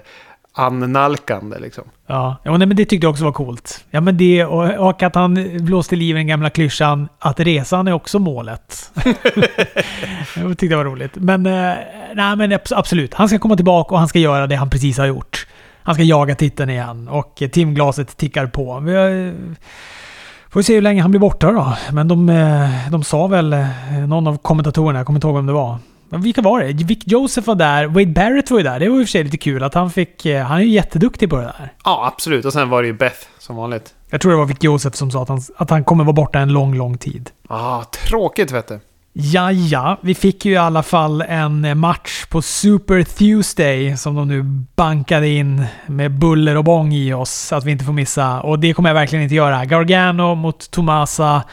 [0.53, 1.83] annalkande liksom.
[2.07, 3.85] Ja, ja nej, men det tyckte jag också var coolt.
[3.91, 7.87] Ja, men det och, och att han blåste liv i den gamla klyschan att resan
[7.87, 8.91] är också målet.
[10.35, 11.15] jag tyckte det var roligt.
[11.15, 11.73] Men, eh,
[12.13, 15.05] nej, men absolut, han ska komma tillbaka och han ska göra det han precis har
[15.05, 15.47] gjort.
[15.83, 18.79] Han ska jaga titeln igen och timglaset tickar på.
[18.79, 19.33] Vi har,
[20.49, 21.73] får se hur länge han blir borta då.
[21.91, 23.67] Men de, eh, de sa väl, eh,
[24.07, 25.77] någon av kommentatorerna, jag kommer inte ihåg vem det var.
[26.09, 26.73] Vilka var det?
[26.83, 28.79] Vic Joseph var där, Wade Barrett var ju där.
[28.79, 30.25] Det var i och för sig lite kul att han fick...
[30.25, 31.73] Eh, han är ju jätteduktig på det där.
[31.83, 32.45] Ja, absolut.
[32.45, 33.95] Och sen var det ju Beth som vanligt.
[34.09, 36.39] Jag tror det var Vic Joseph som sa att han, att han kommer vara borta
[36.39, 37.29] en lång, lång tid.
[37.47, 38.79] Ah, tråkigt vet du.
[39.13, 39.99] Ja, ja.
[40.01, 44.43] Vi fick ju i alla fall en match på Super Tuesday som de nu
[44.75, 48.41] bankade in med buller och bång i oss så att vi inte får missa.
[48.41, 49.65] Och det kommer jag verkligen inte göra.
[49.65, 51.43] Gargano mot Tomasa,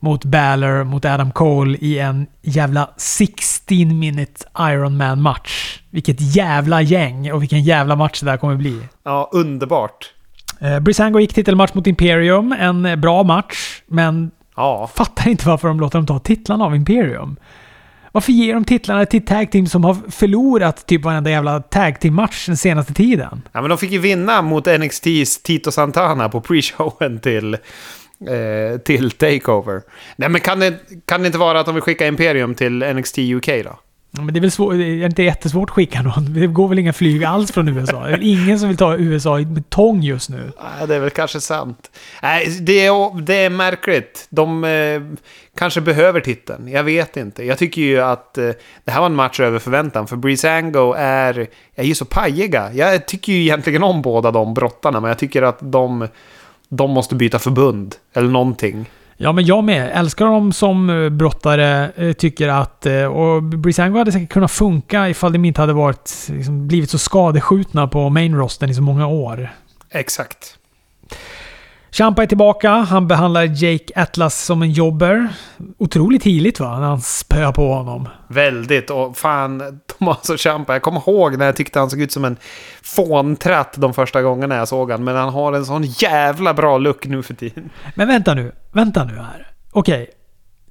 [0.00, 6.82] mot Balor, mot Adam Cole i en jävla 16 minute Iron Man match Vilket jävla
[6.82, 8.78] gäng och vilken jävla match det där kommer bli.
[9.04, 10.12] Ja, underbart.
[10.60, 12.52] Eh, Brisango gick titelmatch mot Imperium.
[12.52, 14.90] En bra match, men Ja.
[14.94, 17.36] Fattar inte varför de låter dem ta titlarna av Imperium.
[18.12, 22.46] Varför ger de titlarna till tag team som har förlorat typ varenda jävla tag team-match
[22.46, 23.42] den senaste tiden?
[23.52, 29.10] Ja, men de fick ju vinna mot NXTs Tito Santana på pre-showen till, eh, till
[29.10, 29.82] Takeover.
[30.16, 30.74] Nej, men kan det,
[31.06, 33.78] kan det inte vara att de vill skicka Imperium till NXT UK då?
[34.14, 36.34] Men det är väl svår, det är inte jättesvårt att skicka någon.
[36.34, 38.00] Det går väl inga flyg alls från USA.
[38.00, 40.52] Det är väl ingen som vill ta USA med tång just nu.
[40.62, 41.90] Nej, det är väl kanske sant.
[42.22, 44.26] Nej, det är, det är märkligt.
[44.30, 45.02] De eh,
[45.56, 46.68] kanske behöver titeln.
[46.68, 47.44] Jag vet inte.
[47.44, 48.50] Jag tycker ju att eh,
[48.84, 50.06] det här var en match över förväntan.
[50.06, 52.72] För Breezango är, är ju så pajiga.
[52.72, 55.00] Jag tycker ju egentligen om båda de brottarna.
[55.00, 56.08] Men jag tycker att de,
[56.68, 57.94] de måste byta förbund.
[58.12, 58.86] Eller någonting.
[59.16, 59.90] Ja, men jag med.
[59.94, 61.90] Älskar dem som eh, brottare.
[61.96, 62.86] Eh, tycker att...
[62.86, 66.98] Eh, och Brisango hade säkert kunnat funka ifall de inte hade varit, liksom, blivit så
[66.98, 69.50] skadeskjutna på main rosten i så många år.
[69.90, 70.58] Exakt.
[71.92, 72.70] Champa är tillbaka.
[72.70, 75.28] Han behandlar Jake Atlas som en jobber.
[75.78, 78.08] Otroligt tidigt va, när han spöar på honom.
[78.28, 78.90] Väldigt.
[78.90, 80.72] Och fan, Tommaso Ciampa.
[80.72, 82.36] Jag kommer ihåg när jag tyckte han såg ut som en
[82.82, 85.04] fåntratt de första gångerna jag såg han.
[85.04, 87.70] Men han har en sån jävla bra look nu för tiden.
[87.94, 88.52] Men vänta nu.
[88.72, 89.46] Vänta nu här.
[89.72, 90.10] Okej.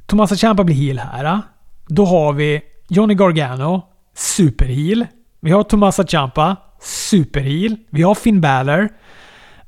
[0.06, 1.26] Tommaso Ciampa blir heel här.
[1.26, 1.40] ah.
[1.88, 3.82] Då har vi Johnny Gargano,
[4.16, 5.08] superheel.
[5.42, 7.78] Vi har Tommaso Ciampa, superheel.
[7.90, 8.90] Vi har Finn Balor.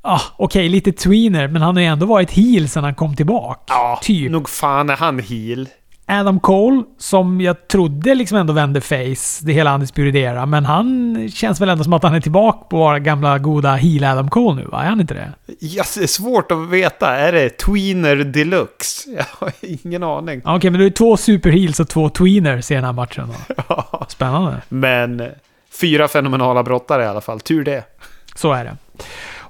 [0.06, 3.60] Ah, Okej, lite tweener, men han har ju ändå varit heel sedan han kom tillbaka.
[3.74, 4.30] Ja, typ.
[4.30, 5.68] nog fan är han heel.
[6.06, 11.16] Adam Cole, som jag trodde liksom ändå vände face, det hela Undisputed Era, men han
[11.34, 14.62] känns väl ändå som att han är tillbaka på vår gamla goda heel Adam Cole
[14.62, 14.82] nu, va?
[14.82, 15.32] Är han inte det?
[15.60, 17.16] Ja, det är svårt att veta.
[17.16, 19.10] Är det tweener deluxe?
[19.16, 20.42] Jag har ingen aning.
[20.44, 23.28] Okej, men det är två superheels och två tweeners i den här matchen.
[23.68, 24.06] Då.
[24.08, 24.62] Spännande.
[24.68, 25.22] Men
[25.80, 27.40] fyra fenomenala brottare i alla fall.
[27.40, 27.84] Tur det.
[28.34, 28.76] Så är det.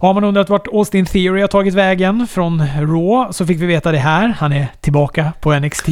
[0.04, 3.92] Har man undrat vart Austin Theory har tagit vägen från Raw så fick vi veta
[3.92, 4.28] det här.
[4.28, 5.88] Han är tillbaka på NXT.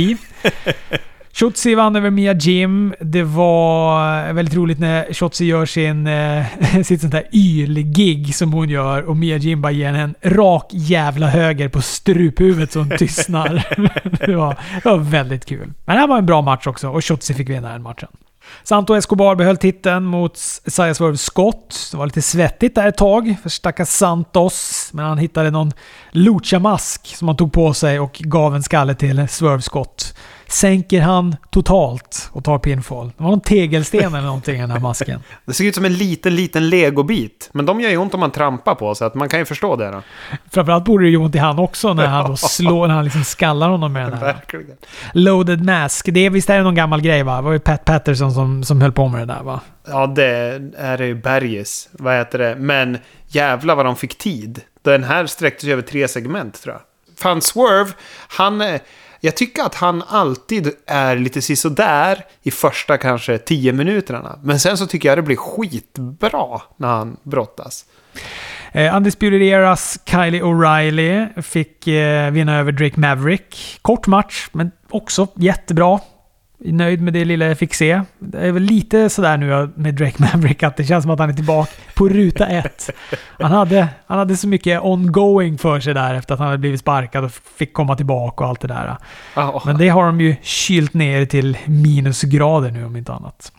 [1.32, 2.94] Shotzi vann över Mia Jim.
[3.00, 6.44] Det var väldigt roligt när Shotzi gör sin, eh,
[6.84, 10.66] sitt sånt här yl-gig som hon gör och Mia Jim bara ger henne en rak
[10.70, 13.66] jävla höger på struphuvudet som tystnar.
[14.26, 15.72] det, var, det var väldigt kul.
[15.84, 18.08] Men det här var en bra match också och Shotzi fick vinna den matchen.
[18.62, 21.88] Santo Escobar behöll titeln mot Isaiah Swerve Scott.
[21.90, 24.90] Det var lite svettigt där ett tag för stackars Santos.
[24.92, 25.72] Men han hittade någon
[26.10, 30.14] lucha-mask som han tog på sig och gav en skalle till Swerve Scott.
[30.46, 33.12] Sänker han totalt och tar pinfall.
[33.16, 35.20] Det var någon tegelsten eller någonting i den här masken.
[35.44, 37.50] Det ser ut som en liten, liten legobit.
[37.52, 39.76] Men de gör ju ont om man trampar på, så att man kan ju förstå
[39.76, 40.02] det då.
[40.50, 43.24] Framförallt borde det ju ont i han också när han då slår, när han liksom
[43.24, 44.26] skallar honom med den här.
[44.26, 44.76] Verkligen.
[45.12, 46.08] Loaded mask.
[46.12, 47.36] Det är, visst är det någon gammal grej va?
[47.36, 49.60] Det var ju Pat Patterson som, som höll på med det där va?
[49.86, 51.88] Ja, det är det ju Berges.
[51.92, 52.56] Vad heter det?
[52.56, 52.98] Men
[53.28, 54.60] jävla vad de fick tid.
[54.82, 56.82] Den här sträckte sig över tre segment, tror jag.
[57.18, 57.90] Fan, Swerve,
[58.28, 58.62] han...
[59.24, 64.38] Jag tycker att han alltid är lite sisådär i första kanske tio minuterna.
[64.42, 67.84] Men sen så tycker jag det blir skitbra när han brottas.
[68.72, 73.78] Eh, Undisputed Eras Kylie O'Reilly fick eh, vinna över Drake Maverick.
[73.82, 76.00] Kort match, men också jättebra.
[76.64, 78.02] Nöjd med det lilla jag fick se.
[78.18, 81.30] Det är väl lite sådär nu med Drake Maverick att det känns som att han
[81.30, 82.90] är tillbaka på ruta ett.
[83.40, 86.80] Han hade, han hade så mycket ongoing för sig där efter att han hade blivit
[86.80, 88.96] sparkad och fick komma tillbaka och allt det där.
[89.34, 93.52] Ja, Men det har de ju kylt ner till minusgrader nu om inte annat.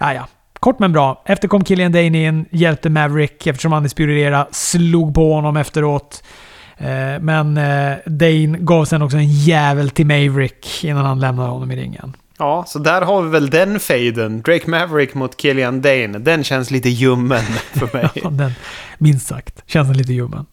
[0.00, 0.26] Ja, ja.
[0.60, 1.22] Kort men bra.
[1.24, 6.22] Efter kom Killian Dane in, hjälpte Maverick eftersom Undisputed Era slog på honom efteråt.
[6.78, 11.70] Eh, Men eh, Dane gav sen också en jävel till Maverick innan han lämnade honom
[11.70, 12.16] i ringen.
[12.38, 14.42] ja, så där har vi väl den faden.
[14.42, 16.18] Drake Maverick mot Killian Dane.
[16.18, 17.42] Den känns lite ljummen
[17.72, 18.08] för mig.
[18.14, 18.52] Ja, Den,
[18.98, 20.46] minst sagt, känns den lite ljummen.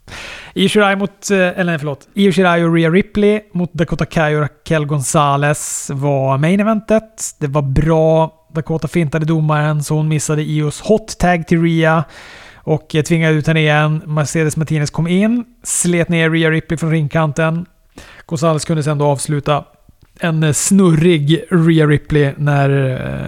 [0.53, 2.07] Io Shirai mot, eh, eller nej, förlåt.
[2.13, 7.35] Io Shirai och Rhea Ripley mot Dakota Kai och Raquel Gonzalez var main eventet.
[7.39, 8.31] Det var bra.
[8.53, 12.03] Dakota fintade domaren så hon missade Ios hot tag till Rhea.
[12.65, 14.01] Och tvingade ut henne igen.
[14.05, 17.65] Mercedes Martinez kom in, slet ner Rhea Ripley från ringkanten.
[18.25, 19.65] Gonzales kunde sen då avsluta
[20.19, 22.69] en snurrig Rhea Ripley när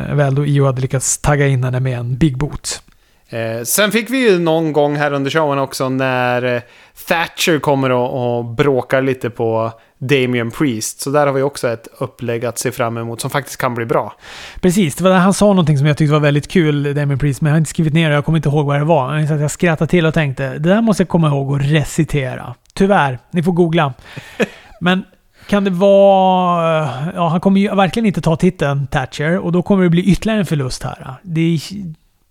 [0.10, 2.82] eh, väl då Io hade lyckats tagga in henne med en big boot.
[3.30, 6.62] Eh, sen fick vi ju någon gång här under showen också när eh,
[7.08, 11.02] Thatcher kommer och, och bråkar lite på Damien Priest.
[11.02, 13.86] Så där har vi också ett upplägg att se fram emot som faktiskt kan bli
[13.86, 14.14] bra.
[14.62, 17.42] Precis, det var där han sa någonting som jag tyckte var väldigt kul, Damien Priest,
[17.42, 18.16] men jag har inte skrivit ner det.
[18.16, 19.16] Jag kommer inte ihåg vad det var.
[19.16, 22.56] Att jag skrattade till och tänkte, det där måste jag komma ihåg att recitera.
[22.74, 23.94] Tyvärr, ni får googla.
[24.82, 25.04] Men
[25.48, 26.90] kan det vara...
[27.16, 30.40] Ja, han kommer ju verkligen inte ta titeln Thatcher och då kommer det bli ytterligare
[30.40, 31.16] en förlust här.
[31.22, 31.60] Det är,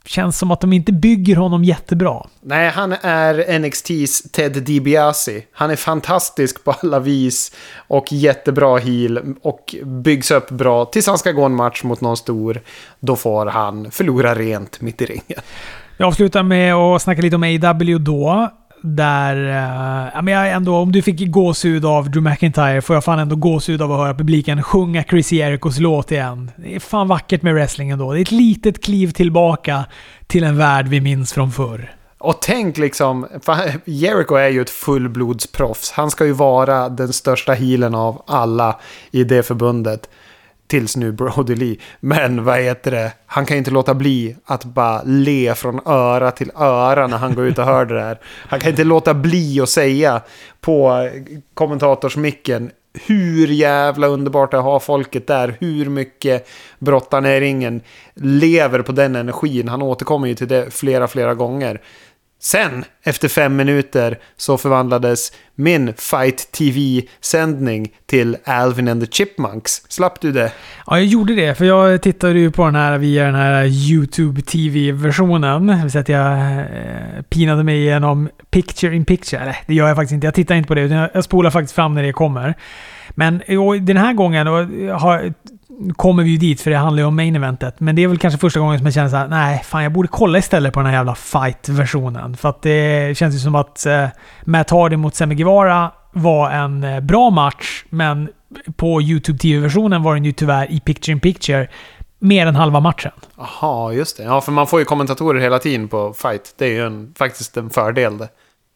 [0.06, 2.26] känns som att de inte bygger honom jättebra.
[2.40, 5.42] Nej, han är NXTs Ted DiBiase.
[5.52, 11.18] Han är fantastisk på alla vis och jättebra heel och byggs upp bra tills han
[11.18, 12.60] ska gå en match mot någon stor.
[13.00, 15.40] Då får han förlora rent mitt i ringen.
[15.96, 18.50] Jag avslutar med att snacka lite om AW då.
[18.88, 23.04] Där, uh, ja, men jag ändå, om du fick gåshud av Drew McIntyre får jag
[23.04, 26.50] fan ändå gåshud av att höra publiken sjunga Chris Jericos låt igen.
[26.56, 28.12] Det är fan vackert med wrestling ändå.
[28.12, 29.84] Det är ett litet kliv tillbaka
[30.26, 31.92] till en värld vi minns från förr.
[32.18, 33.26] Och tänk liksom,
[33.84, 35.90] Jericho är ju ett fullblodsproffs.
[35.90, 38.80] Han ska ju vara den största healen av alla
[39.10, 40.08] i det förbundet.
[40.66, 41.76] Tills nu Brody Lee.
[42.00, 43.12] Men vad heter det?
[43.26, 47.34] Han kan ju inte låta bli att bara le från öra till öra när han
[47.34, 48.18] går ut och hör det där.
[48.24, 50.22] Han kan inte låta bli att säga
[50.60, 51.08] på
[51.54, 52.70] kommentatorsmicken
[53.06, 55.56] hur jävla underbart det är att ha folket där.
[55.60, 56.48] Hur mycket
[56.78, 57.80] brottarna i ringen
[58.14, 59.68] lever på den energin.
[59.68, 61.80] Han återkommer ju till det flera, flera gånger.
[62.40, 69.82] Sen, efter fem minuter, så förvandlades min Fight TV-sändning till Alvin and the Chipmunks.
[69.88, 70.52] Slapp du det?
[70.86, 71.54] Ja, jag gjorde det.
[71.54, 75.66] För jag tittade ju på den här via den här YouTube TV-versionen.
[75.66, 79.42] Det vill säga att jag eh, pinade mig igenom picture in picture.
[79.42, 80.26] Eller, det gör jag faktiskt inte.
[80.26, 82.54] Jag tittar inte på det, utan jag spolar faktiskt fram när det kommer.
[83.10, 83.42] Men
[83.80, 85.32] den här gången har,
[85.96, 87.80] kommer vi ju dit för det handlar ju om main eventet.
[87.80, 90.08] Men det är väl kanske första gången som jag känner såhär, nej, fan jag borde
[90.08, 92.36] kolla istället på den här jävla fight-versionen.
[92.36, 94.06] För att det känns ju som att eh,
[94.44, 98.28] Matt Hardy mot Semi Guevara var en eh, bra match, men
[98.76, 101.68] på YouTube TV-versionen var den ju tyvärr i picture in picture
[102.18, 103.12] mer än halva matchen.
[103.36, 104.22] Jaha, just det.
[104.22, 106.54] Ja, för man får ju kommentatorer hela tiden på fight.
[106.58, 108.28] Det är ju en, faktiskt en fördel det.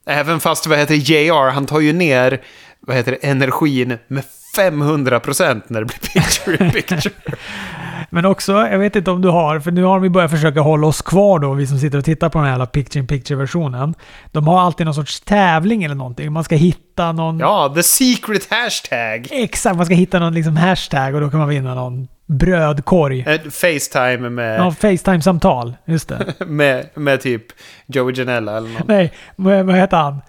[0.06, 2.40] Även fast, vad heter det, JR, han tar ju ner,
[2.80, 4.24] vad heter det, energin med
[4.56, 7.14] 500% när det blir picture in picture.
[8.10, 10.86] Men också, jag vet inte om du har, för nu har vi börjat försöka hålla
[10.86, 13.94] oss kvar då, vi som sitter och tittar på den här jävla picture in picture-versionen.
[14.32, 16.32] De har alltid någon sorts tävling eller någonting.
[16.32, 17.38] Man ska hitta någon...
[17.38, 19.28] Ja, the secret hashtag.
[19.30, 23.24] Exakt, man ska hitta någon liksom hashtag och då kan man vinna någon brödkorg.
[23.26, 24.60] Ett Facetime med...
[24.60, 25.74] Ja, Facetime-samtal.
[25.84, 26.34] Just det.
[26.46, 27.42] med, med typ
[27.86, 28.88] Joey Janella eller något.
[28.88, 30.20] Nej, vad, vad heter han?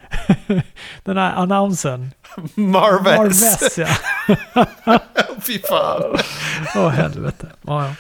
[1.03, 2.11] Den här annonsen.
[2.55, 3.17] Marves.
[3.17, 3.87] Marves, ja.
[5.41, 6.01] Fy fan.
[6.75, 7.47] Åh, oh, helvete.
[7.65, 7.93] Oh, ja.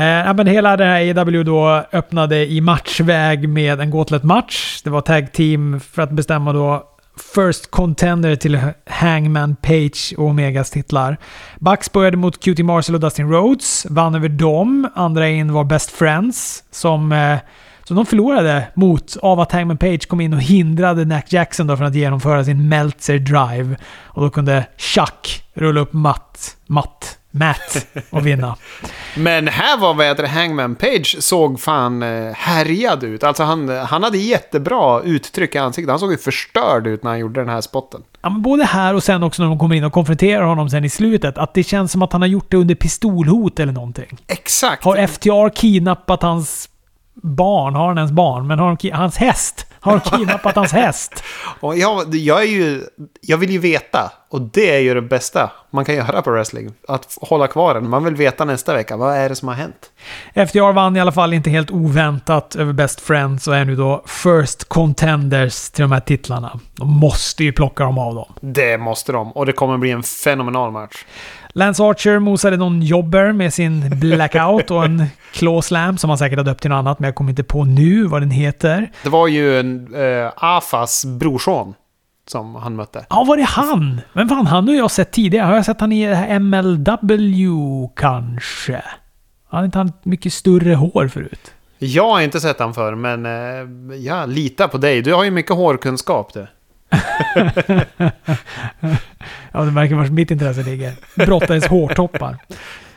[0.00, 4.80] Eh, men hela den här AW då öppnade i matchväg med en Gauntlet-match.
[4.84, 10.70] Det var tag team för att bestämma då First Contender till Hangman Page och Omegas
[10.70, 11.16] titlar.
[11.60, 14.88] Bucks började mot QT Marcel och Dustin Rhodes, vann över dem.
[14.94, 17.38] Andra in var Best Friends, som, eh,
[17.84, 21.76] som de förlorade mot av att Hangman Page kom in och hindrade Nack Jackson då
[21.76, 23.76] från att genomföra sin Meltzer Drive.
[24.04, 28.56] Och då kunde Chuck rulla upp matt, matt Matt och vinna.
[29.16, 33.24] Men här var vad heter Hangman Page såg fan eh, härjad ut.
[33.24, 35.90] Alltså han, han hade jättebra uttryck i ansiktet.
[35.90, 38.02] Han såg ju förstörd ut när han gjorde den här spotten.
[38.22, 40.84] Ja, men både här och sen också när de kommer in och konfronterar honom sen
[40.84, 41.38] i slutet.
[41.38, 44.18] Att det känns som att han har gjort det under pistolhot eller någonting.
[44.26, 44.84] Exakt.
[44.84, 46.68] Har FTR kidnappat hans
[47.14, 47.74] barn?
[47.74, 48.46] Har han ens barn?
[48.46, 49.66] Men har han hans häst?
[49.80, 51.24] Har kidnappat hans häst.
[51.60, 52.82] Och jag, jag, är ju,
[53.20, 54.12] jag vill ju veta.
[54.28, 56.72] Och det är ju det bästa man kan göra på wrestling.
[56.88, 57.88] Att hålla kvar den.
[57.88, 58.96] Man vill veta nästa vecka.
[58.96, 59.92] Vad är det som har hänt?
[60.48, 64.04] FDR vann i alla fall inte helt oväntat över Best Friends och är nu då
[64.06, 66.60] First Contenders till de här titlarna.
[66.74, 68.32] De måste ju plocka dem av dem.
[68.40, 69.32] Det måste de.
[69.32, 71.04] Och det kommer bli en fenomenal match.
[71.56, 76.38] Lance Archer mosade någon jobber med sin blackout och en claw slam som han säkert
[76.38, 78.90] har döpt till något annat, men jag kommer inte på nu vad den heter.
[79.02, 81.74] Det var ju en äh, Afas brorson
[82.28, 83.06] som han mötte.
[83.10, 84.00] Ja, var det han?
[84.12, 85.46] Men fan, han har jag sett tidigare.
[85.46, 88.82] Har jag sett han i MLW kanske?
[89.48, 91.52] Har inte han mycket större hår förut?
[91.78, 95.02] Jag har inte sett han förr, men eh, jag litar på dig.
[95.02, 96.46] Du har ju mycket hårkunskap du.
[99.52, 100.92] Ja, du märker var mitt intresse ligger.
[101.16, 102.36] Brottades hårtoppar.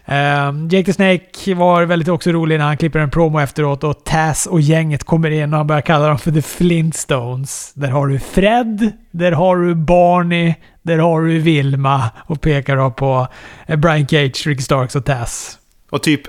[0.10, 4.04] Uh, Jake the Snake var väldigt också rolig när han klipper en promo efteråt och
[4.04, 7.72] Taz och gänget kommer in och han börjar kalla dem för The Flintstones.
[7.74, 12.92] Där har du Fred, där har du Barney, där har du Vilma och pekar då
[12.92, 13.28] på
[13.66, 15.58] eh, Brian Cage, Rick Starks och Taz.
[15.90, 16.22] Och typ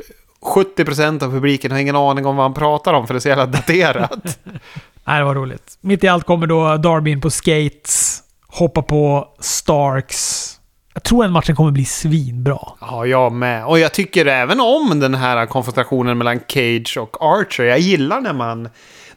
[0.55, 3.29] 70% av publiken har ingen aning om vad han pratar om för det är så
[3.29, 4.39] jävla daterat.
[5.09, 5.79] Nej, det var roligt.
[5.81, 10.55] Mitt i allt kommer då Darby in på skates, hoppar på Starks.
[10.95, 12.59] Jag tror den matchen kommer bli svinbra.
[12.81, 13.67] Ja, jag med.
[13.67, 17.65] Och jag tycker även om den här konfrontationen mellan Cage och Archer.
[17.65, 18.69] Jag gillar när man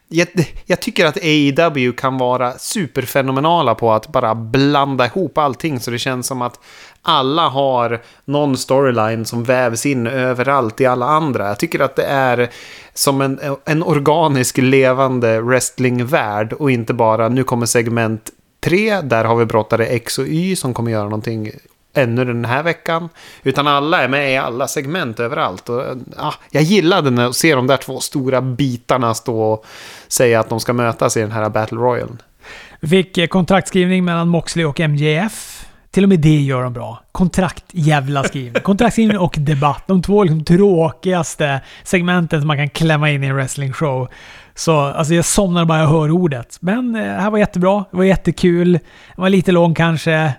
[0.08, 0.28] jag,
[0.66, 6.00] jag tycker att AEW kan vara superfenomenala på att bara blanda ihop allting så det
[6.00, 6.60] känns som att
[7.02, 11.48] alla har någon storyline som vävs in överallt i alla andra.
[11.48, 12.50] Jag tycker att det är
[12.94, 18.30] som en, en organisk levande wrestlingvärld och inte bara nu kommer segment
[18.64, 21.52] 3, där har vi brottare X och Y som kommer göra någonting
[21.94, 23.10] ännu den här veckan.
[23.44, 25.70] Utan alla är med i alla segment överallt.
[25.70, 25.84] Och,
[26.18, 29.66] ah, jag gillade när att se de där två stora bitarna stå och
[30.08, 32.18] säga att de ska mötas i den här Battle Royale.
[32.80, 35.61] Vi fick kontraktskrivning mellan Moxley och MJF.
[35.92, 37.04] Till och med det gör de bra.
[37.12, 38.54] Kontrakt, jävla skrivning.
[38.64, 39.84] Kontraktskrivning och debatt.
[39.88, 44.08] De två liksom tråkigaste segmenten som man kan klämma in i en wrestling-show.
[44.56, 46.58] Så alltså jag somnar bara jag hör ordet.
[46.60, 47.86] Men eh, det här var jättebra.
[47.92, 48.74] Det var jättekul.
[49.16, 50.34] Det var lite lång kanske.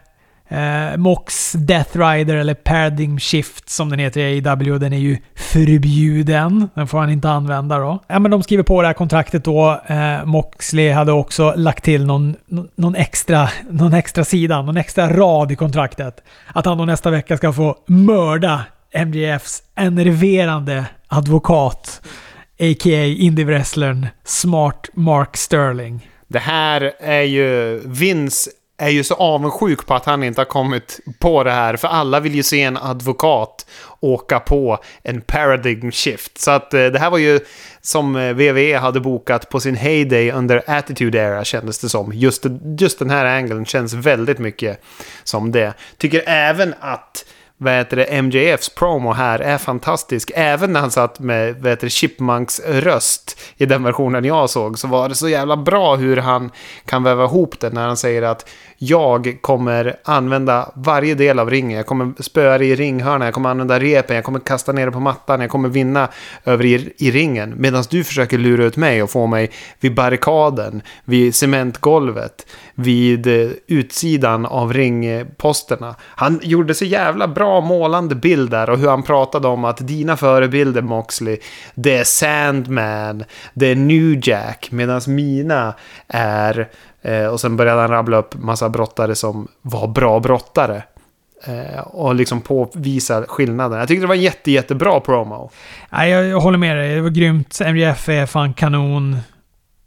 [0.52, 5.18] Eh, Mox Death Rider, eller Paradigm Shift som den heter i AEW, den är ju
[5.34, 6.68] förbjuden.
[6.74, 7.98] Den får han inte använda då.
[8.06, 9.80] Ja, men de skriver på det här kontraktet då.
[9.86, 12.36] Eh, Moxley hade också lagt till någon,
[12.76, 16.22] någon, extra, någon extra sida, någon extra rad i kontraktet.
[16.46, 18.64] Att han då nästa vecka ska få mörda
[19.06, 22.00] MJFs enerverande advokat,
[22.60, 23.04] a.k.a.
[23.04, 26.08] indie-wrestlern Smart Mark Sterling.
[26.28, 28.50] Det här är ju Vince
[28.82, 31.76] är ju så avundsjuk på att han inte har kommit på det här.
[31.76, 33.66] För alla vill ju se en advokat
[34.00, 36.38] åka på en paradigm shift.
[36.38, 37.40] Så att eh, det här var ju
[37.80, 42.12] som eh, WWE hade bokat på sin heyday under Attitude Era kändes det som.
[42.12, 42.46] Just,
[42.78, 44.80] just den här angeln känns väldigt mycket
[45.24, 45.74] som det.
[45.96, 47.24] Tycker även att
[47.56, 50.30] vad heter det, MJFs promo här är fantastisk.
[50.34, 54.78] Även när han satt med vad heter det, Chipmunks röst i den versionen jag såg
[54.78, 56.50] så var det så jävla bra hur han
[56.86, 58.48] kan väva ihop det när han säger att
[58.78, 61.76] jag kommer använda varje del av ringen.
[61.76, 65.00] Jag kommer spöa i ringhörnan, jag kommer använda repen, jag kommer kasta ner det på
[65.00, 66.08] mattan, jag kommer vinna
[66.44, 67.54] över i, i ringen.
[67.56, 69.50] Medan du försöker lura ut mig och få mig
[69.80, 75.94] vid barrikaden, vid cementgolvet, vid eh, utsidan av ringposterna.
[76.00, 80.16] Han gjorde så jävla bra målande bild där och hur han pratade om att dina
[80.16, 81.38] förebilder Moxley,
[81.74, 83.24] det är Sandman,
[83.54, 85.74] det är New Jack, medan mina
[86.08, 86.68] är
[87.02, 90.82] Eh, och sen började han rabbla upp massa brottare som var bra brottare.
[91.44, 93.78] Eh, och liksom påvisa skillnaden.
[93.78, 95.50] Jag tyckte det var en jätte, jättebra promo.
[95.90, 96.94] Nej, jag, jag håller med dig.
[96.94, 97.60] Det var grymt.
[97.60, 99.16] MJF är fan kanon.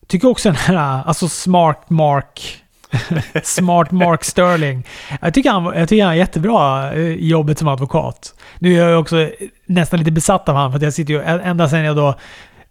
[0.08, 2.62] Tycker också den här, alltså Smart Mark.
[3.43, 4.84] Smart Mark Sterling.
[5.22, 8.34] Jag tycker, han, jag tycker han är jättebra eh, i jobbet som advokat.
[8.59, 9.30] Nu är jag också
[9.65, 12.15] nästan lite besatt av honom för att jag sitter ju ända sedan jag då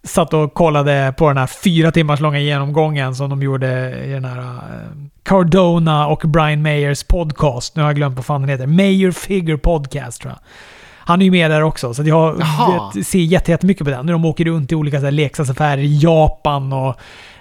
[0.03, 4.25] satt och kollade på den här fyra timmars långa genomgången som de gjorde i den
[4.25, 4.47] här uh,
[5.23, 7.75] Cardona och Brian Mayers podcast.
[7.75, 8.67] Nu har jag glömt vad fan den heter.
[8.67, 10.39] Mayor Figure Podcast tror jag.
[11.07, 14.05] Han är ju med där också, så jag vet, ser jättemycket på den.
[14.05, 16.95] När de åker runt i olika så här, leksaksaffärer i Japan och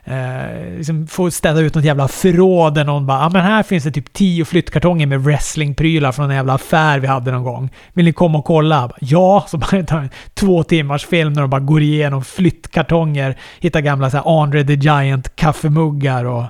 [0.04, 3.84] eh, liksom får städa ut något jävla förråd där någon bara ah, men här finns
[3.84, 7.70] det typ tio flyttkartonger med wrestlingprylar från en jävla affär vi hade någon gång.
[7.92, 8.90] Vill ni komma och kolla?
[9.00, 13.80] Ja, så bara tar en två timmars film när de bara går igenom flyttkartonger, hittar
[13.80, 16.44] gamla så här Andre the Giant kaffemuggar och,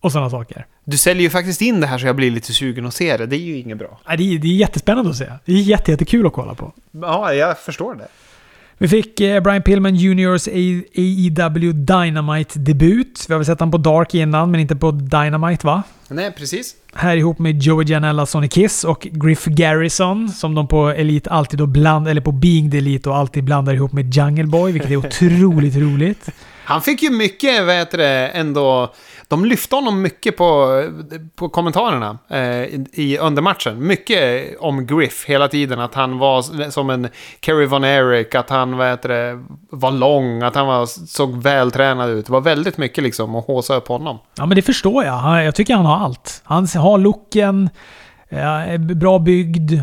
[0.00, 0.66] och sådana saker.
[0.84, 3.26] Du säljer ju faktiskt in det här så jag blir lite sugen att se det.
[3.26, 4.00] Det är ju inget bra.
[4.06, 5.32] Det, är, det är jättespännande att se.
[5.44, 6.72] Det är jätte, jättekul att kolla på.
[6.90, 8.08] Ja, jag förstår det.
[8.82, 13.24] Vi fick eh, Brian Pillman Juniors AEW Dynamite-debut.
[13.28, 15.82] Vi har väl sett honom på Dark innan, men inte på Dynamite va?
[16.08, 16.74] Nej, precis.
[16.94, 21.58] Här ihop med Joey Janella, Sonny Kiss och Griff Garrison, som de på Elite alltid
[21.58, 24.90] då bland, eller på Being the Elite och alltid blandar ihop med Jungle Boy, vilket
[24.90, 26.28] är otroligt roligt.
[26.64, 28.94] Han fick ju mycket, vad heter det, ändå
[29.30, 30.82] de lyfte honom mycket på,
[31.34, 32.62] på kommentarerna eh,
[32.92, 33.86] i, under matchen.
[33.86, 35.80] Mycket om Griff hela tiden.
[35.80, 37.08] Att han var som en
[37.40, 42.10] Kerry Von Erich, att han vad heter det, var lång, att han var, såg vältränad
[42.10, 42.26] ut.
[42.26, 44.18] Det var väldigt mycket liksom att håsa upp honom.
[44.36, 45.44] Ja, men det förstår jag.
[45.44, 46.42] Jag tycker han har allt.
[46.44, 47.70] Han har looken,
[48.28, 49.80] är bra byggd.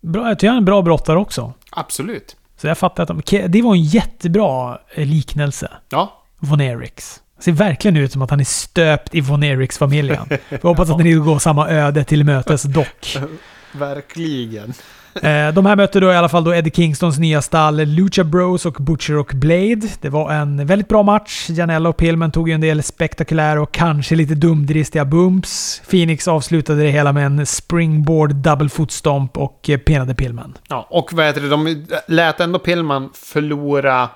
[0.00, 1.52] Bra, jag tycker han är en bra brottare också.
[1.70, 2.36] Absolut.
[2.60, 5.70] Så jag fattar att de, det var en jättebra liknelse.
[5.88, 6.22] Ja.
[6.40, 10.26] Von Eriks ser verkligen ut som att han är stöpt i Von Eriks-familjen.
[10.48, 13.18] Jag hoppas att ni går samma öde till mötes dock.
[13.72, 14.74] verkligen.
[15.22, 18.66] Eh, de här mötte då i alla fall då Eddie Kingstons nya stall Lucha Bros
[18.66, 19.88] och Butcher och Blade.
[20.00, 21.46] Det var en väldigt bra match.
[21.50, 25.82] Janella och Pillman tog ju en del spektakulära och kanske lite dumdristiga bumps.
[25.90, 30.58] Phoenix avslutade det hela med en springboard double foot stomp och eh, penade Pillman.
[30.68, 34.08] Ja, och vad heter det, de lät ändå Pillman förlora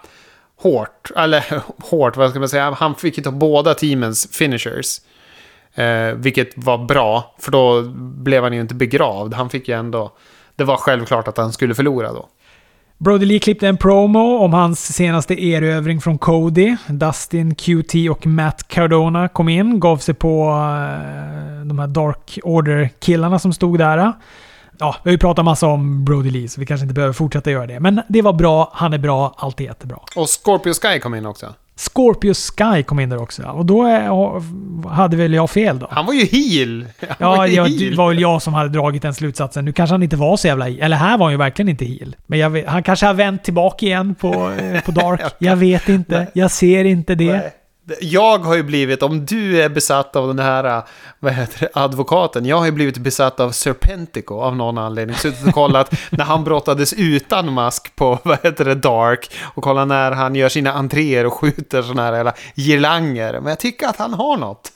[0.58, 1.10] hårt.
[1.16, 2.70] Eller hårt, vad ska man säga?
[2.70, 5.00] Han fick ju ta båda teamens finishers.
[5.74, 9.34] Eh, vilket var bra, för då blev han ju inte begravd.
[9.34, 10.12] Han fick ju ändå...
[10.56, 12.28] Det var självklart att han skulle förlora då.
[12.98, 16.76] Brody Lee klippte en promo om hans senaste erövring från Cody.
[16.86, 23.38] Dustin, QT och Matt Cardona kom in, gav sig på eh, de här Dark Order-killarna
[23.38, 24.12] som stod där.
[24.78, 27.50] Ja, vi har ju pratat massa om Brody Lee, så vi kanske inte behöver fortsätta
[27.50, 27.80] göra det.
[27.80, 29.98] Men det var bra, han är bra, allt är jättebra.
[30.16, 31.54] Och Scorpio Sky kom in också.
[31.78, 33.42] Scorpio Sky kom in där också.
[33.42, 35.88] Och då är, hade väl jag fel då?
[35.90, 36.86] Han var ju heel!
[37.00, 37.90] Han ja, var ju ja, heel.
[37.90, 39.64] det var väl jag som hade dragit den slutsatsen.
[39.64, 40.80] Nu kanske han inte var så jävla heel.
[40.80, 42.16] Eller här var han ju verkligen inte heel.
[42.26, 45.20] Men jag han kanske har vänt tillbaka igen på, eh, på Dark.
[45.38, 46.26] Jag vet inte.
[46.34, 47.52] Jag ser inte det.
[48.00, 50.82] Jag har ju blivit, om du är besatt av den här,
[51.18, 52.46] vad heter det, advokaten.
[52.46, 55.16] Jag har ju blivit besatt av Serpentico av någon anledning.
[55.16, 59.30] Suttit och kollat när han brottades utan mask på, vad heter det, Dark.
[59.54, 63.32] Och kolla när han gör sina entréer och skjuter sådana här jävla girlanger.
[63.32, 64.72] Men jag tycker att han har något.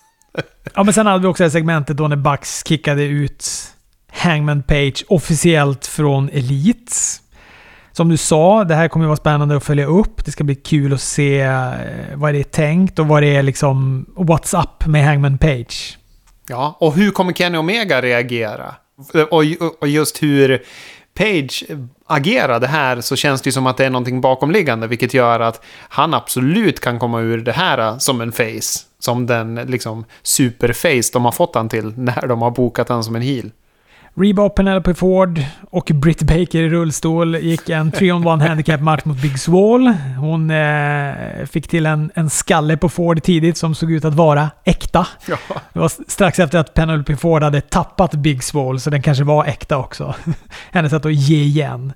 [0.75, 3.47] Ja, men sen hade vi också det segmentet då när Bucks kickade ut
[4.13, 6.93] Hangman Page officiellt från Elite.
[7.93, 10.25] Som du sa, det här kommer att vara spännande att följa upp.
[10.25, 11.71] Det ska bli kul att se eh,
[12.15, 14.07] vad det är tänkt och vad det är liksom...
[14.17, 15.99] What's up med Hangman Page.
[16.49, 18.75] Ja, och hur kommer Kenny Omega reagera?
[19.31, 19.45] Och,
[19.81, 20.63] och just hur
[21.15, 21.65] Page
[22.07, 25.65] agerade här så känns det ju som att det är någonting bakomliggande, vilket gör att
[25.89, 28.87] han absolut kan komma ur det här som en face.
[28.99, 33.17] Som den liksom superface de har fått han till när de har bokat han som
[33.17, 33.51] en heel.
[34.15, 35.41] Reba och Penelope Ford
[35.71, 39.95] och Britt Baker i rullstol gick en 3-on-1 handicap-match mot Big Swall.
[40.19, 44.51] Hon eh, fick till en, en skalle på Ford tidigt som såg ut att vara
[44.65, 45.07] äkta.
[45.29, 45.37] Ja.
[45.73, 49.45] Det var strax efter att Penelope Ford hade tappat Big Swall, så den kanske var
[49.45, 50.15] äkta också.
[50.73, 51.93] Hennes sätt att ge igen.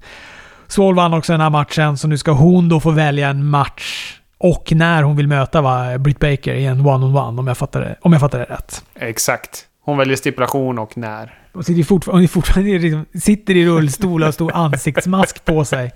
[0.68, 4.18] Swall vann också den här matchen, så nu ska hon då få välja en match
[4.38, 7.97] och när hon vill möta va, Britt Baker i en one-on-one, om, jag fattar det,
[8.01, 8.84] om jag fattar det rätt.
[8.94, 9.66] Exakt.
[9.86, 11.38] Hon väljer stipulation och när.
[11.52, 15.92] Hon sitter, fortfarande, hon fortfarande liksom, sitter i rullstol och har stor ansiktsmask på sig.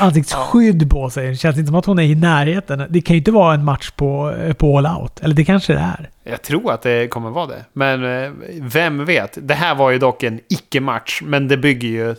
[0.00, 1.28] Ansiktsskydd på sig.
[1.28, 2.86] Det känns inte som att hon är i närheten.
[2.88, 5.20] Det kan ju inte vara en match på, på All Out.
[5.20, 6.10] Eller det kanske det är.
[6.24, 7.64] Jag tror att det kommer vara det.
[7.72, 8.30] Men eh,
[8.60, 9.38] vem vet?
[9.42, 12.14] Det här var ju dock en icke-match, men det bygger ju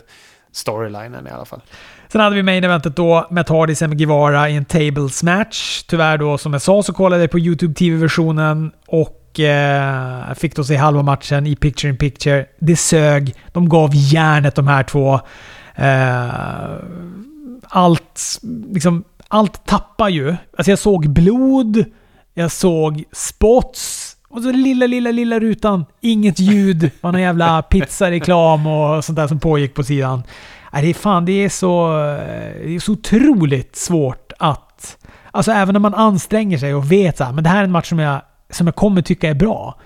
[0.52, 1.60] storylinen i alla fall.
[2.08, 5.82] Sen hade vi main eventet då med Hardy Sem Guevara i en tables match.
[5.82, 10.64] Tyvärr då, som jag sa, så kollade jag på YouTube TV-versionen och eh, fick då
[10.64, 12.46] se halva matchen i picture in picture.
[12.58, 13.34] Det sög.
[13.52, 15.20] De gav järnet de här två.
[15.74, 16.30] Eh,
[17.62, 18.40] allt,
[18.72, 20.36] liksom, allt tappar ju.
[20.56, 21.84] Alltså jag såg blod,
[22.34, 24.06] jag såg spots.
[24.28, 25.84] Och så lilla, lilla, lilla rutan.
[26.00, 26.82] Inget ljud.
[26.82, 30.22] Man har någon jävla pizzareklam och sånt där som pågick på sidan.
[30.72, 31.88] Nej, det är fan, det är så...
[32.64, 34.96] Det är så otroligt svårt att...
[35.30, 37.88] Alltså även när man anstränger sig och vet att men det här är en match
[37.88, 39.78] som jag, som jag kommer tycka är bra.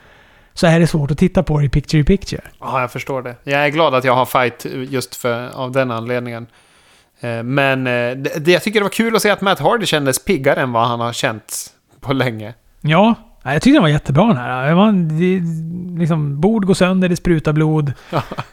[0.55, 2.43] Så är det svårt att titta på det i picture i picture.
[2.61, 3.37] Ja, jag förstår det.
[3.45, 6.47] Jag är glad att jag har fight just för, av den anledningen.
[7.21, 10.25] Eh, Men eh, det, jag tycker det var kul att se att Matt Hardy kändes
[10.25, 11.67] piggare än vad han har känt
[12.01, 12.55] på länge.
[12.81, 14.75] Ja, jag tyckte den var jättebra den här.
[14.75, 15.41] Var, det,
[16.01, 17.93] liksom, bord går sönder, det sprutar blod.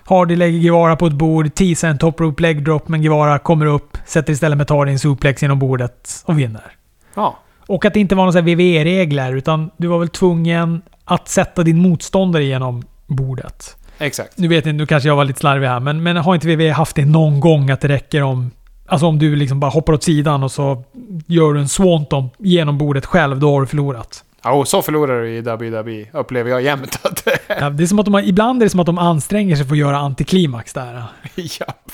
[0.05, 3.65] Hardy lägger Guevara på ett bord, teasar en top rope leg drop, men Guevara kommer
[3.65, 6.71] upp, sätter istället med Hardy en suplex genom bordet och vinner.
[7.13, 7.37] Ja.
[7.71, 11.77] Och att det inte var några WWE-regler, utan du var väl tvungen att sätta din
[11.77, 13.77] motståndare genom bordet.
[13.97, 14.37] Exakt.
[14.37, 16.71] Nu vet jag nu kanske jag var lite slarvig här, men, men har inte WWE
[16.71, 18.51] haft det någon gång att det räcker om...
[18.85, 20.83] Alltså om du liksom bara hoppar åt sidan och så
[21.27, 24.23] gör du en swanton genom bordet själv, då har du förlorat.
[24.43, 27.61] Ja, och så förlorar du i WWE, upplever jag jämt att det är.
[27.61, 29.73] Ja, det är som att de, ibland är det som att de anstränger sig för
[29.73, 31.03] att göra antiklimax där.
[31.35, 31.91] Japp.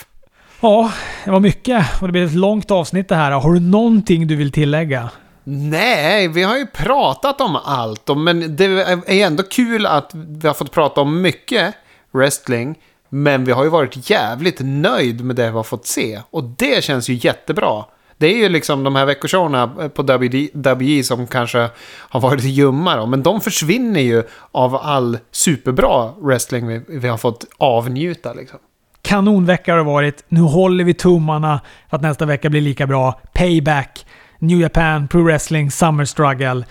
[0.62, 0.92] Ja,
[1.26, 3.32] det var mycket och det blev ett långt avsnitt det här.
[3.32, 5.10] Har du någonting du vill tillägga?
[5.50, 8.10] Nej, vi har ju pratat om allt.
[8.18, 11.76] Men det är ändå kul att vi har fått prata om mycket
[12.12, 12.80] wrestling.
[13.10, 16.22] Men vi har ju varit jävligt nöjd med det vi har fått se.
[16.30, 17.86] Och det känns ju jättebra.
[18.18, 23.06] Det är ju liksom de här veckoshowerna på WWE som kanske har varit ljumma då.
[23.06, 28.60] Men de försvinner ju av all superbra wrestling vi, vi har fått avnjuta liksom.
[29.02, 30.24] Kanonvecka har det varit.
[30.28, 33.22] Nu håller vi tummarna för att nästa vecka blir lika bra.
[33.34, 34.06] Payback,
[34.40, 36.66] New Japan, Pro Wrestling, Summer Struggle,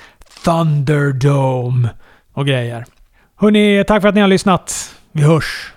[0.45, 1.89] Thunderdome
[2.33, 2.85] och grejer.
[3.37, 4.95] Hörni, tack för att ni har lyssnat.
[5.13, 5.76] Vi hörs!